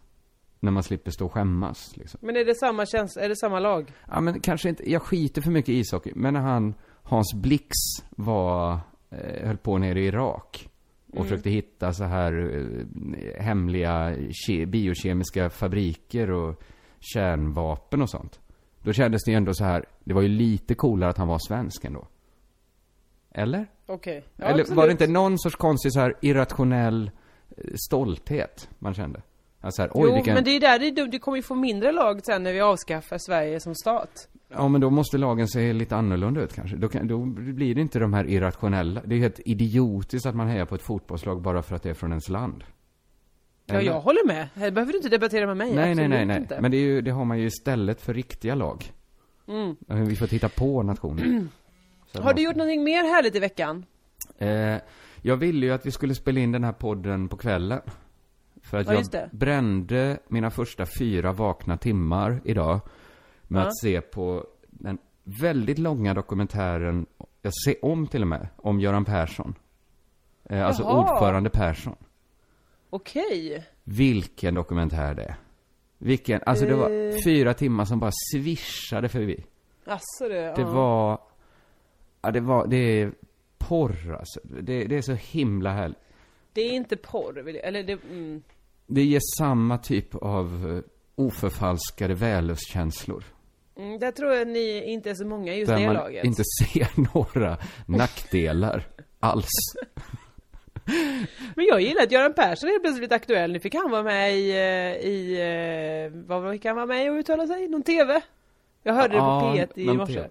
När 0.63 0.71
man 0.71 0.83
slipper 0.83 1.11
stå 1.11 1.25
och 1.25 1.33
skämmas 1.33 1.97
liksom. 1.97 2.19
Men 2.23 2.35
är 2.35 2.45
det 2.45 2.55
samma 2.55 2.85
känsla, 2.85 3.21
är 3.21 3.29
det 3.29 3.35
samma 3.35 3.59
lag? 3.59 3.93
Ja 4.11 4.21
men 4.21 4.39
kanske 4.39 4.69
inte, 4.69 4.91
jag 4.91 5.01
skiter 5.01 5.41
för 5.41 5.51
mycket 5.51 5.69
i 5.69 5.77
ishockey. 5.79 6.11
Men 6.15 6.33
när 6.33 6.41
han, 6.41 6.73
Hans 7.03 7.33
Blix 7.35 7.69
var, 8.09 8.79
eh, 9.09 9.47
höll 9.47 9.57
på 9.57 9.77
nere 9.77 10.01
i 10.01 10.05
Irak. 10.07 10.69
Och 11.07 11.15
Mm. 11.15 11.27
försökte 11.27 11.49
hitta 11.49 11.93
så 11.93 12.03
här 12.03 12.33
eh, 12.57 13.43
hemliga 13.43 14.15
ke- 14.15 14.65
biokemiska 14.65 15.49
fabriker 15.49 16.31
och 16.31 16.63
kärnvapen 16.99 18.01
och 18.01 18.09
sånt. 18.09 18.39
Då 18.83 18.93
kändes 18.93 19.23
det 19.25 19.31
ju 19.31 19.37
ändå 19.37 19.53
så 19.53 19.63
här, 19.63 19.85
det 20.03 20.13
var 20.13 20.21
ju 20.21 20.27
lite 20.27 20.75
coolare 20.75 21.09
att 21.09 21.17
han 21.17 21.27
var 21.27 21.39
svensk 21.47 21.85
ändå. 21.85 22.07
Eller? 23.31 23.67
Okej. 23.85 24.23
Ja, 24.35 24.45
Eller 24.45 24.53
var 24.53 24.59
absolut. 24.61 24.85
det 24.85 24.91
inte 24.91 25.07
någon 25.07 25.39
sorts 25.39 25.55
konstig 25.55 25.93
så 25.93 25.99
här 25.99 26.13
irrationell 26.21 27.11
eh, 27.57 27.63
stolthet 27.87 28.69
man 28.79 28.93
kände? 28.93 29.21
Alltså 29.63 29.81
här, 29.81 29.91
oj 29.93 30.09
jo, 30.09 30.15
vilken... 30.15 30.33
men 30.33 30.43
det 30.43 30.51
är 30.51 30.59
där 30.59 30.79
det, 30.79 30.91
du, 30.91 31.07
du 31.07 31.19
kommer 31.19 31.37
ju 31.37 31.41
få 31.41 31.55
mindre 31.55 31.91
lag 31.91 32.25
sen 32.25 32.43
när 32.43 32.53
vi 32.53 32.61
avskaffar 32.61 33.17
Sverige 33.17 33.59
som 33.59 33.75
stat. 33.75 34.27
Ja 34.49 34.67
men 34.67 34.81
då 34.81 34.89
måste 34.89 35.17
lagen 35.17 35.47
se 35.47 35.73
lite 35.73 35.95
annorlunda 35.95 36.41
ut 36.41 36.53
kanske. 36.53 36.77
Då, 36.77 36.89
kan, 36.89 37.07
då 37.07 37.25
blir 37.25 37.75
det 37.75 37.81
inte 37.81 37.99
de 37.99 38.13
här 38.13 38.29
irrationella. 38.29 39.01
Det 39.05 39.15
är 39.15 39.19
helt 39.19 39.39
idiotiskt 39.45 40.25
att 40.25 40.35
man 40.35 40.47
hejar 40.47 40.65
på 40.65 40.75
ett 40.75 40.81
fotbollslag 40.81 41.41
bara 41.41 41.61
för 41.61 41.75
att 41.75 41.83
det 41.83 41.89
är 41.89 41.93
från 41.93 42.09
ens 42.11 42.29
land. 42.29 42.63
Ja, 43.65 43.81
jag 43.81 43.99
håller 43.99 44.27
med. 44.27 44.47
Här 44.55 44.71
behöver 44.71 44.91
du 44.91 44.97
inte 44.97 45.09
debattera 45.09 45.45
med 45.45 45.57
mig. 45.57 45.67
Nej, 45.67 45.75
nej, 45.75 45.91
absolut 45.91 46.09
nej, 46.09 46.25
nej. 46.25 46.37
Inte. 46.37 46.61
Men 46.61 46.71
det, 46.71 46.77
är 46.77 46.81
ju, 46.81 47.01
det 47.01 47.11
har 47.11 47.25
man 47.25 47.39
ju 47.39 47.45
istället 47.45 48.01
för 48.01 48.13
riktiga 48.13 48.55
lag. 48.55 48.91
Mm. 49.47 49.75
Vi 50.07 50.15
får 50.15 50.27
titta 50.27 50.49
på 50.49 50.83
nationer. 50.83 51.47
Så 52.11 52.21
Har 52.21 52.33
du 52.33 52.41
gjort 52.41 52.55
någonting 52.55 52.83
mer 52.83 53.03
härligt 53.03 53.35
i 53.35 53.39
veckan? 53.39 53.85
Eh, 54.37 54.75
jag 55.21 55.37
ville 55.37 55.65
ju 55.65 55.71
att 55.71 55.85
vi 55.85 55.91
skulle 55.91 56.15
spela 56.15 56.39
in 56.39 56.51
den 56.51 56.63
här 56.63 56.71
podden 56.71 57.27
på 57.27 57.37
kvällen. 57.37 57.81
För 58.73 58.93
att 58.93 59.13
Ja, 59.13 59.19
jag 59.19 59.29
brände 59.31 60.19
mina 60.27 60.51
första 60.51 60.85
fyra 60.85 61.31
vakna 61.33 61.77
timmar 61.77 62.41
idag 62.43 62.79
med 63.43 63.61
Ja. 63.61 63.67
att 63.67 63.77
se 63.77 64.01
på 64.01 64.45
den 64.69 64.97
väldigt 65.23 65.77
långa 65.77 66.13
dokumentären, 66.13 67.05
jag 67.41 67.53
ser 67.65 67.85
om 67.85 68.07
till 68.07 68.21
och 68.21 68.27
med, 68.27 68.47
om 68.57 68.79
Göran 68.79 69.05
Persson. 69.05 69.55
Eh, 70.43 70.65
alltså 70.65 70.83
ordförande 70.83 71.49
Persson. 71.49 71.95
Okej. 72.89 73.65
Vilken 73.83 74.53
dokumentär 74.55 75.13
det 75.15 75.23
är. 75.23 75.35
Vilken, 75.97 76.41
alltså 76.45 76.65
det 76.65 76.75
var 76.75 76.89
Eh. 76.89 77.15
fyra 77.25 77.53
timmar 77.53 77.85
som 77.85 77.99
bara 77.99 78.11
svischade 78.33 79.09
förbi. 79.09 79.43
Asså 79.85 80.29
det, 80.29 80.53
Det 80.55 80.61
ja. 80.61 80.71
var, 80.71 81.19
ja 82.21 82.31
det 82.31 82.39
var, 82.39 82.67
det 82.67 82.77
är 83.01 83.11
porr 83.57 84.15
alltså. 84.19 84.39
Det, 84.43 84.85
det 84.85 84.95
är 84.97 85.01
så 85.01 85.13
himla 85.13 85.71
härligt. 85.71 85.97
Det 86.53 86.61
är 86.61 86.71
inte 86.73 86.97
porr, 86.97 87.41
vill 87.43 87.55
jag- 87.55 87.63
eller 87.65 87.83
det, 87.83 87.99
mm. 88.11 88.41
Det 88.87 89.03
ger 89.03 89.21
samma 89.37 89.77
typ 89.77 90.15
av 90.15 90.71
eh, 90.77 90.83
oförfalskade 91.15 92.13
välustkänslor. 92.13 93.23
Mm, 93.77 93.99
där 93.99 94.11
tror 94.11 94.33
jag 94.33 94.47
ni 94.47 94.83
inte 94.91 95.09
är 95.09 95.15
så 95.15 95.25
många 95.27 95.55
just 95.55 95.69
Där 95.71 95.79
det 95.79 95.85
man 95.85 95.95
laget. 95.95 96.23
inte 96.25 96.43
ser 96.43 96.87
några 97.15 97.57
nackdelar 97.85 98.87
alls. 99.19 99.47
Men 101.55 101.65
jag 101.65 101.81
gillar 101.81 102.03
att 102.03 102.11
Göran 102.11 102.33
Persson 102.33 102.69
är 102.69 102.79
plötsligt 102.79 103.11
aktuell. 103.11 103.51
Nu 103.51 103.59
fick 103.59 103.75
han 103.75 103.91
vara 103.91 104.03
med 104.03 104.33
i, 104.37 104.51
eh, 104.51 105.09
i 105.09 105.39
eh, 106.13 106.19
vad 106.27 106.53
fick 106.53 106.65
han 106.65 106.75
vara 106.75 106.85
med 106.85 107.11
och 107.11 107.15
uttala 107.17 107.47
sig? 107.47 107.67
Någon 107.67 107.83
TV? 107.83 108.21
Jag 108.83 108.93
hörde 108.93 109.13
det 109.13 109.19
på 109.19 109.25
P1 109.25 109.67
i 109.75 109.97
morse. 109.97 110.23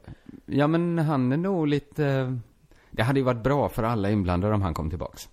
Ja 0.47 0.67
men 0.67 0.99
han 0.99 1.33
är 1.33 1.37
nog 1.37 1.67
lite, 1.67 2.39
det 2.91 3.03
hade 3.03 3.21
ju 3.21 3.25
varit 3.25 3.43
bra 3.43 3.69
för 3.69 3.83
alla 3.83 4.11
inblandade 4.11 4.55
om 4.55 4.63
han 4.63 4.75
kom 4.75 4.91
tillbaks. 4.91 5.29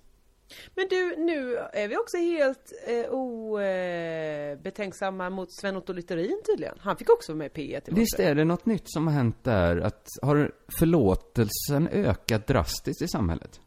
Men 0.75 0.87
du, 0.89 1.15
nu 1.17 1.57
är 1.73 1.87
vi 1.87 1.97
också 1.97 2.17
helt 2.17 2.73
eh, 2.87 3.05
obetänksamma 3.11 5.29
mot 5.29 5.51
Sven-Otto 5.51 5.93
Littorin 5.93 6.41
tydligen. 6.45 6.75
Han 6.79 6.97
fick 6.97 7.09
också 7.09 7.35
med 7.35 7.45
i 7.45 7.49
P1 7.49 7.61
i 7.61 7.73
morse. 7.73 8.01
Visst 8.01 8.19
är 8.19 8.35
det 8.35 8.45
något 8.45 8.65
nytt 8.65 8.83
som 8.85 9.07
har 9.07 9.13
hänt 9.13 9.43
där? 9.43 9.77
Att, 9.77 10.07
har 10.21 10.51
förlåtelsen 10.79 11.87
ökat 11.87 12.47
drastiskt 12.47 13.01
i 13.01 13.07
samhället? 13.07 13.59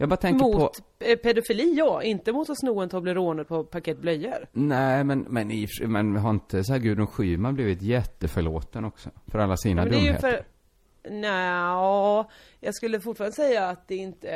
Jag 0.00 0.08
bara 0.08 0.16
tänker 0.16 0.44
på... 0.44 0.58
Mot 0.58 0.82
eh, 0.98 1.16
pedofili, 1.16 1.74
ja. 1.74 2.02
Inte 2.02 2.32
mot 2.32 2.50
att 2.50 2.58
sno 2.58 2.80
en 2.80 2.88
Toblerone 2.88 3.44
på 3.44 3.64
paket 3.64 3.98
blöjor. 3.98 4.46
Nej, 4.52 5.04
men, 5.04 5.26
men, 5.28 5.50
i, 5.50 5.66
men 5.80 6.16
har 6.16 6.30
inte 6.30 6.64
så 6.64 6.72
här 6.72 6.80
Gudrun 6.80 7.06
Schyman 7.06 7.54
blivit 7.54 7.82
jätteförlåten 7.82 8.84
också? 8.84 9.10
För 9.26 9.38
alla 9.38 9.56
sina 9.56 9.84
ju 9.84 9.90
dumheter? 9.90 10.20
för... 10.20 10.44
Nja, 11.10 12.26
jag 12.60 12.74
skulle 12.74 13.00
fortfarande 13.00 13.36
säga 13.36 13.68
att 13.68 13.88
det 13.88 13.96
inte... 13.96 14.30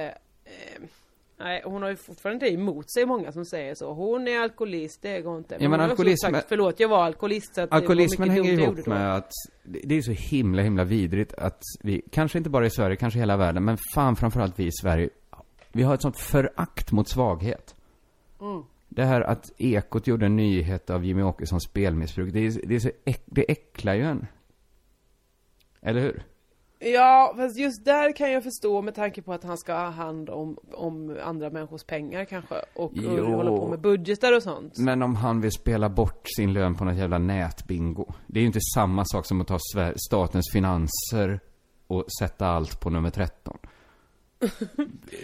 Eh, 0.45 0.83
nej, 1.37 1.63
hon 1.65 1.83
har 1.83 1.91
ju 1.91 1.97
fortfarande 1.97 2.47
det 2.47 2.53
emot 2.53 2.91
sig, 2.91 3.07
många 3.07 3.33
som 3.33 3.45
säger 3.45 3.75
så. 3.75 3.93
Hon 3.93 4.29
är 4.29 4.39
alkoholist, 4.39 5.03
det 5.03 5.21
går 5.21 5.39
inte. 5.39 5.69
men 5.69 5.81
har 5.81 5.91
också 5.91 6.03
alkoholism- 6.03 6.17
sagt, 6.17 6.49
förlåt, 6.49 6.81
jag 6.81 6.89
var 6.89 7.05
alkoholist 7.05 7.55
så 7.55 7.61
att 7.61 7.73
Alkoholismen 7.73 8.29
var 8.29 8.37
mycket 8.37 8.59
hänger 8.59 8.63
ihop 8.63 8.87
med 8.87 9.15
att 9.15 9.31
det 9.63 9.97
är 9.97 10.03
så 10.03 10.13
himla, 10.13 10.63
himla 10.63 10.85
vidrigt 10.85 11.35
att 11.35 11.63
vi, 11.83 12.03
kanske 12.11 12.39
inte 12.39 12.51
bara 12.51 12.67
i 12.67 12.71
Sverige, 12.71 12.97
kanske 12.97 13.19
hela 13.19 13.37
världen, 13.37 13.65
men 13.65 13.77
fan 13.95 14.17
framförallt 14.17 14.59
vi 14.59 14.67
i 14.67 14.73
Sverige, 14.73 15.09
vi 15.73 15.83
har 15.83 15.95
ett 15.95 16.03
sånt 16.03 16.19
förakt 16.19 16.93
mot 16.93 17.09
svaghet. 17.09 17.75
Mm. 18.41 18.63
Det 18.89 19.05
här 19.05 19.21
att 19.21 19.45
Ekot 19.59 20.07
gjorde 20.07 20.27
en 20.27 20.37
nyhet 20.37 20.91
av 20.91 21.05
Jimmy 21.05 21.23
Åkessons 21.23 21.65
spelmissbruk, 21.65 22.33
det, 22.33 22.47
är, 22.47 22.67
det, 22.67 22.75
är 22.75 22.81
så 22.81 22.91
äck, 23.05 23.23
det 23.27 23.51
äcklar 23.51 23.95
ju 23.95 24.03
en. 24.03 24.27
Eller 25.83 26.01
hur? 26.01 26.23
Ja, 26.79 27.35
fast 27.37 27.59
just 27.59 27.85
där 27.85 28.17
kan 28.17 28.33
jag 28.33 28.43
förstå 28.43 28.83
med 28.83 28.95
tanke 28.95 29.23
på 29.23 29.33
att 29.33 29.45
han 29.45 29.59
ska 29.59 29.73
ha 29.73 29.91
hand 29.91 30.31
om, 30.31 30.59
om 30.73 31.19
andra 31.23 31.51
människors 31.51 31.85
pengar 31.85 32.25
kanske. 32.25 32.55
Och, 32.75 32.93
och 32.99 33.27
hålla 33.27 33.51
på 33.51 33.69
med 33.69 33.81
budgetar 33.81 34.37
och 34.37 34.43
sånt. 34.43 34.79
Men 34.79 35.03
om 35.03 35.17
han 35.17 35.41
vill 35.41 35.53
spela 35.53 35.89
bort 35.89 36.29
sin 36.37 36.53
lön 36.53 36.75
på 36.75 36.85
något 36.85 36.97
jävla 36.97 37.19
nätbingo. 37.19 38.07
Det 38.27 38.39
är 38.39 38.41
ju 38.41 38.47
inte 38.47 38.61
samma 38.75 39.05
sak 39.05 39.27
som 39.27 39.41
att 39.41 39.49
ta 39.49 39.59
statens 40.09 40.53
finanser 40.53 41.41
och 41.87 42.05
sätta 42.19 42.47
allt 42.47 42.81
på 42.81 42.91
nummer 42.91 43.11
13. 43.11 43.59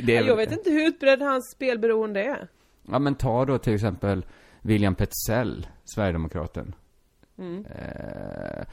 Det 0.07 0.17
är 0.17 0.25
Jag 0.25 0.37
vet 0.37 0.53
inte 0.53 0.71
hur 0.71 0.87
utbredd 0.87 1.23
hans 1.23 1.51
spelberoende 1.51 2.25
är. 2.25 2.49
Ja 2.89 2.99
men 2.99 3.15
ta 3.15 3.45
då 3.45 3.59
till 3.59 3.75
exempel 3.75 4.27
William 4.63 4.95
Petzell, 4.95 5.67
Sverigedemokraten. 5.85 6.75
Mm. 7.39 7.65
Eh, 7.65 8.65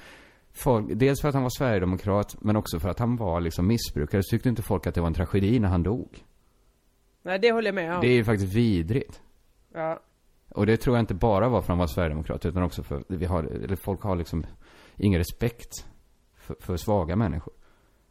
folk, 0.57 0.85
dels 0.95 1.21
för 1.21 1.27
att 1.29 1.33
han 1.33 1.43
var 1.43 1.49
Sverigedemokrat, 1.57 2.35
men 2.41 2.55
också 2.55 2.79
för 2.79 2.89
att 2.89 2.99
han 2.99 3.15
var 3.15 3.41
liksom 3.41 3.67
missbrukare. 3.67 4.23
Så 4.23 4.29
tyckte 4.29 4.49
inte 4.49 4.61
folk 4.61 4.87
att 4.87 4.95
det 4.95 5.01
var 5.01 5.07
en 5.07 5.13
tragedi 5.13 5.59
när 5.59 5.67
han 5.67 5.83
dog. 5.83 6.23
Nej, 7.23 7.39
det 7.39 7.51
håller 7.51 7.67
jag 7.67 7.75
med 7.75 7.95
om. 7.95 8.01
Det 8.01 8.07
är 8.07 8.13
ju 8.15 8.23
faktiskt 8.23 8.53
vidrigt. 8.53 9.21
Ja. 9.73 9.99
Och 10.49 10.65
det 10.65 10.77
tror 10.77 10.95
jag 10.95 11.03
inte 11.03 11.13
bara 11.13 11.49
var 11.49 11.61
för 11.61 11.65
att 11.65 11.67
han 11.67 11.77
var 11.77 11.87
Sverigedemokrat, 11.87 12.45
utan 12.45 12.63
också 12.63 12.83
för 12.83 13.03
vi 13.07 13.25
har, 13.25 13.43
eller 13.43 13.75
folk 13.75 14.01
har 14.01 14.15
liksom 14.15 14.45
ingen 14.95 15.17
respekt 15.17 15.85
för, 16.35 16.55
för 16.59 16.77
svaga 16.77 17.15
människor. 17.15 17.53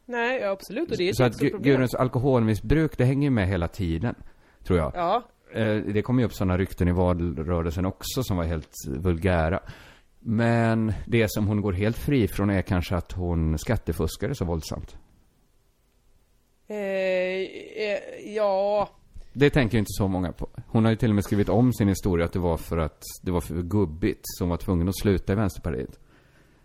Nej, 0.05 0.41
ja, 0.41 0.51
absolut. 0.51 0.91
Och 0.91 0.97
det 0.97 1.05
är 1.05 1.11
ett 1.11 1.17
Så 1.17 1.25
att 1.25 1.27
jättestort 1.27 1.49
Gu- 1.49 1.51
problem. 1.55 1.73
Gudruns 1.73 1.95
alkoholmissbruk, 1.95 2.99
det 2.99 3.05
hänger 3.05 3.27
ju 3.27 3.31
med 3.31 3.49
hela 3.49 3.69
tiden. 3.69 4.15
Tror 4.65 4.79
jag. 4.79 4.93
Ja. 4.95 5.23
Eh, 5.53 5.77
Det 5.77 6.03
kom 6.03 6.19
ju 6.19 6.25
upp 6.25 6.33
sådana 6.35 6.59
rykten 6.59 6.89
i 6.89 6.93
valrörelsen 6.93 7.87
också 7.87 8.23
som 8.23 8.37
var 8.37 8.45
helt 8.45 8.71
vulgära. 8.99 9.61
Men 10.29 10.93
det 11.07 11.33
som 11.33 11.47
hon 11.47 11.61
går 11.61 11.73
helt 11.73 11.97
fri 11.97 12.29
från 12.29 12.51
är 12.51 12.63
kanske 12.63 12.97
att 12.97 13.13
hon 13.13 13.59
skattefuskade 13.59 14.35
så 14.35 14.45
våldsamt. 14.45 14.97
Eh, 16.67 16.77
eh, 16.77 18.35
ja. 18.35 18.89
Det 19.33 19.51
tänker 19.51 19.75
ju 19.75 19.79
inte 19.79 19.93
så 19.93 20.09
många 20.09 20.33
på. 20.33 20.49
Hon 20.67 20.85
har 20.85 20.91
ju 20.91 20.97
till 20.97 21.09
och 21.09 21.15
med 21.15 21.25
skrivit 21.25 21.49
om 21.49 21.73
sin 21.73 21.89
historia 21.89 22.25
att 22.27 22.33
det 22.33 22.39
var 22.39 22.57
för 22.57 22.79
att 22.79 23.03
det 23.23 23.31
var 23.31 23.41
för 23.41 23.63
gubbigt 23.63 24.21
som 24.25 24.49
var 24.49 24.57
tvungen 24.57 24.89
att 24.89 24.99
sluta 24.99 25.33
i 25.33 25.37
Vänsterpartiet. 25.37 26.01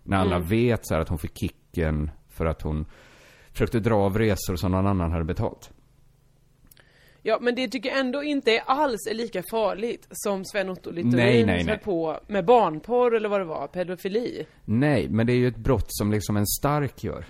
När 0.03 0.17
alla 0.17 0.35
Mm. 0.35 0.47
vet 0.47 0.87
så 0.87 0.93
här 0.93 1.01
att 1.01 1.09
hon 1.09 1.17
fick 1.17 1.39
kicken 1.39 2.11
för 2.29 2.45
att 2.45 2.61
hon 2.61 2.85
försökte 3.51 3.79
dra 3.79 3.95
av 3.95 4.17
resor 4.17 4.55
som 4.55 4.71
någon 4.71 4.87
annan 4.87 5.11
hade 5.11 5.25
betalt. 5.25 5.71
Ja, 7.23 7.37
men 7.41 7.55
det 7.55 7.67
tycker 7.67 7.89
jag 7.89 7.99
ändå 7.99 8.23
inte 8.23 8.51
är 8.51 8.61
alls 8.65 9.07
är 9.09 9.13
lika 9.13 9.43
farligt 9.51 10.07
som 10.11 10.45
Sven-Otto 10.45 10.91
Littorin 10.91 11.15
Nej, 11.15 11.45
nej, 11.45 11.63
nej. 11.63 11.77
på 11.77 12.19
med 12.27 12.45
barnporr 12.45 13.15
eller 13.15 13.29
vad 13.29 13.41
det 13.41 13.45
var, 13.45 13.67
pedofili. 13.67 14.45
Nej, 14.65 15.09
men 15.09 15.27
det 15.27 15.33
är 15.33 15.37
ju 15.37 15.47
ett 15.47 15.57
brott 15.57 15.85
som 15.87 16.11
liksom 16.11 16.37
en 16.37 16.47
stark 16.47 17.03
gör. 17.03 17.25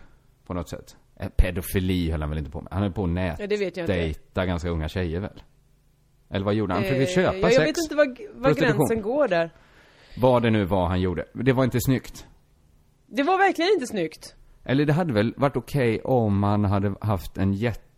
På 0.45 0.53
något 0.53 0.69
sätt. 0.69 0.95
Eh, 1.19 1.29
Pedofili 1.29 2.11
höll 2.11 2.21
han 2.21 2.29
väl 2.29 2.39
inte 2.39 2.51
på 2.51 2.61
med. 2.61 2.67
Han 2.73 2.81
höll 2.81 2.91
på 2.91 3.03
att 3.03 3.39
Ja, 3.39 3.47
det 3.47 3.57
vet 3.57 3.77
jag 3.77 3.83
inte. 3.83 3.95
nätdejta 3.95 4.45
ganska 4.45 4.69
unga 4.69 4.89
tjejer 4.89 5.19
väl? 5.19 5.43
Eller 6.29 6.45
vad 6.45 6.53
gjorde 6.53 6.73
han? 6.73 6.83
Han 6.83 6.93
Eh, 6.93 6.99
försökte 6.99 7.21
köpa 7.21 7.37
ja, 7.37 7.41
sex. 7.43 7.55
Jag 7.55 7.65
vet 7.65 7.77
inte 7.77 7.95
vad, 7.95 8.07
vad 8.07 8.43
Prostitution. 8.43 8.77
gränsen 8.77 9.01
går 9.01 9.27
där. 9.27 9.49
Vad 10.17 10.43
det 10.43 10.49
nu 10.49 10.65
var 10.65 10.87
han 10.87 11.01
gjorde. 11.01 11.25
Det 11.33 11.53
var 11.53 11.63
inte 11.63 11.77
snyggt. 11.81 12.25
Det 13.07 13.23
var 13.23 13.37
verkligen 13.37 13.71
inte 13.73 13.87
snyggt. 13.87 14.35
Eller 14.63 14.85
det 14.85 14.93
hade 14.93 15.13
väl 15.13 15.33
varit 15.37 15.55
okej 15.57 16.01
om 16.01 16.39
man 16.39 16.65
hade 16.65 16.95
haft 17.01 17.37
en 17.37 17.53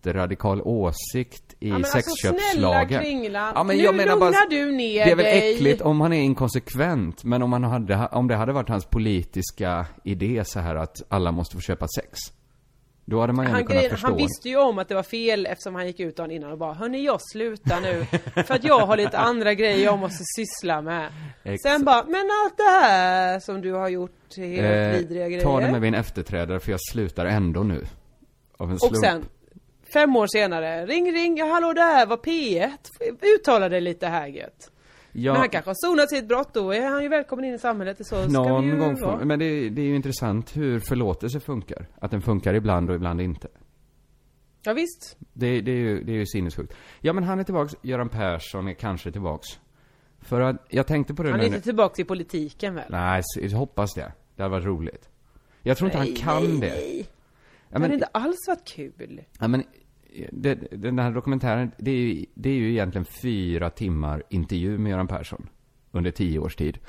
jätteradikal 0.08 0.62
åsikt 0.62 1.56
i 1.60 1.70
Ja, 1.70 1.74
men 1.74 1.86
alltså 1.86 2.00
snälla 2.00 2.38
sexköpslagen. 2.40 3.02
Kringlan, 3.04 3.52
Ja, 3.56 3.64
men 3.64 3.78
nu 3.78 3.84
jag 3.84 3.96
menar 3.96 4.18
bara- 4.18 4.34
du 4.50 4.72
ner 4.72 5.06
Det 5.06 5.12
är 5.12 5.16
väl 5.16 5.26
dig. 5.26 5.54
äckligt 5.54 5.82
om 5.82 6.02
han 6.02 6.14
är 6.14 6.22
inkonsekvent, 6.22 7.24
men 7.24 7.42
om, 7.44 7.54
han 7.54 7.64
hade, 7.64 8.08
om 8.12 8.28
det 8.28 8.36
hade 8.36 8.52
varit 8.54 8.70
hans 8.70 8.86
politiska 8.86 9.86
idé 10.04 10.44
så 10.46 10.60
här 10.60 10.76
att 10.76 11.02
alla 11.10 11.32
måste 11.32 11.56
få 11.56 11.62
köpa 11.62 11.88
sex. 12.00 12.20
Då 13.06 13.22
hade 13.22 13.34
man 13.34 13.46
ju 13.46 13.52
Han, 13.52 13.66
kunnat 13.66 13.84
förstå. 13.90 14.08
han 14.08 14.18
visste 14.18 14.50
ju 14.50 14.58
om 14.58 14.80
att 14.80 14.88
det 14.90 14.96
var 14.96 15.04
fel 15.04 15.46
eftersom 15.46 15.76
han 15.76 15.88
gick 15.88 16.00
ut 16.00 16.18
dagen 16.18 16.32
innan 16.32 16.52
och 16.52 16.58
bara 16.58 16.74
Hörni 16.74 17.06
jag 17.06 17.20
slutar 17.22 17.82
nu 17.82 18.06
För 18.44 18.54
att 18.54 18.64
jag 18.64 18.80
har 18.80 18.98
lite 18.98 19.18
andra 19.18 19.54
grejer 19.54 19.84
jag 19.86 20.00
måste 20.00 20.24
syssla 20.36 20.82
med 20.82 21.10
Exakt. 21.44 21.62
Sen 21.76 21.86
bara, 21.86 22.04
men 22.06 22.30
allt 22.46 22.58
det 22.58 22.64
här 22.64 23.40
som 23.40 23.62
du 23.62 23.74
har 23.74 23.90
gjort 23.90 24.38
helt 24.38 25.00
vidriga 25.02 25.28
grejer 25.30 25.40
Eh, 25.40 25.44
Ta 25.44 25.60
det 25.60 25.72
med 25.72 25.82
min 25.82 25.94
efterträdare 25.94 26.60
för 26.60 26.72
jag 26.72 26.80
slutar 26.92 27.26
ändå 27.26 27.64
nu. 27.64 27.86
Av 28.58 28.70
en 28.70 28.74
Och 28.76 28.80
slump. 28.80 28.98
sen 29.06 29.26
Fem 29.94 30.16
år 30.16 30.28
senare, 30.28 30.86
ring 30.86 31.12
ring, 31.14 31.38
ja, 31.38 31.46
hallå 31.46 31.74
det 31.74 31.82
här 31.82 32.06
var 32.06 32.18
P1 32.18 32.70
Uttala 33.36 33.70
dig 33.70 33.82
lite 33.82 34.08
här 34.08 34.28
gött 34.28 34.72
Ja. 35.16 35.32
Men 35.32 35.40
han 35.40 35.50
kanske 35.50 35.70
har 35.70 35.76
sonat 35.76 36.10
sitt 36.10 36.28
brott 36.28 36.54
då, 36.54 36.72
är 36.74 36.86
han 36.86 37.04
ju 37.04 37.10
välkommen 37.10 37.46
in 37.46 37.54
i 37.54 37.60
samhället 37.60 37.98
så 37.98 38.04
ska 38.04 38.26
vi 38.26 38.34
Någon 38.34 38.66
ju 38.68 38.78
gång 38.78 39.02
vara. 39.02 39.26
Men 39.26 39.40
det, 39.40 39.70
det 39.70 39.82
är 39.82 39.86
ju 39.86 39.96
intressant 39.96 40.58
hur 40.58 40.80
förlåtelse 40.80 41.40
funkar. 41.40 41.86
Att 42.00 42.12
den 42.12 42.22
funkar 42.22 42.54
ibland 42.54 42.90
och 42.90 42.96
ibland 42.96 43.22
inte. 43.22 43.48
Ja 44.64 44.74
visst 44.74 45.18
Det, 45.34 45.62
det, 45.62 45.72
är 45.72 45.76
ju, 45.76 46.04
det 46.04 46.12
är 46.12 46.16
ju 46.16 46.26
sinnessjukt. 46.26 46.74
Ja 47.02 47.14
men 47.14 47.24
han 47.24 47.40
är 47.40 47.44
tillbaks, 47.44 47.76
Göran 47.82 48.10
Persson 48.10 48.68
är 48.68 48.74
kanske 48.74 49.12
tillbaks. 49.12 49.48
För 50.22 50.42
att, 50.42 50.66
jag 50.70 50.88
tänkte 50.88 51.14
på 51.14 51.24
det 51.24 51.30
Han 51.30 51.40
nu. 51.40 51.46
är 51.46 51.48
inte 51.48 51.62
tillbaka 51.62 52.02
i 52.02 52.06
politiken 52.06 52.76
väl? 52.76 52.86
Nej, 52.90 53.22
jag 53.42 53.50
hoppas 53.50 53.94
det. 53.94 54.12
Det 54.36 54.44
hade 54.44 54.52
varit 54.52 54.66
roligt. 54.66 55.10
Jag 55.62 55.78
tror 55.78 55.90
inte 55.90 56.00
Nej, 56.00 56.08
han 56.24 56.42
kan 56.42 56.60
nej, 56.60 56.60
det. 56.60 56.76
nej. 56.76 57.00
Ja, 57.00 57.06
Det 57.70 57.74
men, 57.74 57.82
hade 57.82 57.94
inte 57.94 58.06
alls 58.12 58.48
varit 58.48 58.68
kul 58.68 59.22
ja, 59.40 59.48
men 59.48 59.64
det, 60.32 60.56
den 60.72 61.00
här 61.00 61.12
dokumentären, 61.12 61.72
det 61.78 61.92
är, 61.92 61.96
ju, 61.96 62.26
det 62.34 62.50
är 62.50 62.54
ju 62.54 62.72
egentligen 62.72 63.06
fyra 63.06 63.70
timmar 63.70 64.24
intervju 64.30 64.78
med 64.78 64.90
Göran 64.90 65.08
Persson. 65.08 65.50
Under 65.92 66.12
tio 66.12 66.40
års 66.40 66.56
tid. 66.56 66.80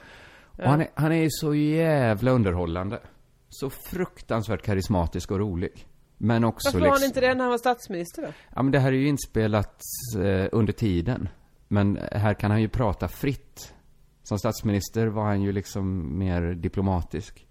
Och 0.58 0.64
han, 0.64 0.80
är, 0.80 0.88
han 0.94 1.12
är 1.12 1.28
så 1.30 1.54
jävla 1.54 2.30
underhållande. 2.30 3.00
Så 3.48 3.70
fruktansvärt 3.70 4.62
karismatisk 4.62 5.30
och 5.30 5.38
rolig. 5.38 5.86
Men 6.18 6.44
också 6.44 6.68
Varför 6.68 6.78
var 6.80 6.86
han 6.86 6.94
liksom, 6.94 7.06
inte 7.06 7.20
det 7.20 7.34
när 7.34 7.40
han 7.40 7.50
var 7.50 7.58
statsminister 7.58 8.22
då? 8.22 8.28
Ja 8.54 8.62
men 8.62 8.72
det 8.72 8.78
här 8.78 8.92
är 8.92 8.96
ju 8.96 9.08
inspelat 9.08 9.80
eh, 10.22 10.48
under 10.52 10.72
tiden. 10.72 11.28
Men 11.68 11.98
här 12.12 12.34
kan 12.34 12.50
han 12.50 12.60
ju 12.60 12.68
prata 12.68 13.08
fritt. 13.08 13.74
Som 14.22 14.38
statsminister 14.38 15.06
var 15.06 15.24
han 15.24 15.42
ju 15.42 15.52
liksom 15.52 16.18
mer 16.18 16.54
diplomatisk. 16.54 17.46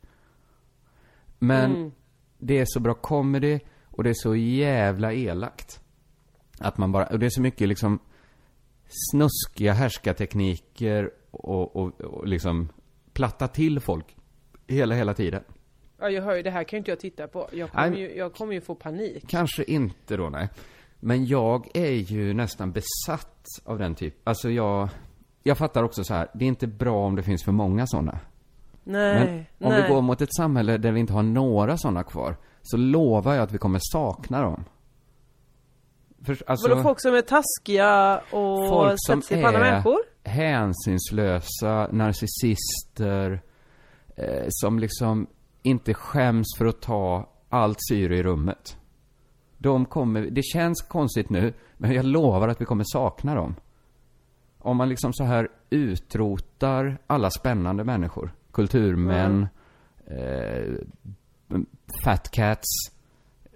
Men 1.40 1.76
Mm. 1.76 1.92
det 2.38 2.60
är 2.60 2.66
så 2.68 2.80
bra 2.80 2.94
comedy 2.94 3.60
och 3.94 4.04
det 4.04 4.10
är 4.10 4.14
så 4.14 4.36
jävla 4.36 5.14
elakt. 5.14 5.82
Att 6.60 6.78
man 6.78 6.92
bara, 6.92 7.06
och 7.06 7.20
det 7.20 7.26
är 7.26 7.30
så 7.30 7.42
mycket 7.42 7.68
liksom 7.68 8.00
snuskiga 9.12 9.74
härskartekniker 9.74 11.12
och, 11.32 11.76
och, 11.76 12.02
och 12.02 12.28
liksom 12.28 12.70
platta 13.14 13.48
till 13.48 13.80
folk. 13.80 14.16
Hela, 14.68 14.96
hela 14.96 15.14
tiden. 15.14 15.44
Ja 16.00 16.10
jag 16.10 16.24
hör 16.24 16.36
ju, 16.36 16.44
det 16.44 16.52
här 16.52 16.64
kan 16.64 16.78
ju 16.78 16.80
inte 16.80 16.92
jag 16.92 17.00
titta 17.00 17.28
på. 17.28 17.50
Jag 17.52 17.72
kommer, 17.72 17.90
Nej. 17.90 18.00
ju, 18.00 18.16
jag 18.16 18.34
kommer 18.34 18.54
ju 18.54 18.62
få 18.62 18.76
panik. 18.76 19.24
Kanske 19.28 19.64
inte 19.64 20.18
då, 20.18 20.30
nej. 20.30 20.50
Men 21.00 21.26
jag 21.26 21.68
är 21.74 21.92
ju 21.92 22.34
nästan 22.34 22.72
besatt 22.72 23.46
av 23.64 23.80
den 23.80 23.96
typ. 23.96 24.16
Alltså 24.24 24.50
jag, 24.50 24.90
jag 25.44 25.58
fattar 25.58 25.84
också 25.84 26.04
så 26.04 26.14
här, 26.14 26.28
det 26.34 26.46
är 26.46 26.50
inte 26.50 26.68
bra 26.68 27.06
om 27.06 27.16
det 27.16 27.24
finns 27.24 27.44
för 27.44 27.52
många 27.52 27.88
sådana. 27.88 28.20
Nej, 28.84 29.20
Men 29.20 29.30
om 29.68 29.74
nej. 29.74 29.82
vi 29.82 29.94
går 29.94 30.02
mot 30.02 30.22
ett 30.22 30.36
samhälle 30.36 30.78
där 30.78 30.92
vi 30.92 31.00
inte 31.00 31.14
har 31.14 31.24
några 31.24 31.78
sådana 31.78 32.04
kvar, 32.04 32.36
så 32.64 32.78
lovar 32.78 33.34
jag 33.34 33.44
att 33.44 33.52
vi 33.52 33.58
kommer 33.58 33.80
sakna 33.82 34.42
dem. 34.42 34.64
För, 36.26 36.38
alltså, 36.48 36.70
Vadå 36.70 36.84
folk 36.84 37.02
som 37.02 37.16
är 37.16 37.22
taskiga 37.22 38.22
och 38.32 38.70
folk 38.70 38.94
som 38.98 39.22
sätter 39.22 39.36
sig 39.36 39.42
på 39.42 39.48
andra 39.48 39.68
är 39.68 39.72
människor? 39.72 40.00
hänsynslösa, 40.24 41.88
narcissister, 41.92 43.42
eh, 44.16 44.46
som 44.50 44.80
liksom 44.80 45.28
inte 45.62 45.94
skäms 45.94 46.48
för 46.58 46.66
att 46.66 46.82
ta 46.82 47.30
allt 47.50 47.78
syre 47.90 48.18
i 48.18 48.24
rummet. 48.24 48.78
De 49.58 49.86
kommer, 49.86 50.22
det 50.22 50.44
känns 50.44 50.82
konstigt 50.82 51.30
nu, 51.30 51.54
men 51.78 51.92
jag 51.94 52.06
lovar 52.06 52.48
att 52.48 52.62
vi 52.62 52.66
kommer 52.66 52.84
sakna 52.88 53.36
dem. 53.36 53.56
Om 54.60 54.78
man 54.78 54.90
liksom 54.90 55.14
så 55.14 55.24
här 55.24 55.48
utrotar 55.70 56.98
alla 57.08 57.30
spännande 57.30 57.84
människor, 57.84 58.32
kulturmän, 58.52 59.48
eh, 60.08 60.74
fat 62.04 62.32
cats, 62.32 62.68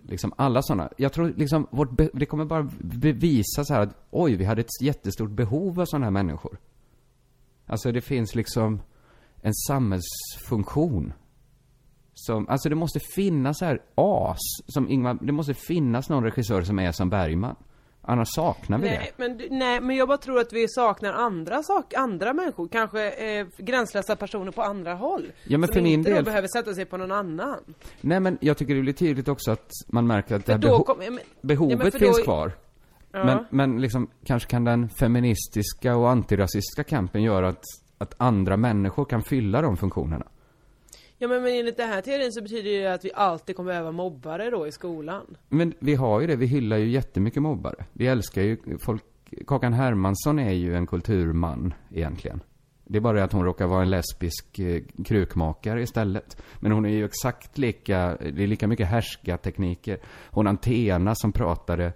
liksom 0.01 0.33
alla 0.37 0.61
sådana. 0.61 0.89
Jag 0.97 1.13
tror 1.13 1.33
liksom, 1.37 1.67
vårt 1.71 1.89
det 2.13 2.25
kommer 2.25 2.45
bara 2.45 2.69
bevisa 2.79 3.63
så 3.65 3.73
här 3.73 3.81
att 3.81 4.07
oj, 4.09 4.35
vi 4.35 4.45
hade 4.45 4.61
ett 4.61 4.81
jättestort 4.81 5.31
behov 5.31 5.79
av 5.79 5.85
sådana 5.85 6.05
här 6.05 6.11
människor. 6.11 6.57
Alltså 7.65 7.91
det 7.91 8.01
finns 8.01 8.35
liksom 8.35 8.81
en 9.41 9.53
samhällsfunktion. 9.53 11.13
Som, 12.13 12.47
alltså 12.47 12.69
det 12.69 12.75
måste 12.75 12.99
finnas 12.99 13.57
så 13.57 13.65
här 13.65 13.81
as, 13.95 14.37
som 14.67 14.89
Ingmar, 14.89 15.17
det 15.21 15.31
måste 15.31 15.53
finnas 15.53 16.09
någon 16.09 16.23
regissör 16.23 16.61
som 16.61 16.79
är 16.79 16.91
som 16.91 17.09
Bergman. 17.09 17.55
Annars 18.09 18.27
saknar 18.35 18.77
vi 18.77 18.85
Nej 18.89 19.11
men, 19.17 19.37
du- 19.37 19.47
nej 19.51 19.81
men 19.81 19.95
jag 19.95 20.07
bara 20.07 20.17
tror 20.17 20.39
att 20.39 20.53
vi 20.53 20.67
saknar 20.67 21.13
andra 21.13 21.63
sak, 21.63 21.93
andra 21.93 22.33
människor, 22.33 22.67
kanske 22.67 23.11
eh, 23.11 23.47
gränslösa 23.57 24.15
personer 24.15 24.51
på 24.51 24.61
andra 24.61 24.93
håll. 24.93 25.31
Ja, 25.43 25.57
men 25.57 25.69
för 25.69 25.81
min 25.81 25.93
inte 25.93 26.13
del- 26.13 26.23
behöver 26.25 26.47
sätta 26.47 26.73
sig 26.73 26.85
på 26.85 26.97
någon 26.97 27.11
annan. 27.11 27.57
det. 27.65 27.73
Nej 28.01 28.19
men 28.19 28.37
jag 28.41 28.57
tycker 28.57 28.75
det 28.75 28.81
blir 28.81 28.93
tydligt 28.93 29.27
också 29.27 29.51
att 29.51 29.69
man 29.87 30.07
märker 30.07 30.35
att 30.35 30.45
det 30.45 30.51
För 30.51 30.59
då 30.59 30.67
beho- 30.77 30.83
kom, 30.83 31.01
ja, 31.01 31.11
men, 31.11 31.19
behovet 31.41 31.77
ja, 31.79 31.83
men 31.83 31.91
finns 31.91 32.17
då- 32.17 32.23
kvar. 32.23 32.51
Ja. 33.11 33.25
Men, 33.25 33.45
men 33.49 33.81
liksom, 33.81 34.07
kanske 34.25 34.49
kan 34.49 34.63
den 34.63 34.89
feministiska 34.89 35.95
och 35.95 36.09
antirasistiska 36.09 36.83
kampen 36.83 37.23
göra 37.23 37.49
att, 37.49 37.63
att 37.97 38.13
andra 38.17 38.57
människor 38.57 39.05
kan 39.05 39.23
fylla 39.23 39.61
de 39.61 39.77
funktionerna. 39.77 40.25
Ja 41.17 41.27
men, 41.27 41.43
men 41.43 41.51
enligt 41.51 41.77
den 41.77 41.89
här 41.89 42.01
teorin 42.01 42.31
så 42.31 42.41
betyder 42.41 42.71
det 42.71 42.93
att 42.93 43.05
vi 43.05 43.11
alltid 43.13 43.55
kommer 43.55 43.71
behöva 43.71 43.91
mobbare 43.91 44.49
då 44.49 44.67
i 44.67 44.71
skolan. 44.71 45.37
Men 45.49 45.73
vi 45.79 45.95
har 45.95 46.21
ju 46.21 46.27
det, 46.27 46.35
vi 46.35 46.45
hyllar 46.45 46.77
ju 46.77 46.89
jättemycket 46.89 47.41
mobbare. 47.41 47.85
Vi 47.93 48.07
älskar 48.07 48.41
ju 48.41 48.57
folk, 48.79 49.03
Kakan 49.47 49.73
Hermansson 49.73 50.39
är 50.39 50.51
ju 50.51 50.75
en 50.75 50.87
kulturman 50.87 51.73
egentligen. 51.91 52.41
Det 52.83 52.97
är 52.97 53.01
bara 53.01 53.17
det 53.17 53.23
att 53.23 53.31
hon 53.31 53.45
råkar 53.45 53.67
vara 53.67 53.81
en 53.81 53.89
lesbisk 53.89 54.59
eh, 54.59 54.83
krukmakare 55.05 55.81
istället. 55.81 56.37
Men 56.59 56.71
hon 56.71 56.85
är 56.85 56.89
ju 56.89 57.05
exakt 57.05 57.57
lika, 57.57 58.17
det 58.19 58.43
är 58.43 58.47
lika 58.47 58.67
mycket 58.67 58.87
härskartekniker. 58.87 59.99
Hon 60.31 60.47
Antena 60.47 61.15
som 61.15 61.31
pratade 61.31 61.93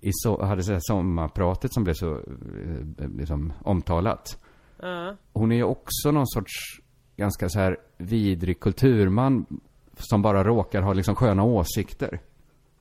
i 0.00 0.10
så, 0.12 0.44
hade 0.44 0.62
här 0.62 0.80
sommarpratet 0.80 1.74
som 1.74 1.84
blev 1.84 1.94
så 1.94 2.14
eh, 2.14 3.08
liksom 3.16 3.52
omtalat. 3.64 4.42
Ja. 4.82 5.16
Hon 5.32 5.52
är 5.52 5.56
ju 5.56 5.64
också 5.64 6.10
någon 6.10 6.26
sorts 6.26 6.80
ganska 7.16 7.48
så 7.48 7.58
här 7.58 7.76
vidrig 7.96 8.60
kulturman 8.60 9.46
som 9.98 10.22
bara 10.22 10.44
råkar 10.44 10.82
ha 10.82 10.92
liksom 10.92 11.14
sköna 11.14 11.44
åsikter. 11.44 12.20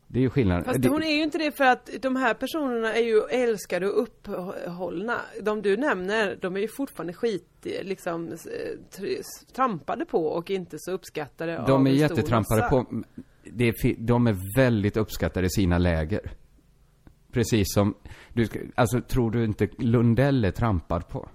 Det 0.08 0.20
är 0.20 0.22
ju 0.22 0.30
skillnaden. 0.30 0.64
Fast 0.64 0.82
det, 0.82 0.90
hon 0.90 1.04
är 1.04 1.16
ju 1.16 1.24
inte 1.24 1.38
det 1.38 1.52
för 1.58 1.64
att 1.64 1.90
de 2.02 2.16
här 2.16 2.34
personerna 2.34 2.94
är 2.94 3.02
ju 3.04 3.22
älskade 3.22 3.90
och 3.90 4.02
upphållna. 4.02 5.22
De 5.42 5.62
du 5.62 5.78
nämner, 5.78 6.38
de 6.42 6.56
är 6.56 6.60
ju 6.60 6.68
fortfarande 6.68 7.14
skit, 7.14 7.68
liksom 7.82 8.30
tr- 8.30 9.22
trampade 9.56 10.06
på 10.06 10.26
och 10.26 10.52
inte 10.52 10.78
så 10.80 10.92
uppskattade 10.92 11.60
av 11.60 11.68
de 11.68 11.88
är 11.88 11.92
jättetrampade 11.92 12.62
massa. 12.62 12.84
på. 12.84 13.04
Det 13.44 13.68
är, 13.68 13.96
de 13.98 14.28
är 14.28 14.58
väldigt 14.58 14.98
uppskattade 14.98 15.46
i 15.46 15.50
sina 15.50 15.78
läger. 15.78 16.32
Precis 17.32 17.74
som, 17.74 17.96
du, 18.34 18.48
alltså 18.76 19.02
tror 19.02 19.32
du 19.32 19.46
inte 19.46 19.68
Lundell 19.78 20.46
är 20.46 20.52
trampad 20.52 21.08
på? 21.08 21.30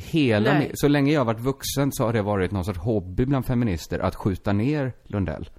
Hela, 0.00 0.52
Nej. 0.52 0.68
mi- 0.68 0.72
så 0.74 0.88
länge 0.88 1.12
jag 1.12 1.20
har 1.20 1.24
varit 1.24 1.40
vuxen 1.40 1.92
så 1.92 2.04
har 2.04 2.12
det 2.12 2.22
varit 2.22 2.50
någon 2.52 2.64
sorts 2.64 2.78
hobby 2.78 3.24
bland 3.26 3.46
feminister 3.46 3.98
att 3.98 4.14
skjuta 4.14 4.52
ner 4.52 4.92
Lundell. 5.04 5.50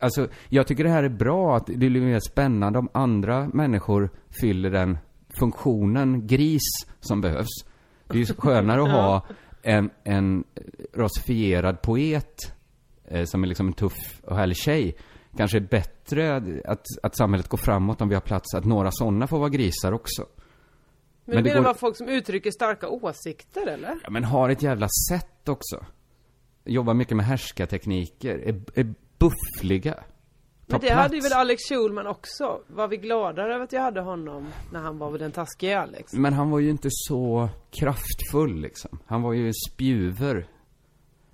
Alltså, 0.00 0.28
jag 0.48 0.66
tycker 0.66 0.84
det 0.84 0.90
här 0.90 1.02
är 1.02 1.08
bra, 1.08 1.56
att 1.56 1.66
det 1.66 1.76
blir 1.76 2.00
mer 2.00 2.20
spännande 2.20 2.78
om 2.78 2.88
andra 2.94 3.48
människor 3.48 4.10
fyller 4.40 4.70
den 4.70 4.98
funktionen 5.28 6.26
gris 6.26 6.62
som 7.00 7.20
behövs. 7.20 7.64
Det 8.08 8.14
är 8.14 8.18
ju 8.18 8.26
skönare 8.26 8.82
att 8.82 8.90
ha 8.90 9.26
en, 9.62 9.90
en 10.04 10.44
rasifierad 10.94 11.82
poet 11.82 12.54
eh, 13.08 13.24
som 13.24 13.42
är 13.42 13.48
liksom 13.48 13.66
en 13.66 13.72
tuff 13.72 14.20
och 14.24 14.36
härlig 14.36 14.56
tjej. 14.56 14.96
Kanske 15.36 15.58
är 15.58 15.68
bättre 15.70 16.36
att, 16.64 16.86
att 17.02 17.16
samhället 17.16 17.48
går 17.48 17.58
framåt 17.58 18.00
om 18.00 18.08
vi 18.08 18.14
har 18.14 18.20
plats 18.22 18.54
att 18.54 18.64
några 18.64 18.90
sådana 18.92 19.26
får 19.26 19.38
vara 19.38 19.48
grisar 19.48 19.92
också. 19.92 20.26
Men, 21.30 21.34
Men 21.36 21.44
du 21.44 21.50
det 21.50 21.54
menar 21.56 21.68
går- 21.68 21.78
folk 21.78 21.96
som 21.96 22.08
uttrycker 22.08 22.50
starka 22.50 22.88
åsikter 22.88 23.66
eller? 23.66 23.94
Ja, 24.04 24.10
men 24.10 24.24
har 24.24 24.48
ett 24.48 24.62
jävla 24.62 24.88
sätt 25.10 25.48
också. 25.48 25.84
Jobbar 26.64 26.94
mycket 26.94 27.16
med 27.16 27.26
härskartekniker, 27.26 28.38
är, 28.38 28.62
är 28.74 28.94
buffliga. 29.18 29.92
Tar 29.94 30.02
Men 30.66 30.80
det 30.80 30.86
plats. 30.86 31.02
hade 31.02 31.14
ju 31.16 31.22
väl 31.22 31.32
Alex 31.32 31.62
Schulman 31.68 32.06
också? 32.06 32.60
Var 32.66 32.88
vi 32.88 32.96
gladare 32.96 33.54
över 33.54 33.64
att 33.64 33.72
jag 33.72 33.80
hade 33.82 34.00
honom 34.00 34.48
när 34.72 34.80
han 34.80 34.98
var 34.98 35.18
den 35.18 35.32
taskiga 35.32 35.80
Alex? 35.82 36.12
Men 36.12 36.32
han 36.32 36.50
var 36.50 36.58
ju 36.58 36.70
inte 36.70 36.88
så 36.90 37.48
kraftfull 37.70 38.60
liksom. 38.60 38.98
Han 39.06 39.22
var 39.22 39.32
ju 39.32 39.46
en 39.46 39.54
spjuver. 39.70 40.46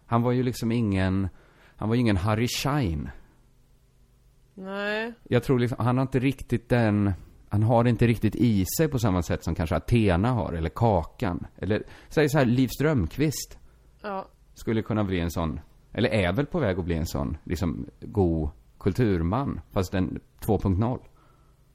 Han 0.07 0.23
var 0.23 0.33
ju 0.33 0.43
liksom 0.43 0.73
ingen, 0.73 1.29
han 1.77 1.89
var 1.89 1.95
ju 1.97 2.01
ingen 2.01 2.17
Harry 2.17 2.49
Schein. 2.49 3.11
Nej. 4.55 5.13
Jag 5.25 5.43
tror 5.43 5.59
liksom, 5.59 5.85
han 5.85 5.97
har 5.97 6.03
inte 6.03 6.19
riktigt 6.19 6.69
den, 6.69 7.13
han 7.49 7.63
har 7.63 7.85
det 7.85 7.91
inte 7.91 8.07
riktigt 8.07 8.37
i 8.37 8.65
sig 8.79 8.89
på 8.89 8.99
samma 8.99 9.23
sätt 9.23 9.45
som 9.45 9.55
kanske 9.55 9.77
Athena 9.77 10.31
har, 10.33 10.53
eller 10.53 10.69
Kakan. 10.71 11.47
Eller, 11.57 11.83
säg 12.09 12.29
så 12.29 12.39
här, 12.39 12.45
Liv 12.45 12.69
Strömquist 12.69 13.59
Ja. 14.03 14.27
skulle 14.55 14.83
kunna 14.83 15.05
bli 15.05 15.21
en 15.21 15.31
sån, 15.31 15.61
eller 15.93 16.09
är 16.09 16.33
väl 16.33 16.47
på 16.47 16.59
väg 16.59 16.79
att 16.79 16.85
bli 16.85 16.95
en 16.95 17.07
sån, 17.07 17.37
liksom, 17.45 17.87
god 18.01 18.51
kulturman. 18.81 19.61
Fast 19.73 19.95
en 19.95 20.21
2.0. 20.41 20.99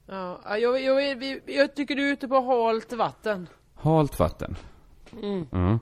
Ja, 0.06 0.40
ja, 0.44 0.58
jag, 0.58 0.82
jag, 0.82 1.22
jag, 1.24 1.40
jag 1.46 1.74
tycker 1.74 1.96
du 1.96 2.08
är 2.08 2.12
ute 2.12 2.28
på 2.28 2.40
halt 2.40 2.92
vatten. 2.92 3.48
Halt 3.74 4.18
vatten. 4.18 4.56
Mm. 5.22 5.46
Mm. 5.52 5.78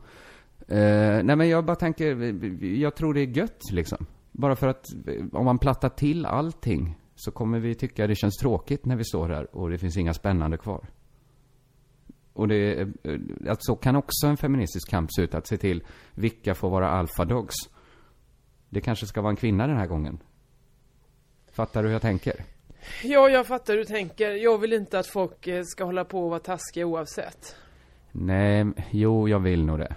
Eh, 0.69 1.25
nej 1.25 1.37
men 1.37 1.49
jag 1.49 1.65
bara 1.65 1.77
tänker, 1.77 2.17
jag 2.65 2.95
tror 2.95 3.15
det 3.15 3.21
är 3.21 3.27
gött 3.27 3.71
liksom. 3.71 4.07
Bara 4.33 4.57
för 4.57 4.69
att 4.69 4.87
om 5.33 5.45
man 5.45 5.59
plattar 5.59 5.89
till 5.89 6.27
allting 6.27 6.97
så 7.21 7.31
kommer 7.31 7.59
vi 7.59 7.75
tycka 7.75 8.07
det 8.07 8.15
känns 8.15 8.37
tråkigt 8.37 8.85
när 8.85 8.97
vi 8.97 9.05
står 9.05 9.29
här 9.29 9.57
och 9.57 9.71
det 9.71 9.79
finns 9.79 9.97
inga 9.97 10.15
spännande 10.15 10.57
kvar. 10.57 10.89
Och 12.33 12.49
det, 12.49 12.81
eh, 12.81 12.89
att 13.49 13.65
så 13.65 13.77
kan 13.77 13.97
också 13.97 14.27
en 14.27 14.37
feministisk 14.37 14.91
kamp 14.91 15.13
se 15.13 15.23
ut, 15.23 15.35
att 15.35 15.47
se 15.47 15.57
till 15.57 15.83
vilka 16.15 16.55
får 16.55 16.71
vara 16.71 16.91
alfadogs. 16.91 17.55
Det 18.69 18.81
kanske 18.81 19.07
ska 19.07 19.21
vara 19.21 19.31
en 19.31 19.37
kvinna 19.37 19.67
den 19.67 19.77
här 19.77 19.87
gången. 19.87 20.19
Fattar 21.53 21.83
du 21.83 21.89
hur 21.89 21.93
jag 21.95 22.03
tänker? 22.03 22.45
Ja, 23.05 23.29
jag 23.29 23.47
fattar 23.47 23.73
hur 23.73 23.79
du 23.81 23.85
tänker. 23.85 24.31
Jag 24.31 24.59
vill 24.59 24.73
inte 24.73 24.99
att 24.99 25.07
folk 25.07 25.47
eh, 25.47 25.63
ska 25.65 25.85
hålla 25.85 26.05
på 26.05 26.25
och 26.25 26.31
vara 26.31 26.41
taskiga 26.41 26.87
oavsett. 26.87 27.57
Nej, 28.13 28.67
jo, 28.91 29.29
jag 29.29 29.41
vill 29.41 29.65
nog 29.65 29.79
det. 29.79 29.95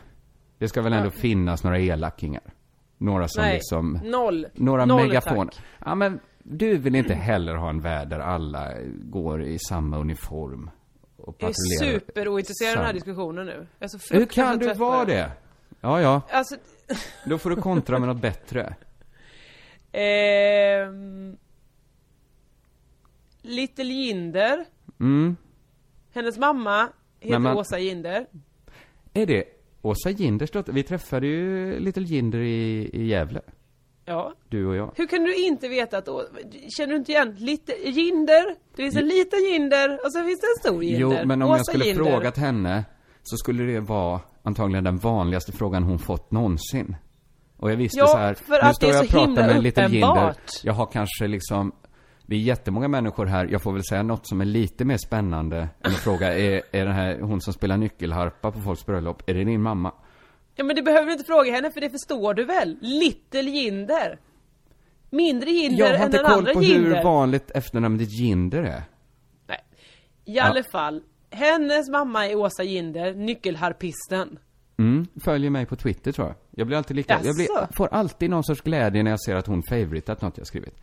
Det 0.58 0.68
ska 0.68 0.82
väl 0.82 0.94
ändå 0.94 1.08
Ja. 1.08 1.20
finnas 1.20 1.64
några 1.64 1.80
elakingar. 1.80 2.54
Några 2.98 3.28
som 3.28 3.42
Nej, 3.44 3.54
liksom... 3.54 4.00
noll. 4.04 4.48
Några 4.54 4.86
Noll, 4.86 5.08
megafon. 5.08 5.48
tack. 5.48 5.62
Ja, 5.86 5.96
men 5.96 6.20
du 6.44 6.78
vill 6.78 6.96
inte 6.96 7.14
heller 7.14 7.56
ha 7.56 7.70
en 7.70 7.82
värld 7.82 8.10
där 8.10 8.20
alla 8.20 8.74
går 9.04 9.44
i 9.44 9.60
samma 9.60 9.98
uniform 9.98 10.70
och 11.18 11.36
Jag 11.40 11.50
är 11.50 11.54
superointresserad 11.80 12.72
av 12.72 12.78
den 12.78 12.86
här 12.86 12.94
diskussionen 12.94 13.46
nu. 13.46 13.68
Jag 13.80 13.94
är 13.94 13.98
så 13.98 14.14
Hur 14.16 14.26
kan 14.26 14.60
du 14.60 14.74
vara 14.74 15.06
det? 15.06 15.32
Ja, 15.82 16.02
ja. 16.02 16.22
Alltså, 16.30 16.56
Då 17.26 17.38
får 17.38 17.50
du 17.50 17.56
kontra 17.56 18.00
med 18.00 18.08
något 18.08 18.22
bättre. 18.22 18.76
ehm... 19.92 21.38
Little 23.42 23.84
Jinder. 23.94 24.66
Mm. 25.00 25.38
Hennes 26.14 26.38
mamma 26.38 26.90
heter 27.20 27.40
men- 27.40 27.58
Åsa 27.58 27.80
Jinder. 27.80 28.28
Är 29.14 29.26
det 29.26 29.44
Åsa 29.82 30.10
Ginders 30.10 30.52
dotter? 30.52 30.74
Vi 30.74 30.84
träffade 30.84 31.28
ju 31.28 31.80
Little 31.80 32.04
Jinder 32.04 32.40
i, 32.40 32.90
i 32.94 33.06
Gävle. 33.06 33.42
Ja. 34.06 34.34
Du 34.50 34.68
och 34.68 34.76
jag. 34.76 34.92
Hur 34.96 35.08
kan 35.08 35.24
du 35.24 35.36
inte 35.46 35.68
veta 35.68 35.98
att... 35.98 36.08
Å- 36.10 36.24
Känner 36.78 36.90
du 36.94 36.96
inte 36.96 37.12
igen? 37.12 37.36
Lite 37.40 37.72
Jinder. 37.90 38.56
Det 38.76 38.84
finns 38.84 38.96
en 38.96 39.08
liten 39.08 39.40
Jinder 39.52 39.94
och 40.06 40.14
så 40.14 40.24
finns 40.24 40.40
det 40.42 40.48
en 40.48 40.60
stor 40.72 40.84
Jinder. 40.84 41.20
Jo, 41.22 41.28
men 41.28 41.42
om 41.42 41.50
Åsa 41.50 41.58
jag 41.60 41.66
skulle 41.66 41.86
Jinder. 41.86 42.04
frågat 42.04 42.38
henne 42.38 42.86
så 43.24 43.38
skulle 43.38 43.64
det 43.64 43.80
vara 43.80 44.20
antagligen 44.44 44.84
den 44.84 44.98
vanligaste 44.98 45.52
frågan 45.52 45.84
hon 45.84 46.00
fått 46.00 46.32
någonsin. 46.32 46.96
Och 47.58 47.72
jag 47.72 47.76
visste 47.78 48.00
Ja, 48.00 48.08
så 48.08 48.18
här, 48.18 48.34
för 48.34 48.68
nu 48.68 48.74
står 48.74 48.90
jag 48.90 49.04
och 49.04 49.10
pratar 49.10 49.48
med 49.54 49.64
Little 49.64 49.84
Jinder. 49.84 50.08
uppenbart. 50.08 50.52
Jag 50.64 50.74
har 50.74 50.86
kanske 50.86 51.28
liksom, 51.28 51.72
det 52.26 52.36
är 52.36 52.40
jättemånga 52.40 52.88
människor 52.88 53.26
här, 53.26 53.48
jag 53.52 53.62
får 53.62 53.74
väl 53.74 53.84
säga 53.84 54.04
något 54.04 54.28
som 54.28 54.42
är 54.42 54.46
lite 54.46 54.86
mer 54.86 54.98
spännande 54.98 55.58
än 55.58 55.92
att 55.92 55.98
fråga, 55.98 56.34
är, 56.38 56.62
är 56.72 56.86
den 56.86 56.94
här, 56.96 57.20
hon 57.22 57.42
som 57.42 57.54
spelar 57.54 57.78
nyckelharpa 57.78 58.52
på 58.52 58.60
folks 58.62 58.86
bröllop, 58.86 59.30
är 59.30 59.34
det 59.34 59.44
din 59.44 59.62
mamma? 59.62 59.92
Ja 60.56 60.64
men 60.64 60.76
du 60.76 60.82
behöver 60.82 61.12
inte 61.12 61.24
fråga 61.24 61.52
henne 61.52 61.72
för 61.72 61.82
det 61.82 61.90
förstår 61.90 62.34
du 62.34 62.46
väl? 62.46 62.78
Little 62.82 63.42
Jinder. 63.42 64.20
Mindre 65.10 65.50
Jinder 65.50 65.80
Jag 65.80 65.88
har 65.88 65.94
än 65.94 66.06
inte 66.06 66.18
den 66.18 66.26
koll 66.26 66.38
andra 66.38 66.54
på 66.54 66.64
Jinder. 66.64 66.96
hur 66.96 67.04
vanligt 67.04 67.52
efternamnet 67.52 68.12
Jinder 68.12 68.64
är. 68.64 68.84
I 70.26 70.40
alla 70.40 70.64
fall. 70.64 71.04
Hennes 71.30 71.90
mamma 71.90 72.28
är 72.28 72.36
Åsa 72.36 72.64
Jinder, 72.64 73.14
nyckelharpisten. 73.14 74.40
Mm, 74.78 75.08
följer 75.24 75.50
mig 75.50 75.66
på 75.66 75.76
Twitter 75.76 76.12
tror 76.12 76.28
jag. 76.28 76.36
Jag 76.52 76.68
blir 76.68 76.78
alltid 76.78 76.96
lika, 76.96 77.20
jag 77.24 77.36
blir, 77.36 77.48
Jaså? 77.50 77.68
får 77.78 77.88
alltid 77.88 78.30
någon 78.30 78.44
sorts 78.44 78.62
glädje 78.62 79.04
när 79.04 79.12
jag 79.12 79.22
ser 79.22 79.36
att 79.36 79.48
hon 79.48 79.64
favoritat 79.70 80.22
något 80.22 80.38
jag 80.38 80.48
skrivit. 80.48 80.76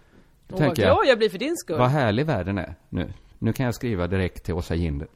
Då 0.49 0.57
Åh, 0.57 0.67
vad 0.67 0.77
glad 0.77 1.07
jag 1.07 1.19
blir 1.19 1.29
för 1.29 1.39
din 1.39 1.57
skull. 1.57 1.79
Vad 1.79 1.89
härlig 1.91 2.27
världen 2.27 2.59
är 2.59 2.75
nu. 2.89 3.13
Nu 3.39 3.53
kan 3.53 3.67
jag 3.67 3.75
skriva 3.75 4.07
direkt 4.07 4.45
till 4.45 4.55
Åsa 4.55 4.75
Jinder. 4.75 5.09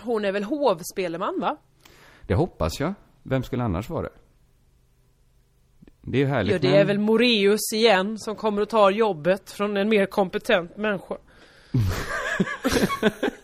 Hon 0.00 0.24
är 0.24 0.32
väl 0.32 0.44
hovspeleman 0.44 1.40
va? 1.40 1.56
Det 2.26 2.34
hoppas 2.34 2.80
jag. 2.80 2.94
Vem 3.24 3.42
skulle 3.42 3.62
annars 3.64 3.88
vara 3.88 4.02
det? 4.02 4.12
Det 6.02 6.16
är 6.18 6.20
ju 6.20 6.26
härligt 6.26 6.52
Ja 6.52 6.58
det 6.58 6.68
med- 6.70 6.80
är 6.80 6.84
väl 6.84 6.98
Moreus 6.98 7.72
igen 7.72 8.18
som 8.18 8.36
kommer 8.36 8.62
och 8.62 8.68
tar 8.68 8.90
jobbet 8.90 9.50
från 9.50 9.76
en 9.76 9.88
mer 9.88 10.06
kompetent 10.06 10.76
människa. 10.76 11.16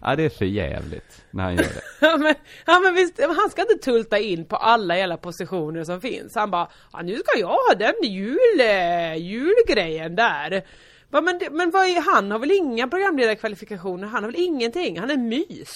Ja, 0.00 0.16
det 0.16 0.22
är 0.22 0.28
för 0.28 0.44
jävligt 0.44 1.24
när 1.30 1.44
han 1.44 1.52
gör 1.56 1.62
det. 1.62 1.82
Ja 2.06 2.16
men, 2.16 2.34
ja, 2.66 2.80
men 2.80 2.94
visst, 2.94 3.20
han 3.20 3.50
ska 3.50 3.62
inte 3.62 3.74
tulta 3.84 4.18
in 4.18 4.44
på 4.44 4.56
alla 4.56 4.98
jävla 4.98 5.16
positioner 5.16 5.84
som 5.84 6.00
finns. 6.00 6.34
Han 6.34 6.50
bara, 6.50 6.70
ja, 6.92 7.02
nu 7.02 7.14
ska 7.16 7.38
jag 7.40 7.46
ha 7.48 7.74
den 7.78 7.94
jul, 8.02 8.60
eh, 8.60 9.16
julgrejen 9.16 10.16
där. 10.16 10.66
Men, 11.10 11.40
men 11.50 11.70
vad 11.70 11.86
är, 11.86 12.14
han 12.14 12.30
har 12.30 12.38
väl 12.38 12.50
inga 12.50 12.88
programledarkvalifikationer? 12.88 14.06
Han 14.08 14.24
har 14.24 14.30
väl 14.30 14.40
ingenting? 14.40 15.00
Han 15.00 15.10
är 15.10 15.16
mys. 15.16 15.72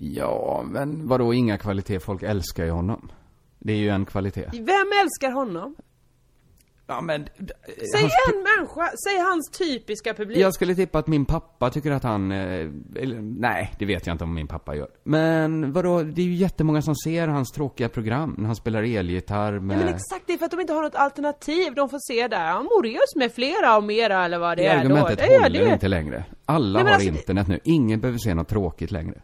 Ja, 0.00 0.64
men 0.70 1.08
vadå 1.08 1.34
inga 1.34 1.58
kvalitet? 1.58 2.00
Folk 2.00 2.22
älskar 2.22 2.64
ju 2.64 2.70
honom. 2.70 3.10
Det 3.58 3.72
är 3.72 3.76
ju 3.76 3.88
en 3.88 4.04
kvalitet. 4.06 4.50
Vem 4.52 4.92
älskar 5.02 5.30
honom? 5.32 5.76
Ja 6.90 7.00
men... 7.00 7.28
Säg 7.66 8.02
en 8.02 8.42
människa, 8.42 8.90
säg 9.04 9.18
hans 9.18 9.50
typiska 9.50 10.14
publik. 10.14 10.38
Jag 10.38 10.54
skulle 10.54 10.74
tippa 10.74 10.98
att 10.98 11.06
min 11.06 11.24
pappa 11.24 11.70
tycker 11.70 11.90
att 11.90 12.02
han, 12.02 12.32
eh, 12.32 12.68
eller, 12.96 13.20
nej, 13.20 13.74
det 13.78 13.86
vet 13.86 14.06
jag 14.06 14.14
inte 14.14 14.24
om 14.24 14.34
min 14.34 14.46
pappa 14.46 14.74
gör. 14.76 14.88
Men 15.04 15.72
vadå, 15.72 16.02
det 16.02 16.22
är 16.22 16.26
ju 16.26 16.34
jättemånga 16.34 16.82
som 16.82 16.94
ser 16.96 17.28
hans 17.28 17.52
tråkiga 17.52 17.88
program 17.88 18.34
när 18.38 18.46
han 18.46 18.56
spelar 18.56 18.82
elgitarr 18.82 19.52
med... 19.52 19.76
Nej 19.76 19.86
men 19.86 19.94
exakt, 19.94 20.26
det 20.26 20.32
är 20.32 20.38
för 20.38 20.44
att 20.44 20.50
de 20.50 20.60
inte 20.60 20.72
har 20.72 20.82
något 20.82 20.94
alternativ. 20.94 21.74
De 21.74 21.88
får 21.88 21.98
se 22.12 22.28
där, 22.28 22.46
ja, 22.46 22.62
Moreus 22.62 23.16
med 23.16 23.32
flera 23.32 23.76
och 23.76 23.84
mera 23.84 24.24
eller 24.24 24.38
vad 24.38 24.58
det, 24.58 24.62
det 24.62 24.68
är 24.68 24.78
argumentet 24.78 25.18
då. 25.18 25.42
Håller 25.42 25.64
det. 25.64 25.72
inte 25.72 25.88
längre. 25.88 26.24
Alla 26.44 26.78
Nej, 26.78 26.86
har 26.88 26.94
alltså, 26.94 27.10
det- 27.10 27.18
internet 27.18 27.48
nu. 27.48 27.60
Ingen 27.64 28.00
behöver 28.00 28.18
se 28.18 28.34
något 28.34 28.48
tråkigt 28.48 28.90
längre. 28.90 29.20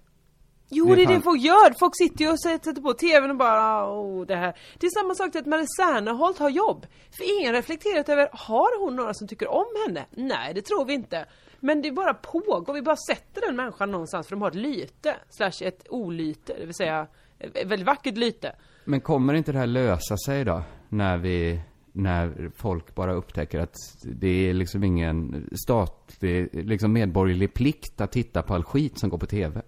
Jo, 0.69 0.87
Det 0.87 0.93
är 0.93 0.97
det 0.97 1.13
fan- 1.13 1.23
folk 1.23 1.41
gör. 1.43 1.79
Folk 1.79 1.93
sitter 1.97 2.25
ju 2.25 2.31
och 2.31 2.41
sätter 2.41 2.73
på 2.73 2.93
TVn 2.95 3.31
och 3.31 3.37
bara 3.37 3.91
åh, 3.91 4.27
det 4.27 4.37
här. 4.37 4.57
Det 4.79 4.87
är 4.87 4.91
samma 5.03 5.15
sak 5.15 5.33
till 5.33 5.41
att 5.41 5.47
Marie 5.47 5.67
Serneholt 5.77 6.39
har 6.39 6.51
jobb. 6.51 6.87
För 7.17 7.41
ingen 7.41 7.53
reflekterat 7.53 8.09
över, 8.09 8.29
har 8.33 8.85
hon 8.85 8.97
några 8.97 9.15
som 9.15 9.29
tycker 9.29 9.49
om 9.49 9.65
henne? 9.87 10.07
Nej, 10.11 10.55
det 10.55 10.63
tror 10.63 10.85
vi 10.85 10.95
inte. 10.95 11.27
Men 11.61 11.83
det 11.83 11.93
bara 11.93 12.15
pågår, 12.15 12.75
vi 12.75 12.83
bara 12.83 12.97
sätter 12.97 13.41
den 13.47 13.57
människan 13.57 13.91
någonstans 13.91 14.27
för 14.29 14.37
de 14.37 14.43
har 14.43 14.49
ett 14.49 14.55
lyte. 14.55 15.17
Slash 15.31 15.53
ett 15.67 15.87
olyte, 15.91 16.55
det 16.59 16.65
vill 16.67 16.75
säga 16.75 17.07
ett 17.39 17.67
väldigt 17.67 17.87
vackert 17.87 18.17
lyte. 18.17 18.57
Men 18.85 19.01
kommer 19.01 19.35
inte 19.35 19.53
det 19.53 19.59
här 19.59 19.67
lösa 19.67 20.17
sig 20.17 20.45
då? 20.45 20.63
När 20.89 21.19
vi, 21.19 21.61
när 21.93 22.51
folk 22.57 22.95
bara 22.95 23.15
upptäcker 23.15 23.59
att 23.61 23.75
det 24.03 24.49
är 24.49 24.55
liksom 24.55 24.85
ingen 24.85 25.49
statlig, 25.65 26.49
liksom 26.53 26.93
medborgerlig 26.93 27.55
plikt 27.55 28.01
att 28.01 28.13
titta 28.13 28.43
på 28.43 28.55
all 28.55 28.65
skit 28.65 28.99
som 28.99 29.11
går 29.11 29.19
på 29.19 29.27
TV? 29.27 29.63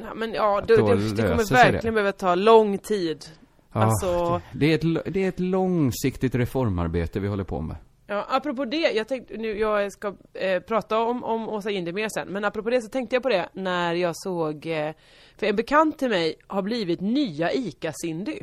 Ja, 0.00 0.14
men 0.14 0.32
ja, 0.34 0.60
det, 0.66 0.76
då 0.76 0.88
det, 0.94 0.94
det 1.14 1.22
kommer 1.22 1.52
verkligen 1.52 1.84
det. 1.84 1.92
behöva 1.92 2.12
ta 2.12 2.34
lång 2.34 2.78
tid. 2.78 3.24
Ja, 3.72 3.82
Alltså- 3.82 4.40
det, 4.52 4.66
är 4.66 4.74
ett, 4.74 5.14
det 5.14 5.24
är 5.24 5.28
ett 5.28 5.40
långsiktigt 5.40 6.34
reformarbete 6.34 7.20
vi 7.20 7.28
håller 7.28 7.44
på 7.44 7.60
med. 7.60 7.76
Ja, 8.06 8.26
apropå 8.28 8.64
det, 8.64 8.76
jag 8.92 9.08
tänkte 9.08 9.36
nu, 9.36 9.58
jag 9.58 9.92
ska 9.92 10.14
eh, 10.34 10.60
prata 10.62 10.98
om, 10.98 11.24
om 11.24 11.48
Åsa 11.48 11.70
Jinder 11.70 11.92
mer 11.92 12.08
sen, 12.08 12.28
men 12.28 12.44
apropå 12.44 12.70
det 12.70 12.82
så 12.82 12.88
tänkte 12.88 13.16
jag 13.16 13.22
på 13.22 13.28
det 13.28 13.48
när 13.52 13.94
jag 13.94 14.12
såg, 14.16 14.66
eh, 14.66 14.92
för 15.36 15.46
en 15.46 15.56
bekant 15.56 15.98
till 15.98 16.08
mig 16.08 16.34
har 16.46 16.62
blivit 16.62 17.00
nya 17.00 17.50
ICA-Cindy. 17.52 18.42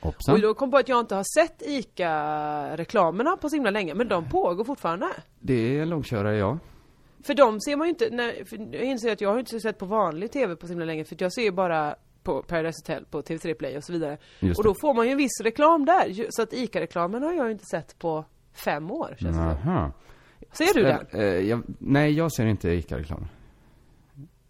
Hoppsan. 0.00 0.34
Och 0.34 0.40
då 0.40 0.54
kom 0.54 0.70
på 0.70 0.76
att 0.76 0.88
jag 0.88 1.00
inte 1.00 1.14
har 1.14 1.40
sett 1.40 1.62
ICA-reklamerna 1.62 3.36
på 3.36 3.48
så 3.48 3.56
himla 3.56 3.70
länge, 3.70 3.94
men 3.94 4.08
de 4.08 4.28
pågår 4.28 4.64
fortfarande. 4.64 5.08
Det 5.40 5.78
är 5.78 5.82
en 5.82 5.88
långkörare, 5.88 6.36
ja. 6.36 6.58
För 7.26 7.34
de 7.34 7.60
ser 7.60 7.76
man 7.76 7.86
ju 7.86 7.90
inte, 7.90 8.10
när, 8.10 8.34
jag 8.74 8.84
inser 8.84 9.12
att 9.12 9.20
jag 9.20 9.30
har 9.30 9.38
inte 9.38 9.60
sett 9.60 9.78
på 9.78 9.86
vanlig 9.86 10.32
TV 10.32 10.56
på 10.56 10.66
så 10.66 10.72
himla 10.72 10.84
länge, 10.84 11.04
för 11.04 11.16
jag 11.18 11.32
ser 11.32 11.42
ju 11.42 11.50
bara 11.50 11.96
på 12.22 12.42
Paradise 12.42 12.80
Hotel, 12.82 13.04
på 13.10 13.22
TV3 13.22 13.54
Play 13.54 13.76
och 13.76 13.84
så 13.84 13.92
vidare. 13.92 14.18
Just 14.40 14.58
Och 14.58 14.64
då 14.64 14.74
får 14.80 14.94
man 14.94 15.06
ju 15.06 15.12
en 15.12 15.18
viss 15.18 15.40
reklam 15.40 15.84
där, 15.84 16.26
så 16.30 16.42
att 16.42 16.52
ICA-reklamen 16.52 17.22
har 17.22 17.32
jag 17.32 17.46
ju 17.46 17.52
inte 17.52 17.64
sett 17.64 17.98
på 17.98 18.24
fem 18.52 18.90
år, 18.90 19.16
känns 19.18 19.36
det. 19.36 19.42
Aha. 19.42 19.92
Ser 20.52 20.74
du 20.74 20.82
den? 20.82 21.06
Eh, 21.12 21.24
jag, 21.24 21.62
nej, 21.78 22.12
jag 22.12 22.32
ser 22.32 22.46
inte 22.46 22.68
ICA-reklam. 22.68 23.26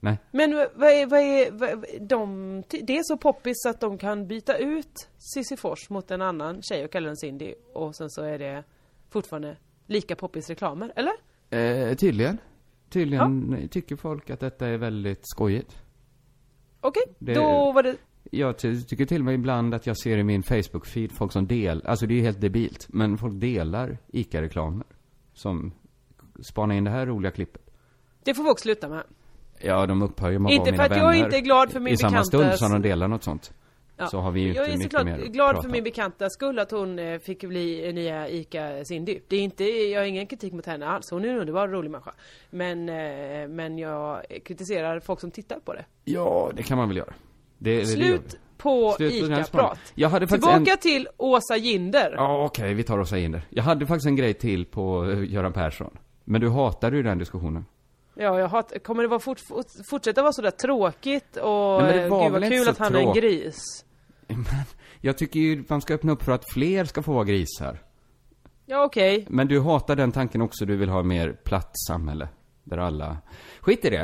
Nej. 0.01 0.19
Men 0.31 0.55
vad 0.75 0.91
är, 0.91 1.07
vad 1.07 1.21
är, 1.21 1.51
vad, 1.51 1.85
de, 2.01 2.63
det 2.83 2.99
är 2.99 3.03
så 3.03 3.17
poppis 3.17 3.67
att 3.67 3.81
de 3.81 3.99
kan 3.99 4.27
byta 4.27 4.57
ut 4.57 5.09
Cissi 5.35 5.57
Fors 5.57 5.91
mot 5.91 6.11
en 6.11 6.23
annan 6.23 6.63
tjej 6.63 6.85
och 6.85 6.93
kalla 6.93 7.07
den 7.07 7.17
Cindy 7.17 7.55
och 7.73 7.97
sen 7.97 8.11
så 8.11 8.23
är 8.23 8.39
det 8.39 8.65
fortfarande 9.11 9.57
lika 9.87 10.17
poppis 10.17 10.49
reklamer, 10.49 10.93
eller? 10.97 11.13
Eh, 11.51 11.95
tydligen. 11.95 12.39
Tydligen 12.95 13.69
tycker 13.71 13.97
folk 13.97 14.31
att 14.31 14.41
detta 14.41 14.67
är 14.69 14.79
väldigt 14.79 15.27
skojigt. 15.29 15.77
Okej, 16.81 17.03
Det- 17.19 17.35
då 17.35 17.73
var 17.73 17.83
det... 17.83 17.97
Jag 18.31 18.59
ty- 18.59 18.83
tycker 18.83 19.05
till 19.05 19.21
och 19.21 19.25
med 19.25 19.35
ibland 19.35 19.75
att 19.75 19.87
jag 19.87 19.97
ser 19.99 20.19
i 20.19 20.25
min 20.25 20.43
Facebook-feed 20.43 21.09
folk 21.13 21.33
som 21.33 21.47
del, 21.47 21.83
alltså 21.87 22.07
det 22.07 22.15
är 22.15 22.17
ju 22.17 22.23
helt 22.23 22.41
debilt, 22.41 22.87
men 22.89 23.19
folk 23.19 23.41
delar 23.41 23.99
ICA-reklamer. 24.13 24.87
Som 25.33 25.73
spanar 26.43 26.75
in 26.75 26.85
det 26.85 26.91
här 26.91 27.07
roliga 27.07 27.31
klippet. 27.33 27.71
Det 28.25 28.35
får 28.35 28.45
folk 28.45 28.59
sluta 28.59 28.89
med. 28.89 29.03
Ja, 29.61 29.87
de 29.87 30.03
upphör 30.03 30.31
ju 30.31 30.39
med 30.39 30.49
att 30.51 30.53
Inte 30.53 30.63
vara 30.63 30.73
mina 30.73 30.85
för 30.85 30.91
att 30.95 30.97
jag 30.99 31.09
vänner. 31.11 31.25
inte 31.25 31.37
är 31.37 31.41
glad 31.41 31.71
för 31.73 31.81
min 31.81 31.95
I 31.95 31.97
samma 31.97 32.11
bekanta- 32.11 32.25
stund 32.25 32.55
som 32.55 32.73
de 32.73 32.83
delar 32.89 33.09
något 33.09 33.23
sånt. 33.23 33.55
Ja. 33.97 34.07
Så 34.07 34.19
har 34.21 34.31
vi 34.31 34.41
ju 34.41 34.49
inte 34.49 34.59
jag 34.61 34.69
är 34.69 34.77
mycket 34.77 34.93
såklart 34.93 35.19
mer 35.19 35.27
glad 35.27 35.63
för 35.63 35.69
min 35.69 35.85
bekanta 35.85 36.31
skull 36.31 36.59
att 36.59 36.71
hon 36.71 36.99
eh, 36.99 37.19
fick 37.19 37.45
bli 37.45 37.93
nya 37.93 38.29
ICA 38.29 38.85
Cindy. 38.85 39.21
Det 39.29 39.37
är 39.37 39.41
inte, 39.41 39.65
jag 39.65 40.01
har 40.01 40.07
ingen 40.07 40.27
kritik 40.27 40.53
mot 40.53 40.67
henne 40.67 40.87
alls. 40.87 41.11
Hon 41.11 41.25
är 41.25 41.29
en 41.29 41.39
underbar 41.39 41.69
rolig 41.69 41.91
människa. 41.91 42.13
Men, 42.51 42.89
eh, 42.89 43.49
men 43.49 43.79
jag 43.79 44.23
kritiserar 44.45 45.01
folk 45.01 45.21
som 45.21 45.31
tittar 45.31 45.59
på 45.59 45.75
det. 45.75 45.85
Ja, 46.05 46.51
det 46.55 46.63
kan 46.63 46.79
man 46.79 46.89
väl 46.89 46.97
göra. 46.97 47.15
Det, 47.59 47.75
det, 47.75 47.81
det 47.81 47.87
Slut 47.87 48.35
vi. 48.35 48.39
på 48.57 48.97
ICA-prat. 48.99 49.79
Tillbaka 50.29 50.71
en... 50.71 50.79
till 50.79 51.09
Åsa 51.17 51.57
Jinder. 51.57 52.15
Ja, 52.17 52.45
okej, 52.45 52.75
vi 52.75 52.83
tar 52.83 52.99
oss 52.99 53.13
in 53.13 53.33
där. 53.33 53.43
Jag 53.51 53.63
hade 53.63 53.87
faktiskt 53.87 54.07
en 54.07 54.17
grej 54.17 54.35
till 54.35 54.67
på 54.67 55.11
eh, 55.11 55.33
Göran 55.33 55.53
Persson. 55.53 55.99
Men 56.25 56.41
du 56.41 56.49
hatade 56.49 56.97
ju 56.97 57.03
den 57.03 57.19
diskussionen. 57.19 57.65
Ja, 58.17 58.39
jag 58.41 58.49
hat, 58.49 58.73
kommer 58.85 59.03
det 59.03 59.09
vara 59.09 59.21
fort, 59.21 59.41
fort, 59.41 59.67
fortsätta 59.91 60.23
vara 60.23 60.33
sådär 60.33 60.51
tråkigt 60.51 61.37
och 61.37 61.83
Nej, 61.83 61.87
men 61.87 61.97
det 61.97 62.03
eh, 62.05 62.09
var 62.11 62.23
gud 62.31 62.33
vad 62.33 62.51
kul 62.51 62.65
så 62.65 62.71
att 62.71 62.79
han 62.79 62.95
är 62.95 63.01
en 63.01 63.13
gris. 63.15 63.85
Jag 65.01 65.19
tycker 65.19 65.41
ju 65.41 65.65
man 65.69 65.81
ska 65.83 65.95
öppna 65.95 66.13
upp 66.13 66.23
för 66.23 66.33
att 66.33 66.53
fler 66.53 66.85
ska 66.85 67.03
få 67.03 67.13
vara 67.13 67.25
grisar. 67.25 67.83
Ja, 68.67 68.85
okej. 68.85 69.27
Men 69.31 69.49
du 69.49 69.61
hatar 69.61 69.97
den 69.97 70.13
tanken 70.13 70.43
också, 70.43 70.65
du 70.67 70.77
vill 70.77 70.89
ha 70.89 71.03
mer 71.03 71.33
platt 71.45 71.71
samhälle. 71.89 72.29
Där 72.65 72.79
alla... 72.79 73.17
Skit 73.61 73.85
i 73.85 73.91
det. 73.91 74.03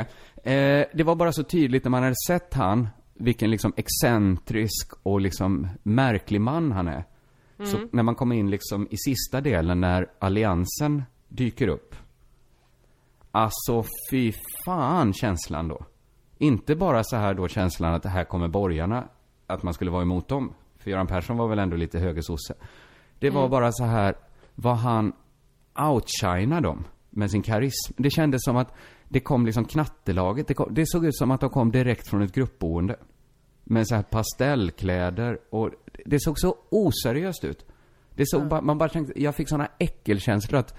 Eh, 0.51 0.85
det 0.93 1.03
var 1.03 1.15
bara 1.15 1.31
så 1.33 1.43
tydligt 1.43 1.83
när 1.83 1.89
man 1.89 2.03
hade 2.03 2.15
sett 2.27 2.53
han, 2.53 2.87
vilken 3.13 3.51
liksom 3.51 3.73
excentrisk 3.77 4.93
och 5.03 5.21
liksom 5.21 5.67
märklig 5.83 6.41
man 6.41 6.71
han 6.71 6.87
är. 6.87 7.03
Så 7.63 7.77
Mm. 7.77 7.89
när 7.91 8.03
man 8.03 8.15
kommer 8.15 8.35
in 8.35 8.49
liksom 8.49 8.87
i 8.91 8.97
sista 8.97 9.41
delen 9.41 9.81
när 9.81 10.07
alliansen 10.19 11.03
dyker 11.27 11.67
upp. 11.67 11.95
Alltså 13.31 13.83
fy 14.11 14.33
fan 14.65 15.13
känslan 15.13 15.67
då. 15.67 15.85
Inte 16.37 16.75
bara 16.75 17.03
så 17.03 17.15
här 17.15 17.33
då 17.33 17.47
känslan 17.47 17.93
att 17.93 18.03
det 18.03 18.09
här 18.09 18.23
kommer 18.23 18.47
borgarna, 18.47 19.07
att 19.47 19.63
man 19.63 19.73
skulle 19.73 19.91
vara 19.91 20.01
emot 20.01 20.27
dem. 20.27 20.53
För 20.77 20.91
Göran 20.91 21.07
Persson 21.07 21.37
var 21.37 21.47
väl 21.47 21.59
ändå 21.59 21.75
lite 21.77 21.99
högersosse. 21.99 22.53
Det 23.19 23.29
var 23.29 23.41
Mm. 23.41 23.51
bara 23.51 23.71
så 23.71 23.83
här, 23.83 24.15
vad 24.55 24.77
han 24.77 25.13
outshinade 25.89 26.61
dem 26.67 26.83
med 27.09 27.31
sin 27.31 27.41
karism. 27.41 27.93
Det 27.97 28.09
kändes 28.09 28.41
som 28.43 28.57
att 28.57 28.73
det 29.09 29.19
kom 29.19 29.45
liksom 29.45 29.65
knattelaget. 29.65 30.47
Det, 30.47 30.53
kom, 30.53 30.73
det 30.73 30.85
såg 30.87 31.05
ut 31.05 31.17
som 31.17 31.31
att 31.31 31.41
de 31.41 31.49
kom 31.49 31.71
direkt 31.71 32.07
från 32.07 32.21
ett 32.21 32.33
gruppboende. 32.33 32.95
Med 33.63 33.87
så 33.87 33.95
här 33.95 34.03
pastellkläder 34.03 35.39
och 35.49 35.69
det 36.05 36.19
såg 36.19 36.39
så 36.39 36.57
oseriöst 36.69 37.43
ut. 37.43 37.65
Det 38.15 38.23
såg 38.27 38.47
bara, 38.47 38.61
man 38.61 38.77
bara 38.77 38.89
tänkte, 38.89 39.21
jag 39.23 39.35
fick 39.35 39.49
såna 39.49 39.67
äckelkänslor 39.79 40.59
att, 40.59 40.75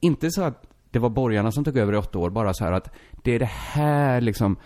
inte 0.00 0.30
så 0.30 0.42
att 0.42 0.66
det 0.92 0.98
var 0.98 1.10
borgarna 1.10 1.52
som 1.52 1.64
tog 1.64 1.76
över 1.76 1.92
i 1.92 1.96
åtta 1.96 2.18
år, 2.18 2.30
bara 2.30 2.54
så 2.54 2.64
här 2.64 2.72
att 2.72 2.90
det 3.22 3.34
är 3.34 3.38
det 3.38 3.50
här 3.50 4.20
liksom 4.20 4.56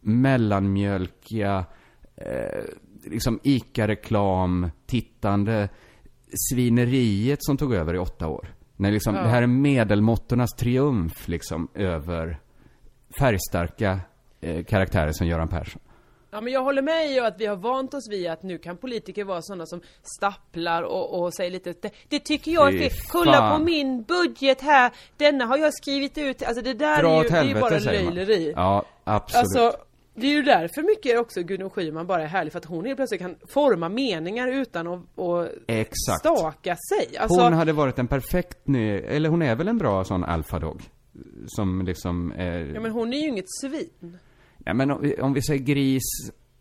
mellanmjölkiga, 0.00 1.64
eh, 2.16 2.64
liksom 3.04 3.40
ICA-reklam, 3.42 4.70
tittande 4.86 5.68
svineriet 6.50 7.44
som 7.44 7.56
tog 7.56 7.74
över 7.74 7.94
i 7.94 7.98
åtta 7.98 8.28
år. 8.28 8.48
När 8.76 8.92
liksom, 8.92 9.14
Ja. 9.14 9.22
det 9.22 9.28
här 9.28 9.42
är 9.42 9.46
medelmåttornas 9.46 10.50
triumf 10.54 11.28
liksom 11.28 11.68
över 11.74 12.38
färgstarka 13.18 14.00
eh, 14.40 14.64
karaktärer 14.64 15.12
som 15.12 15.26
Göran 15.26 15.48
Persson. 15.48 15.82
Ja 16.36 16.40
men 16.40 16.52
jag 16.52 16.62
håller 16.62 16.82
med 16.82 17.10
i 17.10 17.20
att 17.20 17.40
vi 17.40 17.46
har 17.46 17.56
vant 17.56 17.94
oss 17.94 18.08
vid 18.10 18.30
att 18.30 18.42
nu 18.42 18.58
kan 18.58 18.76
politiker 18.76 19.24
vara 19.24 19.42
sådana 19.42 19.66
som 19.66 19.80
stapplar 20.02 20.82
och, 20.82 21.20
och 21.22 21.34
säger 21.34 21.50
lite 21.50 21.74
det, 21.80 21.90
det 22.08 22.18
tycker 22.18 22.50
jag 22.50 22.74
är 22.74 22.78
fel. 22.78 22.90
Kolla 23.08 23.58
på 23.58 23.64
min 23.64 24.02
budget 24.02 24.60
här, 24.60 24.92
denna 25.16 25.44
har 25.44 25.56
jag 25.56 25.74
skrivit 25.74 26.18
ut. 26.18 26.42
Alltså 26.42 26.62
det 26.62 26.74
där 26.74 27.02
Dra 27.02 27.18
är 27.18 27.22
ju, 27.22 27.28
det 27.28 27.28
är 27.28 27.32
helvete 27.32 27.60
bara 27.60 27.78
löjleri. 27.78 28.52
Ja, 28.56 28.84
absolut. 29.04 29.40
Alltså, 29.40 29.80
det 30.14 30.26
är 30.26 30.30
ju 30.30 30.42
därför 30.42 30.82
mycket 30.82 31.20
också 31.20 31.42
Gudrun 31.42 31.70
Schyman 31.70 32.06
bara 32.06 32.22
är 32.22 32.26
härlig 32.26 32.52
för 32.52 32.58
att 32.58 32.64
hon 32.64 32.84
helt 32.84 32.96
plötsligt 32.96 33.20
kan 33.20 33.36
forma 33.46 33.88
meningar 33.88 34.48
utan 34.48 34.86
att, 34.86 35.18
att 35.18 35.50
Exakt. 35.66 36.20
staka 36.20 36.76
sig. 36.76 37.18
Alltså, 37.18 37.42
Hon 37.42 37.52
hade 37.52 37.72
varit 37.72 37.98
en 37.98 38.08
perfekt 38.08 38.66
ny, 38.66 38.90
eller 38.98 39.28
hon 39.28 39.42
är 39.42 39.56
väl 39.56 39.68
en 39.68 39.78
bra 39.78 40.04
sån 40.04 40.24
alfadog? 40.24 40.82
Som 41.46 41.82
liksom 41.86 42.32
är... 42.32 42.72
Ja 42.74 42.80
men 42.80 42.90
hon 42.90 43.12
är 43.12 43.18
ju 43.18 43.28
inget 43.28 43.50
svin. 43.60 44.18
Ja, 44.66 44.74
men 44.74 44.90
om, 44.90 45.12
om 45.20 45.32
vi 45.32 45.42
säger 45.42 45.60
gris, 45.60 46.02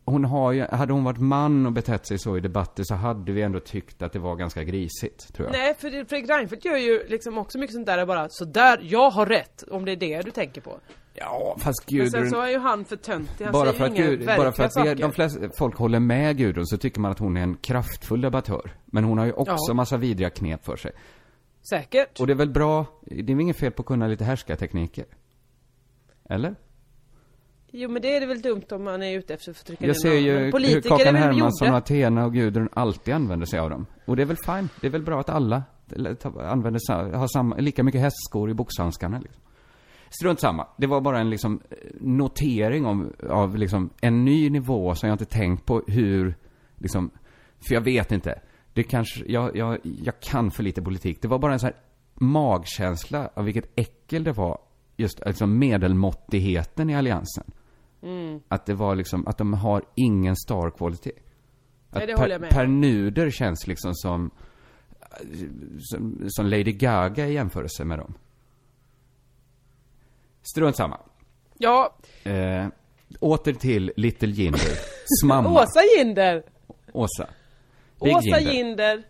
hon 0.06 0.26
har 0.26 0.52
ju, 0.52 0.66
hade 0.66 0.94
hon 0.94 1.04
varit 1.04 1.18
man 1.20 1.66
och 1.66 1.72
betett 1.72 2.08
sig 2.08 2.20
så 2.20 2.38
i 2.38 2.40
debatter 2.40 2.84
så 2.84 2.96
hade 2.96 3.32
vi 3.32 3.42
ändå 3.42 3.60
tyckt 3.60 4.02
att 4.02 4.14
det 4.14 4.20
var 4.20 4.36
ganska 4.36 4.64
grisigt, 4.64 5.34
tror 5.34 5.48
jag. 5.48 5.54
Nej, 5.54 5.76
för 5.76 5.90
Fredrik 5.90 6.30
Reinfeldt 6.30 6.66
gör 6.66 6.78
ju 6.78 7.08
liksom 7.08 7.38
också 7.38 7.58
mycket 7.58 7.74
sånt 7.74 7.86
där 7.86 8.06
bara 8.06 8.28
så 8.30 8.46
där, 8.46 8.80
jag 8.84 9.10
har 9.10 9.26
rätt, 9.26 9.64
om 9.72 9.86
det 9.86 9.92
är 9.92 9.96
det 9.96 10.22
du 10.22 10.32
tänker 10.32 10.62
på. 10.62 10.80
Ja, 11.14 11.56
fast 11.60 11.92
Men 11.92 12.12
sen 12.12 12.22
Gudrun... 12.22 12.32
så 12.32 12.42
är 12.42 12.50
ju 12.50 12.58
han 12.58 12.86
för 12.86 12.96
töntig, 12.96 13.46
han 13.46 13.54
bara 13.54 13.66
säger 13.66 13.78
för 13.80 13.86
att, 13.86 13.96
Gud, 13.98 14.26
bara 14.26 14.52
för 14.52 14.64
att 14.64 14.86
vi, 14.86 14.94
de 14.94 15.12
flesta, 15.12 15.40
folk 15.58 15.76
håller 15.76 16.00
med 16.00 16.38
Gudrun 16.38 16.66
så 16.66 16.78
tycker 16.78 17.00
man 17.00 17.12
att 17.12 17.20
hon 17.20 17.38
är 17.38 17.42
en 17.42 17.58
kraftfull 17.58 18.22
debattör. 18.22 18.72
Men 18.86 19.04
hon 19.04 19.18
har 19.18 19.26
ju 19.26 19.32
också 19.32 19.66
Ja. 19.68 19.74
massa 19.74 19.98
vidriga 19.98 20.30
knep 20.30 20.66
för 20.66 20.76
sig. 20.76 20.92
Säkert. 21.70 22.20
Och 22.20 22.28
det 22.28 22.34
är 22.34 22.38
väl 22.38 22.50
bra, 22.50 22.86
det 23.02 23.20
är 23.20 23.24
väl 23.24 23.42
inget 23.42 23.58
fel 23.58 23.72
på 23.72 23.82
att 23.82 23.86
kunna 23.86 24.08
lite 24.08 24.24
härskartekniker? 24.24 25.06
Eller? 26.30 26.56
Jo 27.78 27.90
men 27.90 28.02
det 28.02 28.16
är 28.16 28.20
det 28.20 28.26
väl 28.26 28.42
dumt 28.42 28.64
om 28.72 28.84
man 28.84 29.04
är 29.04 29.18
ute 29.18 29.34
efter 29.34 29.52
att 29.52 29.66
trycka 29.66 29.86
Jag 29.86 29.98
ser 29.98 30.14
ju 30.14 30.38
hur 30.38 30.82
Kakan 30.82 31.16
Hermansson, 31.16 31.68
gjorda. 31.68 31.78
Athena 31.78 32.26
och 32.26 32.34
Gudrun 32.34 32.70
alltid 32.74 33.14
använder 33.14 33.46
sig 33.46 33.60
av 33.60 33.70
dem. 33.70 33.86
Och 34.06 34.16
det 34.16 34.22
är 34.22 34.26
väl 34.26 34.38
fine. 34.38 34.70
Det 34.82 34.88
är 34.88 34.92
väl 34.92 35.04
bra 35.04 35.20
att 35.20 35.30
alla 35.30 35.64
använder, 36.40 37.14
har 37.18 37.28
samma, 37.28 37.56
lika 37.56 37.84
mycket 37.84 38.02
hästskor 38.02 38.50
i 38.50 38.54
boxhandskarna 38.54 39.20
liksom. 39.20 39.42
Strunt 40.10 40.40
samma. 40.40 40.68
Det 40.78 40.88
var 40.88 41.02
bara 41.02 41.20
en 41.20 41.30
liksom 41.30 41.62
notering 42.00 42.86
om, 42.86 43.14
av 43.30 43.58
liksom 43.58 43.90
en 44.02 44.26
ny 44.26 44.50
nivå 44.50 44.96
som 44.96 45.10
jag 45.10 45.14
inte 45.14 45.26
tänkt 45.26 45.66
på 45.66 45.84
hur, 45.88 46.36
liksom, 46.78 47.10
för 47.68 47.74
jag 47.74 47.82
vet 47.82 48.12
inte. 48.12 48.40
Det 48.74 48.84
kanske, 48.84 49.26
jag, 49.28 49.56
jag, 49.56 49.78
jag 49.84 50.20
kan 50.20 50.52
för 50.52 50.64
lite 50.64 50.82
politik. 50.82 51.22
Det 51.22 51.28
var 51.28 51.40
bara 51.40 51.54
en 51.54 51.60
sån 51.60 51.68
här 51.68 51.78
magkänsla 52.14 53.30
av 53.34 53.46
vilket 53.46 53.72
äckel 53.76 54.24
det 54.24 54.32
var, 54.32 54.58
just 54.96 55.26
liksom 55.26 55.60
medelmåttigheten 55.60 56.90
i 56.90 56.96
alliansen. 56.96 57.52
Mm. 58.02 58.40
Att 58.48 58.66
det 58.66 58.74
var 58.74 58.96
liksom, 58.96 59.28
att 59.28 59.38
de 59.38 59.54
har 59.54 59.84
ingen 59.96 60.36
star 60.36 60.70
quality. 60.78 61.12
Att 61.90 61.98
Nej, 61.98 62.08
det 62.08 62.14
håller 62.14 62.32
jag 62.32 62.42
med 62.42 62.50
Per. 62.50 62.68
Nuder 62.68 63.30
känns 63.32 63.68
liksom 63.68 63.94
som, 63.94 64.32
som, 65.80 66.20
som 66.30 66.46
Lady 66.46 66.72
Gaga 66.72 67.28
i 67.28 67.34
jämförelse 67.34 67.86
med 67.86 68.00
dem. 68.00 68.14
Strunt 70.42 70.76
samma. 70.76 71.00
Ja, 71.58 71.96
Eh, 72.24 72.68
åter 73.20 73.54
till 73.54 73.94
Little 73.96 74.30
Jinder. 74.30 74.62
Mamma. 75.26 75.50
Åsa 75.62 75.80
Jinder. 75.98 76.44
Åsa. 76.94 77.30
Big 78.04 78.16
Åsa 78.16 78.40
Jinder. 78.40 78.54
Jinder. 78.54 79.04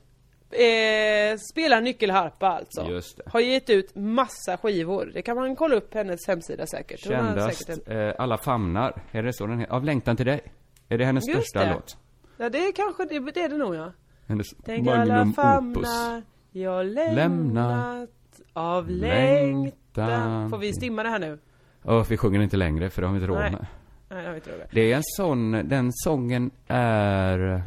Eh, 0.51 1.37
spelar 1.51 1.81
nyckelharpa 1.81 2.47
alltså. 2.47 2.85
Just 2.89 3.17
det. 3.17 3.23
Har 3.25 3.39
gett 3.39 3.69
ut 3.69 3.95
massa 3.95 4.57
skivor. 4.57 5.11
Det 5.13 5.21
kan 5.21 5.35
man 5.37 5.55
kolla 5.55 5.75
upp 5.75 5.93
hennes 5.93 6.27
hemsida 6.27 6.65
säkert. 6.67 7.05
Har 7.05 7.11
Kändast, 7.15 7.57
säkert 7.67 7.87
en... 7.87 8.07
eh, 8.07 8.13
Alla 8.19 8.37
famnar. 8.37 9.01
Är 9.11 9.23
det 9.23 9.33
så 9.33 9.47
den 9.47 9.59
heter? 9.59 9.73
Av 9.73 9.83
längtan 9.83 10.17
till 10.17 10.25
dig. 10.25 10.41
Är 10.89 10.97
det 10.97 11.05
hennes 11.05 11.27
Just 11.27 11.39
största 11.49 11.59
det. 11.67 11.73
låt? 11.73 11.97
Ja, 12.37 12.49
det 12.49 12.57
är 12.67 12.71
kanske 12.71 13.05
det, 13.05 13.19
det 13.31 13.41
är 13.41 13.49
det 13.49 13.57
nog 13.57 13.75
ja. 13.75 13.91
Hennes 14.27 14.47
Tänk 14.65 14.87
alla 14.87 14.97
magnum 15.05 15.29
opus. 15.29 15.35
famnar 15.35 16.21
jag 16.51 16.85
lämnat 16.85 17.15
Lämnat 17.15 18.09
av 18.53 18.89
längtan. 18.89 19.71
längtan. 20.07 20.49
Får 20.49 20.57
vi 20.57 20.73
stimma 20.73 21.03
det 21.03 21.09
här 21.09 21.19
nu? 21.19 21.39
Åh, 21.83 22.05
vi 22.09 22.17
sjunger 22.17 22.41
inte 22.41 22.57
längre 22.57 22.89
för 22.89 23.01
det 23.01 23.07
har 23.07 23.13
vi 23.13 23.19
inte 23.19 23.27
råd 23.31 23.39
Nej. 23.39 23.51
med. 23.51 23.65
Nej, 24.09 24.25
jag 24.25 24.33
vet 24.33 24.47
inte. 24.47 24.67
Det 24.71 24.91
är 24.91 24.95
en 24.95 25.01
sån, 25.03 25.51
den 25.51 25.89
sången 25.93 26.51
är... 26.67 27.63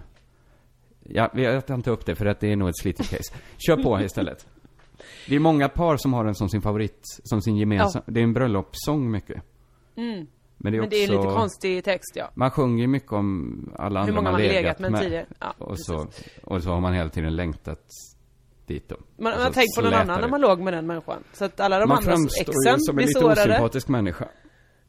Ja, 1.09 1.31
jag 1.35 1.67
tar 1.67 1.75
inte 1.75 1.91
upp 1.91 2.07
det 2.07 2.15
för 2.15 2.27
att 2.27 2.41
det 2.41 2.53
är 2.53 2.57
nog 2.57 2.69
ett 2.69 2.79
slitigt 2.79 3.11
case. 3.11 3.35
Kör 3.59 3.83
på 3.83 4.01
istället. 4.01 4.47
Det 5.29 5.37
är 5.37 5.41
många 5.41 5.69
par 5.69 5.97
som 5.97 6.13
har 6.13 6.25
den 6.25 6.35
som 6.35 6.49
sin 6.49 6.63
favorit, 6.63 7.01
som 7.25 7.43
sin 7.43 7.57
gemensam. 7.57 8.03
Det 8.07 8.21
är 8.21 8.25
en 8.25 8.33
bröllopssång 8.33 9.11
mycket. 9.11 9.43
Mm. 9.97 10.27
Men 10.57 10.73
det 10.73 10.79
är 10.79 10.81
Men 10.81 10.89
också... 10.89 10.91
det 10.91 11.05
är 11.05 11.09
lite 11.09 11.35
konstig 11.35 11.85
text 11.85 12.13
ja. 12.17 12.31
Man 12.35 12.51
sjunger 12.51 12.81
ju 12.83 12.87
mycket 12.87 13.13
om 13.13 13.73
alla 13.79 14.01
andra 14.01 14.13
Hur 14.13 14.17
många 14.17 14.23
man 14.23 14.33
man 14.33 14.41
legat, 14.41 14.55
legat 14.55 14.79
med 14.79 15.01
tidigare. 15.01 15.27
Ja, 15.39 15.55
och, 15.59 15.81
så, 15.81 16.07
och 16.45 16.63
så 16.63 16.71
har 16.71 16.81
man 16.81 16.95
hela 16.95 17.09
tiden 17.11 17.37
längtat 17.37 17.87
dit 18.67 18.89
då. 18.89 18.97
Man, 18.97 19.07
Och 19.17 19.23
man 19.23 19.33
så 19.35 19.43
har 19.43 19.51
tänkt 19.53 19.77
på 19.77 19.83
någon 19.83 19.95
annan 19.95 20.17
det. 20.17 20.21
när 20.23 20.29
man 20.29 20.41
låg 20.41 20.61
med 20.61 20.73
den 20.73 20.87
människan. 20.87 21.25
Så 21.33 21.45
att 21.45 21.61
alla 21.61 21.79
de 21.79 21.89
Man 21.89 21.99
andra 21.99 22.11
framstår 22.11 22.55
ju 22.55 22.71
exen 22.71 22.81
som 22.81 22.93
en 22.93 22.97
blir 22.97 23.07
lite 23.07 23.21
sårade. 23.21 23.41
osympatisk 23.43 23.89
människa. 23.89 24.29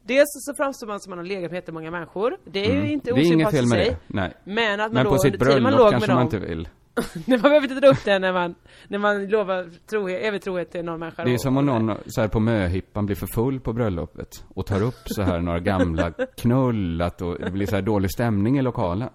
Dels 0.02 0.26
så 0.28 0.54
framstår 0.54 0.86
man 0.86 1.00
som 1.00 1.10
man 1.10 1.18
har 1.18 1.26
legat 1.26 1.50
med 1.50 1.58
jättemånga 1.58 1.90
människor. 1.90 2.36
Det 2.44 2.66
är 2.66 2.70
Mm. 2.70 2.84
ju 2.86 2.92
inte 2.92 3.12
osympatiskt 3.12 3.64
i 3.64 3.68
sig. 3.68 3.96
Nej. 4.06 4.32
Men 4.44 4.80
att 4.80 4.86
man 4.86 4.94
Men 4.94 5.04
då 5.04 5.10
på 5.10 5.18
sitt 5.18 5.34
under 5.34 5.46
tiden 5.46 5.62
man 5.62 5.72
bröllop 5.72 5.84
låg 5.84 5.90
kanske 5.90 6.08
med 6.08 6.16
man 6.16 6.26
dem. 6.26 6.34
inte 6.36 6.48
vill. 6.48 6.68
Man 7.26 7.40
behöver 7.40 7.62
inte 7.62 7.74
dra 7.80 7.88
upp 7.88 8.04
det 8.04 8.18
när 8.18 8.32
man, 8.32 8.54
när 8.88 8.98
man 8.98 9.26
lovar 9.28 9.68
trohet, 9.90 10.22
evig 10.22 10.42
trohet 10.42 10.72
till 10.72 10.84
någon 10.84 10.98
människa. 11.00 11.24
Det 11.24 11.34
är 11.34 11.38
som 11.38 11.56
om 11.56 11.66
någon 11.66 11.96
så 12.06 12.20
här 12.20 12.28
på 12.28 12.40
möhippan 12.40 13.06
blir 13.06 13.16
för 13.16 13.26
full 13.34 13.60
på 13.60 13.72
bröllopet 13.72 14.44
och 14.48 14.66
tar 14.66 14.82
upp 14.82 14.94
så 15.06 15.22
här 15.22 15.40
några 15.40 15.60
gamla 15.60 16.10
knullat 16.36 17.22
och 17.22 17.38
det 17.38 17.50
blir 17.50 17.66
så 17.66 17.74
här 17.74 17.82
dålig 17.82 18.10
stämning 18.10 18.58
i 18.58 18.62
lokalen. 18.62 19.08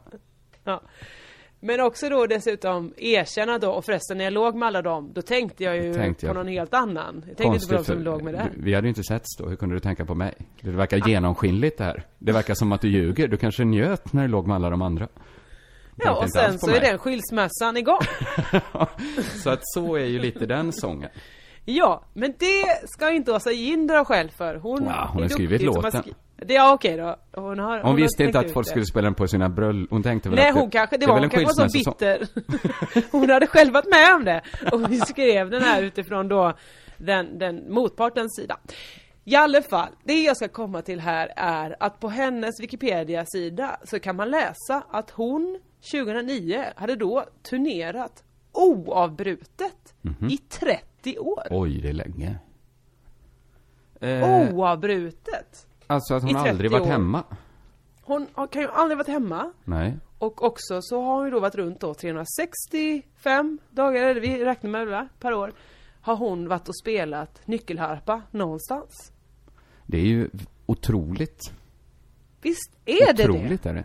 Ja. 0.64 0.82
Men 1.60 1.80
också 1.82 2.10
då 2.10 2.26
dessutom 2.28 2.94
erkänna 2.98 3.58
då, 3.60 3.72
och 3.72 3.86
förresten 3.86 4.18
när 4.18 4.24
jag 4.24 4.34
låg 4.34 4.56
med 4.56 4.68
alla 4.68 4.82
dem, 4.82 5.12
då 5.14 5.22
tänkte 5.22 5.64
jag 5.64 5.76
ju 5.78 5.94
Tänkte 5.94 6.26
på 6.26 6.30
jag. 6.30 6.36
någon 6.36 6.48
helt 6.48 6.74
annan. 6.74 7.24
Jag 7.28 7.38
tänkte 7.38 7.56
inte 7.56 7.68
på 7.68 7.74
de 7.74 7.84
som 7.84 8.02
låg 8.02 8.22
med 8.22 8.34
det 8.34 8.50
Vi 8.58 8.74
hade 8.74 8.88
ju 8.88 8.90
inte 8.90 9.04
setts 9.04 9.38
då, 9.38 9.48
hur 9.50 9.56
kunde 9.56 9.76
du 9.76 9.80
tänka 9.80 10.06
på 10.06 10.16
mig? 10.16 10.34
Det 10.62 10.70
verkar 10.72 11.08
genomskinligt 11.10 11.78
det 11.78 11.84
här. 11.84 12.06
Det 12.20 12.32
verkar 12.32 12.54
som 12.54 12.72
att 12.72 12.82
du 12.82 12.90
ljuger, 12.90 13.28
du 13.28 13.38
kanske 13.38 13.64
njöt 13.64 14.14
när 14.14 14.22
du 14.22 14.28
låg 14.28 14.48
med 14.48 14.56
alla 14.56 14.70
de 14.70 14.82
andra. 14.82 15.08
Ja, 15.98 16.16
och 16.24 16.32
sen 16.32 16.60
så 16.60 16.68
är 16.68 16.72
mig. 16.72 16.90
den 16.90 16.98
skilsmässan 17.00 17.78
igång. 17.78 18.00
Så 19.44 19.50
att 19.50 19.60
så 19.64 19.96
är 19.96 20.06
ju 20.06 20.20
lite 20.20 20.46
den 20.46 20.72
sången. 20.74 21.10
Ja, 21.66 22.04
men 22.14 22.34
det 22.40 22.88
ska 22.90 23.12
inte 23.12 23.32
Åsa 23.32 23.52
Jinder 23.52 23.98
ha 23.98 24.06
skäll 24.06 24.32
för. 24.38 24.56
Hon, 24.56 24.84
Ja, 24.86 25.10
hon 25.14 25.20
är 25.20 25.24
har 25.24 25.30
skrivit 25.30 25.62
låten. 25.62 25.92
skri- 25.92 26.14
Det, 26.38 26.54
ja, 26.54 26.74
okej 26.74 26.98
då. 26.98 27.16
Hon, 27.42 27.60
har, 27.60 27.78
Hon, 27.80 27.86
har 27.92 27.94
visste 27.98 28.24
inte 28.24 28.40
att 28.40 28.52
folk 28.52 28.66
det. 28.68 28.70
skulle 28.70 28.86
spela 28.86 29.04
den 29.06 29.14
på 29.16 29.28
sina 29.28 29.50
bröllop. 29.50 29.90
Hon 29.90 30.04
tänkte 30.04 30.30
väl 30.30 30.36
Nej, 30.36 30.50
att 30.50 30.56
det, 30.56 30.60
hon 30.62 30.70
kanske, 30.70 30.98
det 30.98 31.06
är 31.06 31.08
var, 31.08 31.20
hon 31.20 31.30
kanske 31.30 31.62
var 31.62 31.68
så 31.68 31.78
bitter. 31.78 32.28
hon 33.12 33.30
hade 33.30 33.48
själv 33.48 33.74
varit 33.74 33.90
med 33.90 34.16
om 34.16 34.26
det. 34.26 34.42
Och 34.72 34.92
vi 34.92 35.00
skrev 35.00 35.50
den 35.50 35.62
här 35.62 35.82
utifrån 35.84 36.28
då 36.28 36.54
den, 36.98 37.40
den 37.40 37.74
motpartens 37.74 38.36
sida. 38.36 38.58
I 39.24 39.36
alla 39.36 39.62
fall, 39.62 39.90
det 40.04 40.22
jag 40.24 40.38
ska 40.38 40.48
komma 40.48 40.82
till 40.82 41.00
här 41.00 41.32
är 41.36 41.76
att 41.80 42.00
på 42.00 42.10
hennes 42.10 42.60
Wikipedia-sida 42.62 43.78
så 43.84 44.00
kan 44.00 44.16
man 44.16 44.32
läsa 44.32 44.84
att 44.92 45.10
hon 45.12 45.60
2009 45.92 46.64
hade 46.76 46.96
då 46.96 47.26
turnerat 47.50 48.24
oavbrutet 48.52 49.94
Mhm. 50.02 50.30
i 50.30 50.38
30 50.38 51.18
år. 51.20 51.44
Oj, 51.50 51.82
det 51.82 51.90
är 51.90 51.94
länge. 51.94 52.36
Eh, 54.00 54.54
Oavbrutet! 54.56 55.68
Alltså 55.88 56.14
att 56.14 56.24
hon 56.24 56.34
30 56.34 56.50
aldrig 56.50 56.72
varit 56.72 56.84
år. 56.84 56.88
hemma. 56.88 57.24
Hon 58.02 58.28
kan 58.52 58.62
ju 58.62 58.68
aldrig 58.68 58.98
varit 58.98 59.08
hemma. 59.08 59.52
Nej. 59.64 59.98
Och 60.18 60.44
också 60.44 60.82
så 60.82 61.02
har 61.02 61.16
hon 61.16 61.26
ju 61.26 61.32
då 61.32 61.40
varit 61.40 61.56
runt 61.56 61.80
då 61.80 61.94
365 61.94 63.60
dagar, 63.70 64.04
eller 64.04 64.22
vi 64.22 64.46
räknar 64.46 64.70
med 64.70 64.88
va, 64.88 65.08
per 65.20 65.34
år. 65.34 65.54
Har 66.02 66.16
hon 66.16 66.48
varit 66.48 66.70
och 66.70 66.78
spelat 66.78 67.48
nyckelharpa 67.48 68.22
någonstans. 68.32 69.12
Det 69.86 69.98
är 69.98 70.06
ju 70.06 70.30
otroligt. 70.66 71.54
Visst 72.42 72.72
är 72.86 73.14
det 73.14 73.30
otroligt 73.30 73.66
är 73.66 73.74
det. 73.74 73.84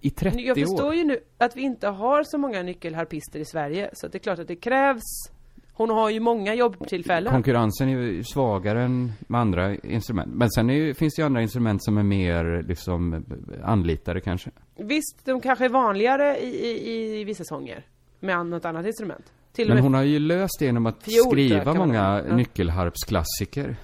I 0.00 0.10
30 0.10 0.36
det? 0.36 0.42
Jag 0.42 0.56
förstår 0.56 0.86
år. 0.86 0.94
ju 0.94 1.04
nu 1.04 1.20
att 1.38 1.56
vi 1.56 1.62
inte 1.62 1.88
har 1.88 2.24
så 2.24 2.38
många 2.38 2.62
nyckelharpister 2.62 3.40
i 3.40 3.44
Sverige. 3.44 3.90
Så 3.92 4.06
att 4.06 4.12
det 4.12 4.18
är 4.18 4.20
klart 4.20 4.38
att 4.38 4.48
det 4.48 4.56
krävs. 4.56 5.31
Hon 5.74 5.90
har 5.90 6.10
ju 6.10 6.20
många 6.20 6.54
jobbtillfällen. 6.54 7.32
Konkurrensen 7.32 7.88
är 7.88 7.92
ju 7.98 8.24
svagare 8.24 8.82
än 8.82 9.12
med 9.26 9.40
andra 9.40 9.74
instrument. 9.76 10.34
Men 10.34 10.50
sen 10.50 10.68
ju, 10.68 10.94
finns 10.94 11.14
det 11.14 11.22
ju 11.22 11.26
andra 11.26 11.42
instrument 11.42 11.84
som 11.84 11.98
är 11.98 12.02
mer 12.02 12.64
liksom 12.68 13.24
anlitade 13.64 14.20
kanske. 14.20 14.50
Visst, 14.76 15.24
de 15.24 15.40
kanske 15.40 15.64
är 15.64 15.68
vanligare 15.68 16.38
i, 16.38 16.46
i, 16.66 17.20
i 17.20 17.24
vissa 17.24 17.44
sånger. 17.44 17.86
Med 18.20 18.46
något 18.46 18.64
annat 18.64 18.86
instrument. 18.86 19.32
Till 19.52 19.68
Men 19.68 19.78
hon 19.78 19.94
har 19.94 20.02
ju 20.02 20.18
löst 20.18 20.56
det 20.58 20.64
genom 20.64 20.86
att 20.86 21.02
jag, 21.06 21.26
skriva 21.26 21.74
många. 21.74 22.22
Ja. 22.28 22.36
nyckelharpsklassiker. 22.36 23.76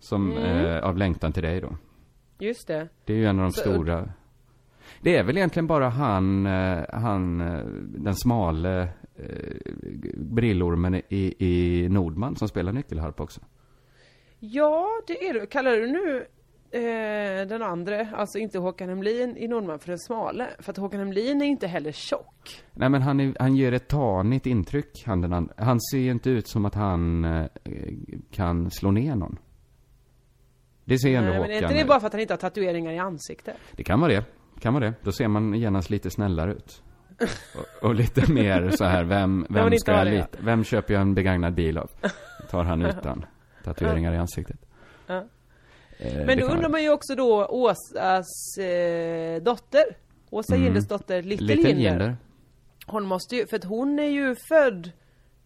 Som, 0.00 0.32
Mm. 0.32 0.66
eh, 0.66 0.84
av 0.84 0.96
längtan 0.96 1.32
till 1.32 1.42
dig 1.42 1.60
då. 1.60 1.76
Just 2.38 2.66
det. 2.68 2.88
Det 3.04 3.12
är 3.12 3.16
ju 3.16 3.26
en 3.26 3.38
av 3.38 3.44
de 3.44 3.52
Så- 3.52 3.60
stora. 3.60 4.08
Det 5.00 5.16
är 5.16 5.24
väl 5.24 5.36
egentligen 5.36 5.66
bara 5.66 5.88
han, 5.88 6.46
eh, 6.46 6.84
han, 6.92 7.40
eh, 7.40 7.64
den 7.84 8.14
smale 8.16 8.88
eh, 9.22 9.72
brillormen 10.16 10.94
i, 10.94 11.34
i 11.38 11.88
Nordman 11.88 12.36
som 12.36 12.48
spelar 12.48 12.72
nyckelharpa 12.72 13.22
också. 13.22 13.40
Ja, 14.38 14.88
det 15.06 15.28
är 15.28 15.34
det. 15.34 15.46
Kallar 15.46 15.70
du 15.72 15.86
nu 15.86 16.26
eh, 16.72 17.46
den 17.46 17.62
andra, 17.62 18.08
alltså 18.16 18.38
inte 18.38 18.58
Håkan 18.58 18.88
Hemlin 18.88 19.36
i 19.36 19.48
Nordman 19.48 19.78
för 19.78 19.88
den 19.88 19.98
smale? 19.98 20.46
För 20.58 20.70
att 20.70 20.76
Håkan 20.76 21.00
Hemlin 21.00 21.42
är 21.42 21.46
inte 21.46 21.66
heller 21.66 21.92
tjock. 21.92 22.62
Nej 22.72 22.88
men 22.88 23.02
han, 23.02 23.20
är, 23.20 23.36
han 23.38 23.56
ger 23.56 23.72
ett 23.72 23.88
tanigt 23.88 24.46
intryck, 24.46 25.02
han 25.06 25.20
den 25.20 25.32
andra. 25.32 25.54
Han 25.56 25.80
ser 25.80 25.98
ju 25.98 26.10
inte 26.10 26.30
ut 26.30 26.48
som 26.48 26.64
att 26.64 26.74
han 26.74 27.24
eh, 27.24 27.46
kan 28.30 28.70
slå 28.70 28.90
ner 28.90 29.16
någon. 29.16 29.38
Det 30.84 30.98
ser 30.98 31.08
ändå 31.08 31.20
Nej, 31.20 31.30
men 31.30 31.40
Håkan. 31.40 31.50
är 31.50 31.62
inte 31.62 31.74
det 31.74 31.84
bara 31.84 32.00
för 32.00 32.06
att 32.06 32.12
han 32.12 32.20
inte 32.20 32.32
har 32.32 32.38
tatueringar 32.38 32.92
i 32.92 32.98
ansiktet? 32.98 33.56
Det 33.72 33.84
kan 33.84 34.00
vara 34.00 34.12
det. 34.12 34.24
Kan 34.60 34.74
vara 34.74 34.84
det. 34.84 34.94
Då 35.02 35.12
ser 35.12 35.28
man 35.28 35.54
genast 35.54 35.90
lite 35.90 36.10
snällare 36.10 36.52
ut. 36.52 36.82
Och, 37.56 37.88
och 37.88 37.94
lite 37.94 38.32
mer 38.32 38.70
så 38.70 38.84
här, 38.84 39.04
vem, 39.04 39.46
vem 39.50 39.78
ska 39.78 39.92
jag 39.92 40.06
lita, 40.06 40.38
vem 40.40 40.64
köper 40.64 40.94
jag 40.94 41.00
en 41.00 41.14
begagnad 41.14 41.54
bil 41.54 41.78
av? 41.78 41.90
Tar 42.50 42.64
han 42.64 42.82
utan 42.82 43.24
tatueringar 43.64 44.12
i 44.12 44.16
ansiktet. 44.16 44.60
Ja. 45.06 45.24
Eh, 45.98 46.26
Men 46.26 46.38
då 46.38 46.46
undrar 46.46 46.68
man 46.68 46.82
ju 46.82 46.90
också 46.92 47.14
då 47.14 47.46
Åsas 47.46 48.58
eh, 48.58 49.42
dotter. 49.42 49.84
Åsa 50.30 50.54
Mm. 50.54 50.64
Ginders 50.64 50.88
dotter, 50.88 51.22
Little. 51.22 51.54
Jinder. 51.54 52.16
Hon 52.86 53.04
måste 53.06 53.36
ju, 53.36 53.46
för 53.46 53.56
att 53.56 53.64
hon 53.64 53.98
är 53.98 54.08
ju 54.08 54.34
född 54.48 54.90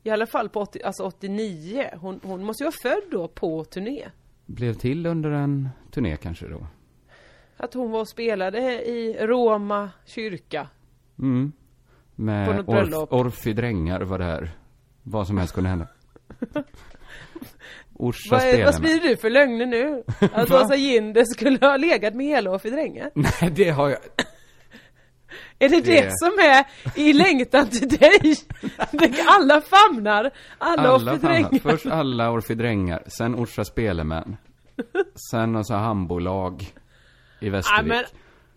i 0.03 0.11
alla 0.11 0.27
fall 0.27 0.49
på 0.49 0.61
80, 0.61 0.83
alltså 0.83 1.03
89. 1.05 1.87
Hon, 2.01 2.21
hon 2.23 2.45
måste 2.45 2.65
ju 2.65 2.67
vara 2.67 2.77
född 2.95 3.11
då 3.11 3.29
på 3.29 3.65
turné. 3.65 4.09
Blev 4.47 4.75
till 4.75 5.07
under 5.07 5.31
en 5.31 5.69
turné 5.91 6.17
kanske 6.17 6.49
då. 6.49 6.67
Att 7.57 7.75
hon 7.75 7.91
var 7.91 8.01
och 8.01 8.09
spelade 8.09 8.61
i 8.89 9.17
Roma 9.27 9.91
kyrka. 10.05 10.69
Mm. 11.19 11.53
På 12.17 12.23
Med 12.23 12.57
något 12.57 13.13
Orf. 13.13 13.27
Orfi 13.27 13.53
Drängar 13.53 14.01
var 14.01 14.19
där. 14.19 14.51
Vad 15.03 15.27
som 15.27 15.39
helst 15.39 15.55
kunde 15.55 15.71
hända. 15.71 15.89
Orsa 17.95 18.29
Vad, 18.37 18.65
vad 18.65 18.75
sprider 18.75 19.09
du 19.09 19.17
för 19.17 19.31
lögner 19.31 19.67
nu? 19.67 20.03
Att? 20.33 20.51
Åsa 20.51 20.77
Jinder 20.77 21.25
skulle 21.25 21.59
ha 21.67 21.77
legat 21.77 22.15
med 22.15 22.39
Elof 22.39 22.65
i 22.65 22.71
Drängen? 22.71 23.11
Nej, 23.15 23.51
det 23.51 23.71
har 23.71 23.89
jag... 23.89 23.99
Är 25.59 25.69
det 25.69 25.81
det, 25.81 26.01
Det- 26.01 26.11
som 26.19 26.29
är 26.39 26.65
i 27.01 27.13
längtan 27.13 27.67
till 27.69 27.89
dig? 27.89 28.35
Alla 29.27 29.61
famnar, 29.61 30.31
alla, 30.59 30.83
Alla 30.83 30.95
Orfi 30.95 31.05
famnar. 31.21 31.29
Drängar. 31.29 31.59
Först 31.63 31.87
alla 31.87 32.31
Orfi 32.31 32.55
Drängar, 32.55 33.03
sen 33.07 33.35
Orsa 33.35 33.65
Spelemän. 33.65 34.37
Sen 35.31 35.65
sån 35.65 35.77
här 35.77 35.85
handbolag 35.85 36.63
i 37.41 37.47
Ja, 37.47 37.53
Västervik. 37.53 37.89
men 37.89 38.05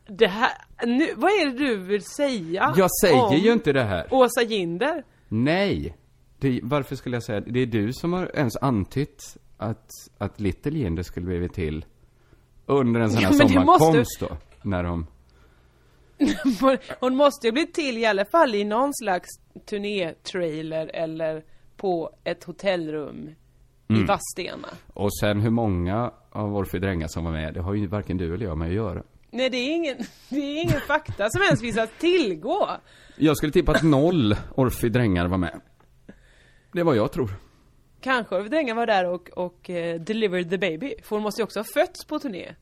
det 0.10 0.28
här, 0.28 0.52
nu, 0.86 1.14
vad 1.16 1.32
är 1.32 1.46
det 1.46 1.58
du 1.58 1.78
vill 1.78 2.04
säga? 2.04 2.74
Jag 2.78 2.90
säger 3.02 3.38
ju 3.38 3.54
inte 3.54 3.74
det 3.74 3.84
här. 3.84 4.08
Åsa 4.14 4.42
Jinder? 4.42 5.04
Nej! 5.28 5.96
Det, 6.40 6.60
varför 6.64 6.96
skulle 6.96 7.16
jag 7.16 7.24
säga 7.24 7.40
det? 7.40 7.52
Det 7.52 7.60
är 7.60 7.66
du 7.66 7.94
som 7.94 8.14
har 8.14 8.32
ens 8.36 8.58
antytt 8.58 9.38
att, 9.58 9.90
att 10.18 10.40
Little 10.40 10.80
Jinder 10.80 11.04
skulle 11.04 11.26
blivit 11.26 11.54
till 11.54 11.86
Under 12.66 13.00
en 13.00 13.10
sån 13.10 13.24
här 13.24 13.32
Ja, 13.40 13.48
sommarkonst 13.48 14.20
då. 14.20 14.28
När 14.62 14.84
de... 14.84 15.08
Hon 17.00 17.16
måste 17.16 17.48
ju 17.48 17.52
bli 17.54 17.68
till 17.68 17.98
i 17.98 18.06
alla 18.06 18.26
fall 18.26 18.56
i 18.56 18.64
någon 18.64 18.94
slags 18.94 19.28
turnétrailer 19.70 20.92
eller 20.94 21.44
på 21.78 22.10
ett 22.24 22.44
hotellrum 22.44 23.30
i 23.88 23.94
Mm. 23.94 24.06
Vadstena. 24.06 24.68
Och 24.94 25.18
sen 25.18 25.42
hur 25.42 25.50
många 25.50 26.12
av 26.30 26.56
Orfy 26.56 26.80
Drängar 26.80 27.08
som 27.08 27.24
var 27.24 27.32
med, 27.32 27.54
det 27.54 27.62
har 27.62 27.74
ju 27.74 27.88
varken 27.88 28.18
du 28.18 28.34
eller 28.34 28.46
jag 28.46 28.58
med 28.58 28.68
att 28.68 28.74
göra. 28.74 29.04
Nej, 29.32 29.50
det 29.50 29.58
är 29.58 29.76
ingen, 29.76 29.98
det 30.30 30.38
är 30.40 30.62
ingen 30.64 30.82
fakta 30.82 31.30
som 31.30 31.42
ens 31.42 31.62
finns 31.62 31.78
att 31.78 32.00
tillgå. 32.00 32.70
Jag 33.16 33.38
skulle 33.38 33.52
tippa 33.52 33.72
att 33.72 33.84
noll 33.84 34.36
Orfy 34.56 34.90
Drängar 34.90 35.28
var 35.28 35.38
med. 35.38 35.62
Det 36.72 36.80
är 36.80 36.84
vad 36.84 36.96
jag 36.96 37.12
tror. 37.12 37.30
Kanske 38.02 38.36
Orfy 38.36 38.50
Drängar 38.50 38.76
var 38.76 38.86
där 38.88 39.06
och, 39.06 39.30
och 39.30 39.70
eh, 39.70 40.02
delivered 40.02 40.50
the 40.50 40.58
baby. 40.58 40.94
För 41.04 41.16
hon 41.16 41.24
måste 41.24 41.42
ju 41.42 41.44
också 41.44 41.60
ha 41.60 41.64
fötts 41.64 42.06
på 42.06 42.20
turné. 42.20 42.56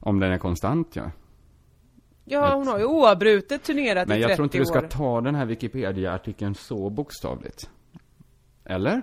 Om 0.00 0.20
den 0.20 0.32
är 0.32 0.38
konstant 0.38 0.96
ja. 0.96 1.10
Ja, 2.24 2.54
hon 2.54 2.66
har 2.66 2.78
ju 2.78 2.84
oavbrutet 2.84 3.62
turnerat 3.62 4.08
Men 4.08 4.16
i 4.18 4.20
30 4.20 4.30
jag 4.30 4.36
tror 4.36 4.44
inte 4.44 4.58
du 4.58 4.66
ska 4.66 4.78
år. 4.78 4.88
ta 4.88 5.20
den 5.20 5.34
här 5.34 5.46
Wikipedia-artikeln 5.46 6.54
så 6.54 6.90
bokstavligt. 6.90 7.70
Eller? 8.64 8.90
Nej, 8.92 9.02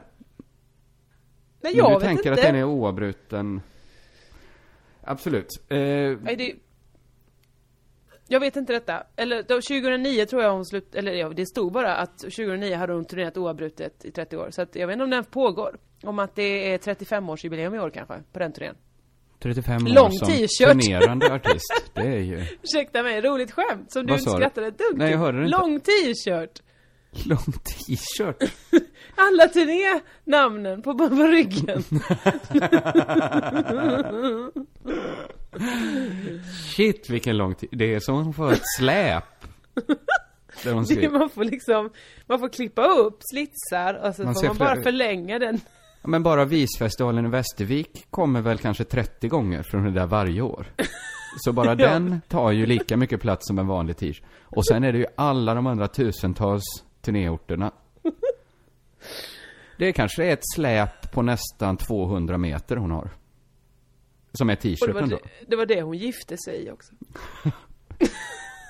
Men 1.62 1.74
jag 1.76 1.90
du 1.92 1.94
vet 1.94 2.04
tänker 2.04 2.30
inte. 2.30 2.42
att 2.42 2.48
den 2.48 2.56
är 2.56 2.64
oavbruten? 2.64 3.62
Absolut. 5.04 5.48
Eh, 5.70 5.78
Nej, 5.78 6.36
det... 6.38 6.54
Jag 8.28 8.40
vet 8.40 8.56
inte 8.56 8.74
detta. 8.74 9.04
Eller 9.16 9.38
då, 9.44 9.56
2009 9.56 10.26
tror 10.26 10.42
jag 10.44 10.52
hon 10.54 10.66
slut... 10.66 10.96
Eller 10.96 11.12
ja, 11.14 11.30
det 11.30 11.46
stod 11.46 11.72
bara 11.72 11.96
att 11.96 12.18
2009 12.20 12.76
hade 12.76 12.94
hon 12.94 13.06
turnerat 13.06 13.38
oavbrutet 13.38 14.06
i 14.06 14.12
30 14.12 14.38
år. 14.38 14.48
Så 14.52 14.62
att 14.62 14.76
jag 14.76 14.88
vet 14.88 14.94
inte 14.94 15.04
om 15.04 15.10
den 15.10 15.24
pågår. 15.24 15.78
Om 16.04 16.20
att 16.20 16.36
det 16.36 16.74
är 16.74 16.78
35-årsjubileum 16.78 17.76
i 17.76 17.80
år 17.80 17.90
kanske, 17.90 18.22
på 18.34 18.40
den 18.40 18.54
turnén. 18.54 18.76
35 19.40 19.84
år 19.88 19.90
Lång 19.90 20.12
som 20.12 20.28
t-shirt. 20.28 20.68
turnerande 20.82 21.34
artist. 21.34 21.92
Det 21.94 22.02
är 22.02 22.20
ju... 22.20 22.38
Ursäkta 22.64 23.04
mig, 23.04 23.22
roligt 23.22 23.52
skämt 23.52 23.92
som 23.92 24.06
du 24.06 24.12
Vad 24.12 24.20
inte 24.20 24.32
du? 24.32 24.38
skrattade 24.38 24.68
ett 24.68 24.78
dugg 24.78 24.98
Nej, 24.98 25.12
jag 25.12 25.18
hörde 25.18 25.38
det 25.40 25.46
inte. 25.46 25.58
Lång 25.58 25.80
t-shirt. 25.80 26.63
Lång 27.26 27.38
t-shirt. 27.64 28.44
Alla 29.16 29.48
turnénamnen 29.48 30.82
på, 30.82 30.98
på 30.98 31.08
ryggen. 31.08 31.84
Shit 36.76 37.10
vilken 37.10 37.38
lång 37.38 37.56
tid. 37.56 37.70
Det 37.72 37.94
är 37.94 38.00
som 38.00 38.16
hon 38.16 38.34
får 38.34 38.52
ett 38.52 38.62
släp. 38.78 39.24
Där 40.64 40.74
hon 40.74 40.84
Det, 40.84 41.10
man 41.10 41.30
får 41.30 41.44
liksom, 41.44 41.90
man 42.28 42.40
får 42.40 42.50
klippa 42.50 42.86
upp 42.88 43.18
slitsar 43.22 43.94
och 44.08 44.16
så 44.16 44.24
Man 44.24 44.34
får 44.34 44.48
man 44.48 44.58
bara 44.58 44.72
flera- 44.72 44.84
förlänga 44.84 45.40
den. 45.40 45.60
Men 46.04 46.24
bara 46.24 46.46
visfestivalen 46.46 47.26
i 47.26 47.30
Västervik 47.30 48.06
kommer 48.10 48.42
väl 48.42 48.58
kanske 48.58 48.84
30 48.84 49.28
gånger 49.28 49.64
från 49.64 49.84
det 49.84 49.92
där 49.92 50.06
varje 50.06 50.42
år. 50.42 50.68
Så 51.46 51.52
bara 51.52 51.76
den 51.90 52.22
tar 52.28 52.52
ju 52.52 52.66
lika 52.66 52.98
mycket 52.98 53.22
plats 53.22 53.48
som 53.48 53.60
en 53.60 53.68
vanlig 53.68 53.98
t-shirt. 53.98 54.24
Och 54.44 54.66
sen 54.68 54.84
är 54.84 54.92
det 54.92 54.98
ju 54.98 55.06
alla 55.18 55.54
de 55.54 55.68
andra 55.68 55.88
tusentals 55.88 56.64
turnéorterna. 57.04 57.72
Det 59.78 59.94
kanske 59.94 60.26
är 60.26 60.34
ett 60.34 60.54
släp 60.56 61.12
på 61.12 61.22
nästan 61.22 61.78
200 61.78 62.38
meter 62.38 62.76
hon 62.76 62.92
har. 62.92 63.10
Som 64.34 64.50
är 64.50 64.56
det, 64.56 64.62
t-shirten 64.62 65.10
då. 65.10 65.16
det, 65.16 65.22
det 65.48 65.56
var 65.56 65.66
det 65.66 65.82
hon 65.82 65.98
gifte 65.98 66.38
sig 66.38 66.64
i 66.64 66.72
också. 66.72 66.94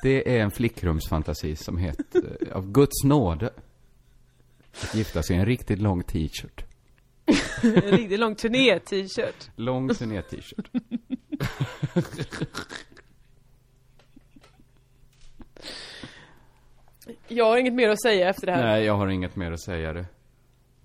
Det 0.03 0.37
är 0.37 0.43
en 0.43 0.51
flickrumsfantasi 0.51 1.55
som 1.55 1.77
heter, 1.77 2.37
eh, 2.41 2.55
av 2.55 2.71
Guds 2.71 3.03
nåde. 3.03 3.53
Att 4.81 4.95
gifta 4.95 5.23
sig 5.23 5.35
i 5.35 5.39
en 5.39 5.45
riktigt 5.45 5.79
lång 5.79 6.03
t-shirt. 6.03 6.65
En 7.61 7.81
riktigt 7.81 8.19
lång 8.19 8.35
turné-t-shirt. 8.35 9.49
Lång 9.55 9.89
turné-t-shirt. 9.89 10.69
Jag 17.27 17.45
har 17.45 17.57
inget 17.57 17.73
mer 17.73 17.89
att 17.89 18.01
säga 18.01 18.29
efter 18.29 18.45
det 18.47 18.53
här. 18.53 18.63
Nej, 18.63 18.85
jag 18.85 18.93
har 18.93 19.07
inget 19.07 19.35
mer 19.35 19.51
att 19.51 19.61
säga 19.61 19.93
det. 19.93 20.05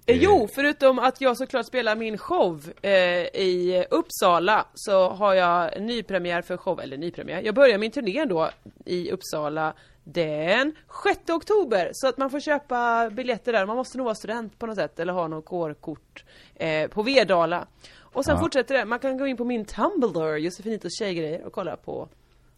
Eh, 0.07 0.16
Jo, 0.23 0.49
förutom 0.55 0.99
att 0.99 1.21
jag 1.21 1.37
såklart 1.37 1.66
spelar 1.66 1.97
min 1.97 2.19
show 2.19 2.73
eh, 2.83 2.93
i 3.25 3.85
Uppsala 3.91 4.66
så 4.75 5.09
har 5.11 5.35
jag 5.35 5.81
nypremiär 5.81 6.43
för 6.43 6.57
show, 6.57 6.81
eller 6.81 6.97
nypremiär, 6.97 7.43
jag 7.43 7.55
börjar 7.55 7.79
min 7.79 7.91
turné 7.91 8.25
då 8.25 8.51
i 8.85 9.11
Uppsala 9.11 9.75
den 10.05 10.75
6 11.05 11.31
oktober 11.31 11.91
så 11.93 12.09
att 12.09 12.19
man 12.19 12.31
får 12.31 12.41
köpa 12.41 13.11
biljetter 13.11 13.53
där, 13.53 13.66
man 13.66 13.77
måste 13.77 13.99
nog 13.99 14.05
vara 14.05 14.14
student 14.14 14.59
på 14.59 14.66
något 14.66 14.77
sätt 14.77 14.99
eller 15.01 15.12
ha 15.12 15.29
något 15.29 15.45
kårkort 15.45 16.25
eh, 16.55 16.89
på 16.89 17.03
Vedala. 17.03 17.66
Och 18.01 18.25
sen 18.25 18.35
Ja. 18.35 18.41
fortsätter 18.41 18.75
det, 18.79 18.85
man 18.85 18.99
kan 18.99 19.19
gå 19.19 19.27
in 19.27 19.37
på 19.37 19.45
min 19.45 19.64
Tumblr, 19.64 20.37
Josefinitos 20.37 20.99
tjejgrejer 20.99 21.45
och 21.45 21.53
kolla 21.53 21.77
på 21.77 22.09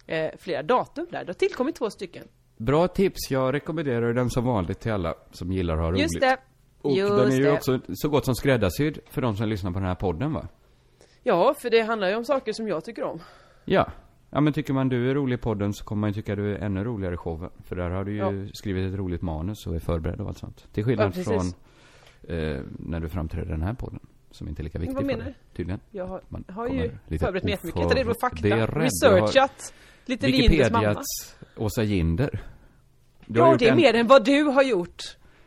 eh, 0.06 0.30
flera 0.38 0.62
datum 0.62 1.06
där, 1.10 1.20
det 1.24 1.28
har 1.28 1.34
tillkommit 1.34 1.76
två 1.76 1.90
stycken. 1.90 2.28
Bra 2.60 2.88
tips. 2.88 3.30
Jag 3.30 3.54
rekommenderar 3.54 4.12
den 4.14 4.30
som 4.30 4.44
vanligt 4.44 4.80
till 4.80 4.92
alla 4.92 5.14
som 5.30 5.52
gillar 5.52 5.74
att 5.74 5.80
ha 5.80 5.90
roligt. 5.90 6.00
Just 6.02 6.20
det! 6.20 6.36
Och 6.82 6.92
Just 6.92 7.16
den 7.16 7.32
är 7.32 7.36
ju 7.36 7.42
det. 7.42 7.52
också 7.52 7.80
så 7.94 8.08
gott 8.08 8.24
som 8.24 8.34
skräddarsydd 8.34 8.98
för 9.10 9.22
de 9.22 9.36
som 9.36 9.48
lyssnar 9.48 9.70
på 9.70 9.78
den 9.78 9.88
här 9.88 9.94
podden 9.94 10.32
va? 10.32 10.48
Ja, 11.22 11.54
för 11.58 11.70
det 11.70 11.80
handlar 11.80 12.08
ju 12.08 12.16
om 12.16 12.24
saker 12.24 12.52
som 12.52 12.68
jag 12.68 12.84
tycker 12.84 13.02
om. 13.04 13.20
Ja. 13.64 13.86
Ja 14.30 14.40
men 14.40 14.52
tycker 14.52 14.72
man 14.72 14.88
du 14.88 15.10
är 15.10 15.14
rolig 15.14 15.34
i 15.34 15.38
podden 15.38 15.72
så 15.72 15.84
kommer 15.84 16.00
man 16.00 16.10
ju 16.10 16.14
tycka 16.14 16.36
du 16.36 16.54
är 16.54 16.58
ännu 16.58 16.84
roligare 16.84 17.14
i 17.14 17.16
showen. 17.16 17.50
För 17.64 17.76
där 17.76 17.90
har 17.90 18.04
du 18.04 18.12
ju 18.12 18.18
Ja. 18.18 18.32
skrivit 18.54 18.92
ett 18.92 18.98
roligt 18.98 19.22
manus 19.22 19.66
och 19.66 19.74
är 19.74 19.78
förberedd 19.78 20.20
och 20.20 20.28
allt 20.28 20.38
sånt. 20.38 20.56
Till 20.72 20.82
Ja, 20.82 20.86
skillnad 20.86 21.14
precis. 21.14 21.26
från 21.26 21.46
eh, 22.36 22.60
när 22.78 23.00
du 23.00 23.08
framträder 23.08 23.46
i 23.46 23.50
den 23.50 23.62
här 23.62 23.74
podden. 23.74 24.00
Som 24.30 24.48
inte 24.48 24.62
är 24.62 24.64
lika 24.64 24.78
viktig 24.78 24.94
Vad 24.94 25.02
för 25.02 25.06
menar 25.06 25.24
dig. 25.24 25.34
du? 25.50 25.56
Tydligen. 25.56 25.80
Jag 25.90 26.06
har, 26.06 26.22
har 26.48 26.68
ju 26.68 26.90
förberett 27.18 27.44
mig 27.44 27.50
jättemycket, 27.52 28.20
fakta, 28.20 28.42
Det 28.42 28.50
är 28.50 28.58
har 28.68 28.80
researchat, 28.80 29.74
lite 30.06 30.26
Lindes 30.26 30.70
mamma. 30.70 31.02
Åsa 31.56 31.82
Ginder. 31.82 32.42
Du 33.26 33.38
Ja, 33.40 33.56
det 33.58 33.66
är 33.66 33.70
en- 33.70 33.76
mer 33.76 33.94
än 33.94 34.06
vad 34.06 34.24
du 34.24 34.42
har 34.42 34.62
gjort. 34.62 35.02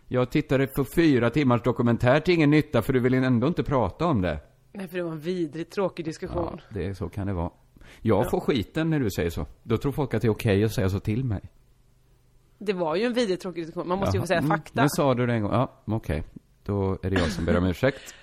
Jag 0.08 0.30
tittade 0.30 0.68
på 0.68 0.86
fyra 0.96 1.30
timmars 1.30 1.62
dokumentär 1.62 2.20
till 2.20 2.34
ingen 2.34 2.50
nytta 2.50 2.82
för 2.82 2.94
du 2.94 3.00
vill 3.00 3.14
ändå 3.14 3.48
inte 3.48 3.64
prata 3.64 4.06
om 4.06 4.22
det. 4.22 4.40
Nej, 4.72 4.88
för 4.88 4.98
det 4.98 5.04
var 5.04 5.12
en 5.12 5.20
vidrigt 5.20 5.72
tråkig 5.74 6.04
Ja, 6.04 6.06
diskussion. 6.06 6.62
det 6.70 6.86
är, 6.86 6.94
så 6.94 7.10
kan 7.10 7.28
det 7.28 7.34
vara. 7.34 7.50
Jag 8.02 8.26
Ja. 8.26 8.30
får 8.30 8.40
skiten 8.40 8.90
när 8.90 9.00
du 9.00 9.12
säger 9.12 9.30
så. 9.30 9.46
Då 9.64 9.78
tror 9.78 9.92
folk 9.92 10.14
att 10.14 10.22
det 10.22 10.28
är 10.28 10.32
okej 10.32 10.64
att 10.64 10.74
säga 10.74 10.90
så 10.90 11.00
till 11.00 11.24
mig. 11.24 11.42
Det 12.58 12.74
var 12.74 12.96
ju 12.96 13.04
en 13.06 13.14
vidrigt 13.14 13.42
tråkig 13.42 13.64
diskussion, 13.64 13.88
man 13.88 13.98
måste 14.00 14.18
ju 14.18 14.20
Jaha. 14.20 14.24
få 14.24 14.28
säga 14.28 14.40
Mm, 14.40 14.50
fakta. 14.50 14.72
Men 14.82 14.90
sa 14.90 15.14
du 15.14 15.26
det 15.28 15.34
en 15.34 15.42
gång? 15.42 15.52
Ja, 15.52 15.72
okej. 15.86 16.24
Då 16.64 16.98
är 17.04 17.10
det 17.10 17.20
jag 17.20 17.32
som 17.32 17.46
ber 17.46 17.58
om 17.58 17.66
ursäkt. 17.66 18.16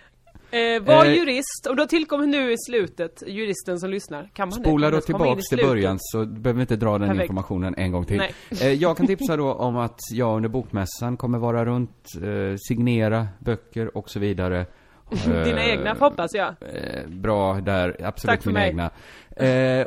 Eh, 0.51 0.82
var 0.82 1.05
Eh, 1.05 1.12
jurist, 1.14 1.66
och 1.68 1.76
då 1.76 1.86
tillkommer 1.86 2.26
nu 2.26 2.53
i 2.53 2.57
slutet, 2.59 3.22
juristen 3.26 3.78
som 3.80 3.90
lyssnar. 3.90 4.30
Kan 4.34 4.48
man? 4.48 4.53
Spola 4.53 4.90
då 4.90 5.01
tillbaks 5.01 5.48
till 5.48 5.59
början 5.59 5.96
så 6.01 6.24
behöver 6.26 6.61
inte 6.61 6.76
dra 6.76 6.98
den 6.98 7.09
Perfekt. 7.09 7.22
informationen 7.24 7.74
en 7.78 7.92
gång 7.92 8.05
till. 8.05 8.22
Eh, 8.62 8.72
jag 8.72 8.96
kan 8.96 9.07
tipsa 9.07 9.36
då 9.36 9.53
om 9.53 9.76
att 9.76 9.98
jag 10.12 10.36
under 10.36 10.48
bokmässan 10.48 11.16
kommer 11.16 11.38
vara 11.38 11.64
runt, 11.64 12.07
eh, 12.22 12.57
signera 12.59 13.28
böcker 13.38 13.96
och 13.96 14.11
så 14.11 14.18
vidare. 14.20 14.66
Dina 15.24 15.62
Eh, 15.64 15.68
egna, 15.70 15.94
hoppas 16.01 16.34
jag. 16.34 16.48
Eh, 16.48 17.07
bra 17.09 17.55
där, 17.61 17.96
absolut 18.05 18.30
Tack 18.34 18.42
för 18.42 18.51
mina 18.51 18.61
mig. 18.61 18.68
egna. 18.68 18.90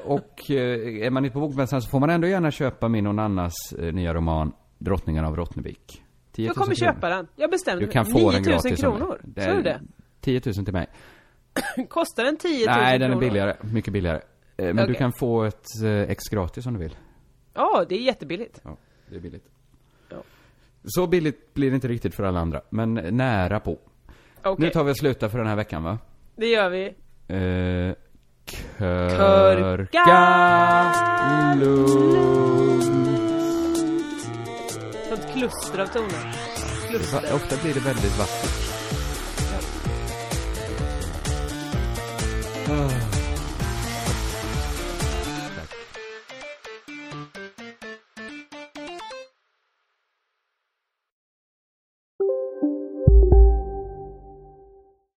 Och 0.04 0.50
är 0.50 1.10
man 1.10 1.26
inte 1.26 1.34
på 1.34 1.40
bokmässan 1.40 1.82
så 1.82 1.90
får 1.90 2.00
man 2.00 2.10
ändå 2.10 2.28
gärna 2.28 2.52
köpa 2.52 2.88
min 2.88 3.08
och 3.08 3.16
Nannas 3.16 3.54
nya 3.94 4.14
roman 4.14 4.52
Drottningen 4.78 5.26
av 5.26 5.36
Rottnevik. 5.36 6.02
10 6.32 6.42
000 6.42 6.48
Jag 6.48 6.56
kommer 6.56 6.76
köpa 6.76 7.10
den. 7.10 7.28
Jag 7.36 7.50
bestämde 7.52 7.86
Du 7.86 7.92
kan 7.92 8.04
mig. 8.04 8.12
få 8.22 8.32
den 8.32 8.42
9000 8.42 8.52
gratis 8.52 8.72
mig. 8.72 8.78
kronor. 8.78 9.22
Är 9.36 9.56
du 9.56 9.62
det? 9.62 9.82
10 10.24 10.42
000 10.46 10.54
till 10.66 10.74
mig. 10.74 10.88
Kostar 11.90 12.24
den 12.24 12.38
10 12.38 12.66
000 12.68 12.76
Nej, 12.78 13.00
den 13.00 13.02
är 13.12 13.14
kronor? 13.16 13.20
billigare. 13.28 13.56
Mycket 13.62 13.94
billigare. 13.94 14.22
Eh, 14.58 14.66
men 14.66 14.76
du 14.76 14.84
Okej. 14.84 14.96
kan 14.96 15.14
få 15.20 15.44
ett 15.44 15.66
eh, 15.84 15.90
ex 16.02 16.24
gratis 16.24 16.66
om 16.66 16.74
du 16.74 16.80
vill. 16.80 16.96
Ja, 17.54 17.86
det 17.90 17.96
är 17.96 18.00
jättebilligt. 18.02 18.62
Ja, 18.64 18.78
det 19.10 19.16
är 19.16 19.20
billigt. 19.20 19.46
Ja. 20.10 20.18
Så 20.84 21.08
billigt 21.08 21.54
blir 21.54 21.70
det 21.70 21.76
inte 21.76 21.88
riktigt 21.88 22.16
för 22.16 22.24
alla 22.24 22.40
andra, 22.40 22.62
men 22.70 22.94
nära 22.94 23.60
på. 23.60 23.80
Okej, 24.44 24.66
Nu 24.66 24.70
tar 24.70 24.84
vi 24.84 24.92
och 24.92 24.98
slutar 24.98 25.30
för 25.30 25.38
den 25.38 25.48
här 25.48 25.56
veckan 25.56 25.84
va? 25.84 25.98
det 26.36 26.48
gör 26.48 26.70
vi. 26.70 26.86
Eh, 27.28 27.96
Körka 28.78 30.06
lugnt. 31.56 32.84
Sånt 35.10 35.28
kluster 35.34 35.80
av 35.82 35.86
toner. 35.88 36.36
Kluster. 36.90 37.34
Ofta 37.36 37.56
blir 37.64 37.74
det 37.74 37.80
väldigt 37.80 38.18
vackert. 38.20 38.73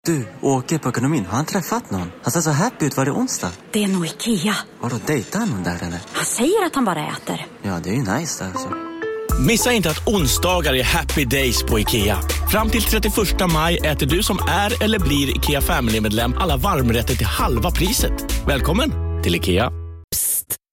Du, 0.06 0.28
åker 0.42 0.78
på 0.78 0.90
ekonomin. 0.90 1.26
Har 1.26 1.36
han 1.38 1.46
träffat 1.46 1.92
någon? 1.92 2.12
Han 2.24 2.32
ser 2.32 2.42
så 2.42 2.50
happy 2.52 2.86
ut. 2.86 2.98
Var 2.98 3.06
det 3.06 3.12
onsdag? 3.12 3.52
Det 3.72 3.84
är 3.84 3.88
nog 3.88 4.06
Ikea. 4.06 4.56
Har 4.80 4.90
du 4.90 4.98
dejtat 4.98 5.50
någon 5.50 5.64
där 5.64 5.84
eller? 5.84 6.00
Han 6.14 6.26
säger 6.26 6.66
att 6.66 6.76
han 6.76 6.86
bara 6.86 7.08
äter. 7.08 7.46
Ja, 7.62 7.80
det 7.84 7.90
är 7.90 7.94
ju 7.94 8.04
nice 8.18 8.44
där 8.44 8.52
alltså. 8.52 8.95
Missa 9.40 9.74
inte 9.74 9.90
att 9.90 10.08
onsdagar 10.08 10.74
är 10.74 10.84
happy 10.84 11.26
days 11.26 11.64
på 11.64 11.80
IKEA. 11.80 12.18
Fram 12.52 12.70
till 12.70 12.82
31 12.82 13.14
maj 13.54 13.78
äter 13.78 14.06
du 14.06 14.24
som 14.24 14.38
är 14.50 14.84
eller 14.84 15.00
blir 15.00 15.38
IKEA 15.38 15.62
Family-medlem 15.62 16.34
alla 16.38 16.58
varmrätter 16.58 17.16
till 17.16 17.26
halva 17.26 17.72
priset. 17.72 18.14
Välkommen 18.48 18.92
till 19.24 19.36
IKEA. 19.36 19.72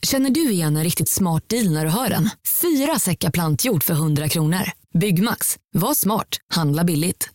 Känner 0.03 0.31
du 0.31 0.51
igen 0.51 0.77
en 0.77 0.85
riktigt 0.85 1.09
smart 1.09 1.49
deal 1.49 1.73
när 1.73 1.85
du 1.85 1.91
hör 1.91 2.09
den? 2.09 2.31
Fyra 2.63 2.99
säckar 2.99 3.31
plantjord 3.31 3.83
för 3.83 3.95
100 3.95 4.29
kronor. 4.29 4.63
Byggmax. 4.99 5.57
Var 5.75 5.95
smart. 5.95 6.29
Handla 6.55 6.85
billigt. 6.85 7.29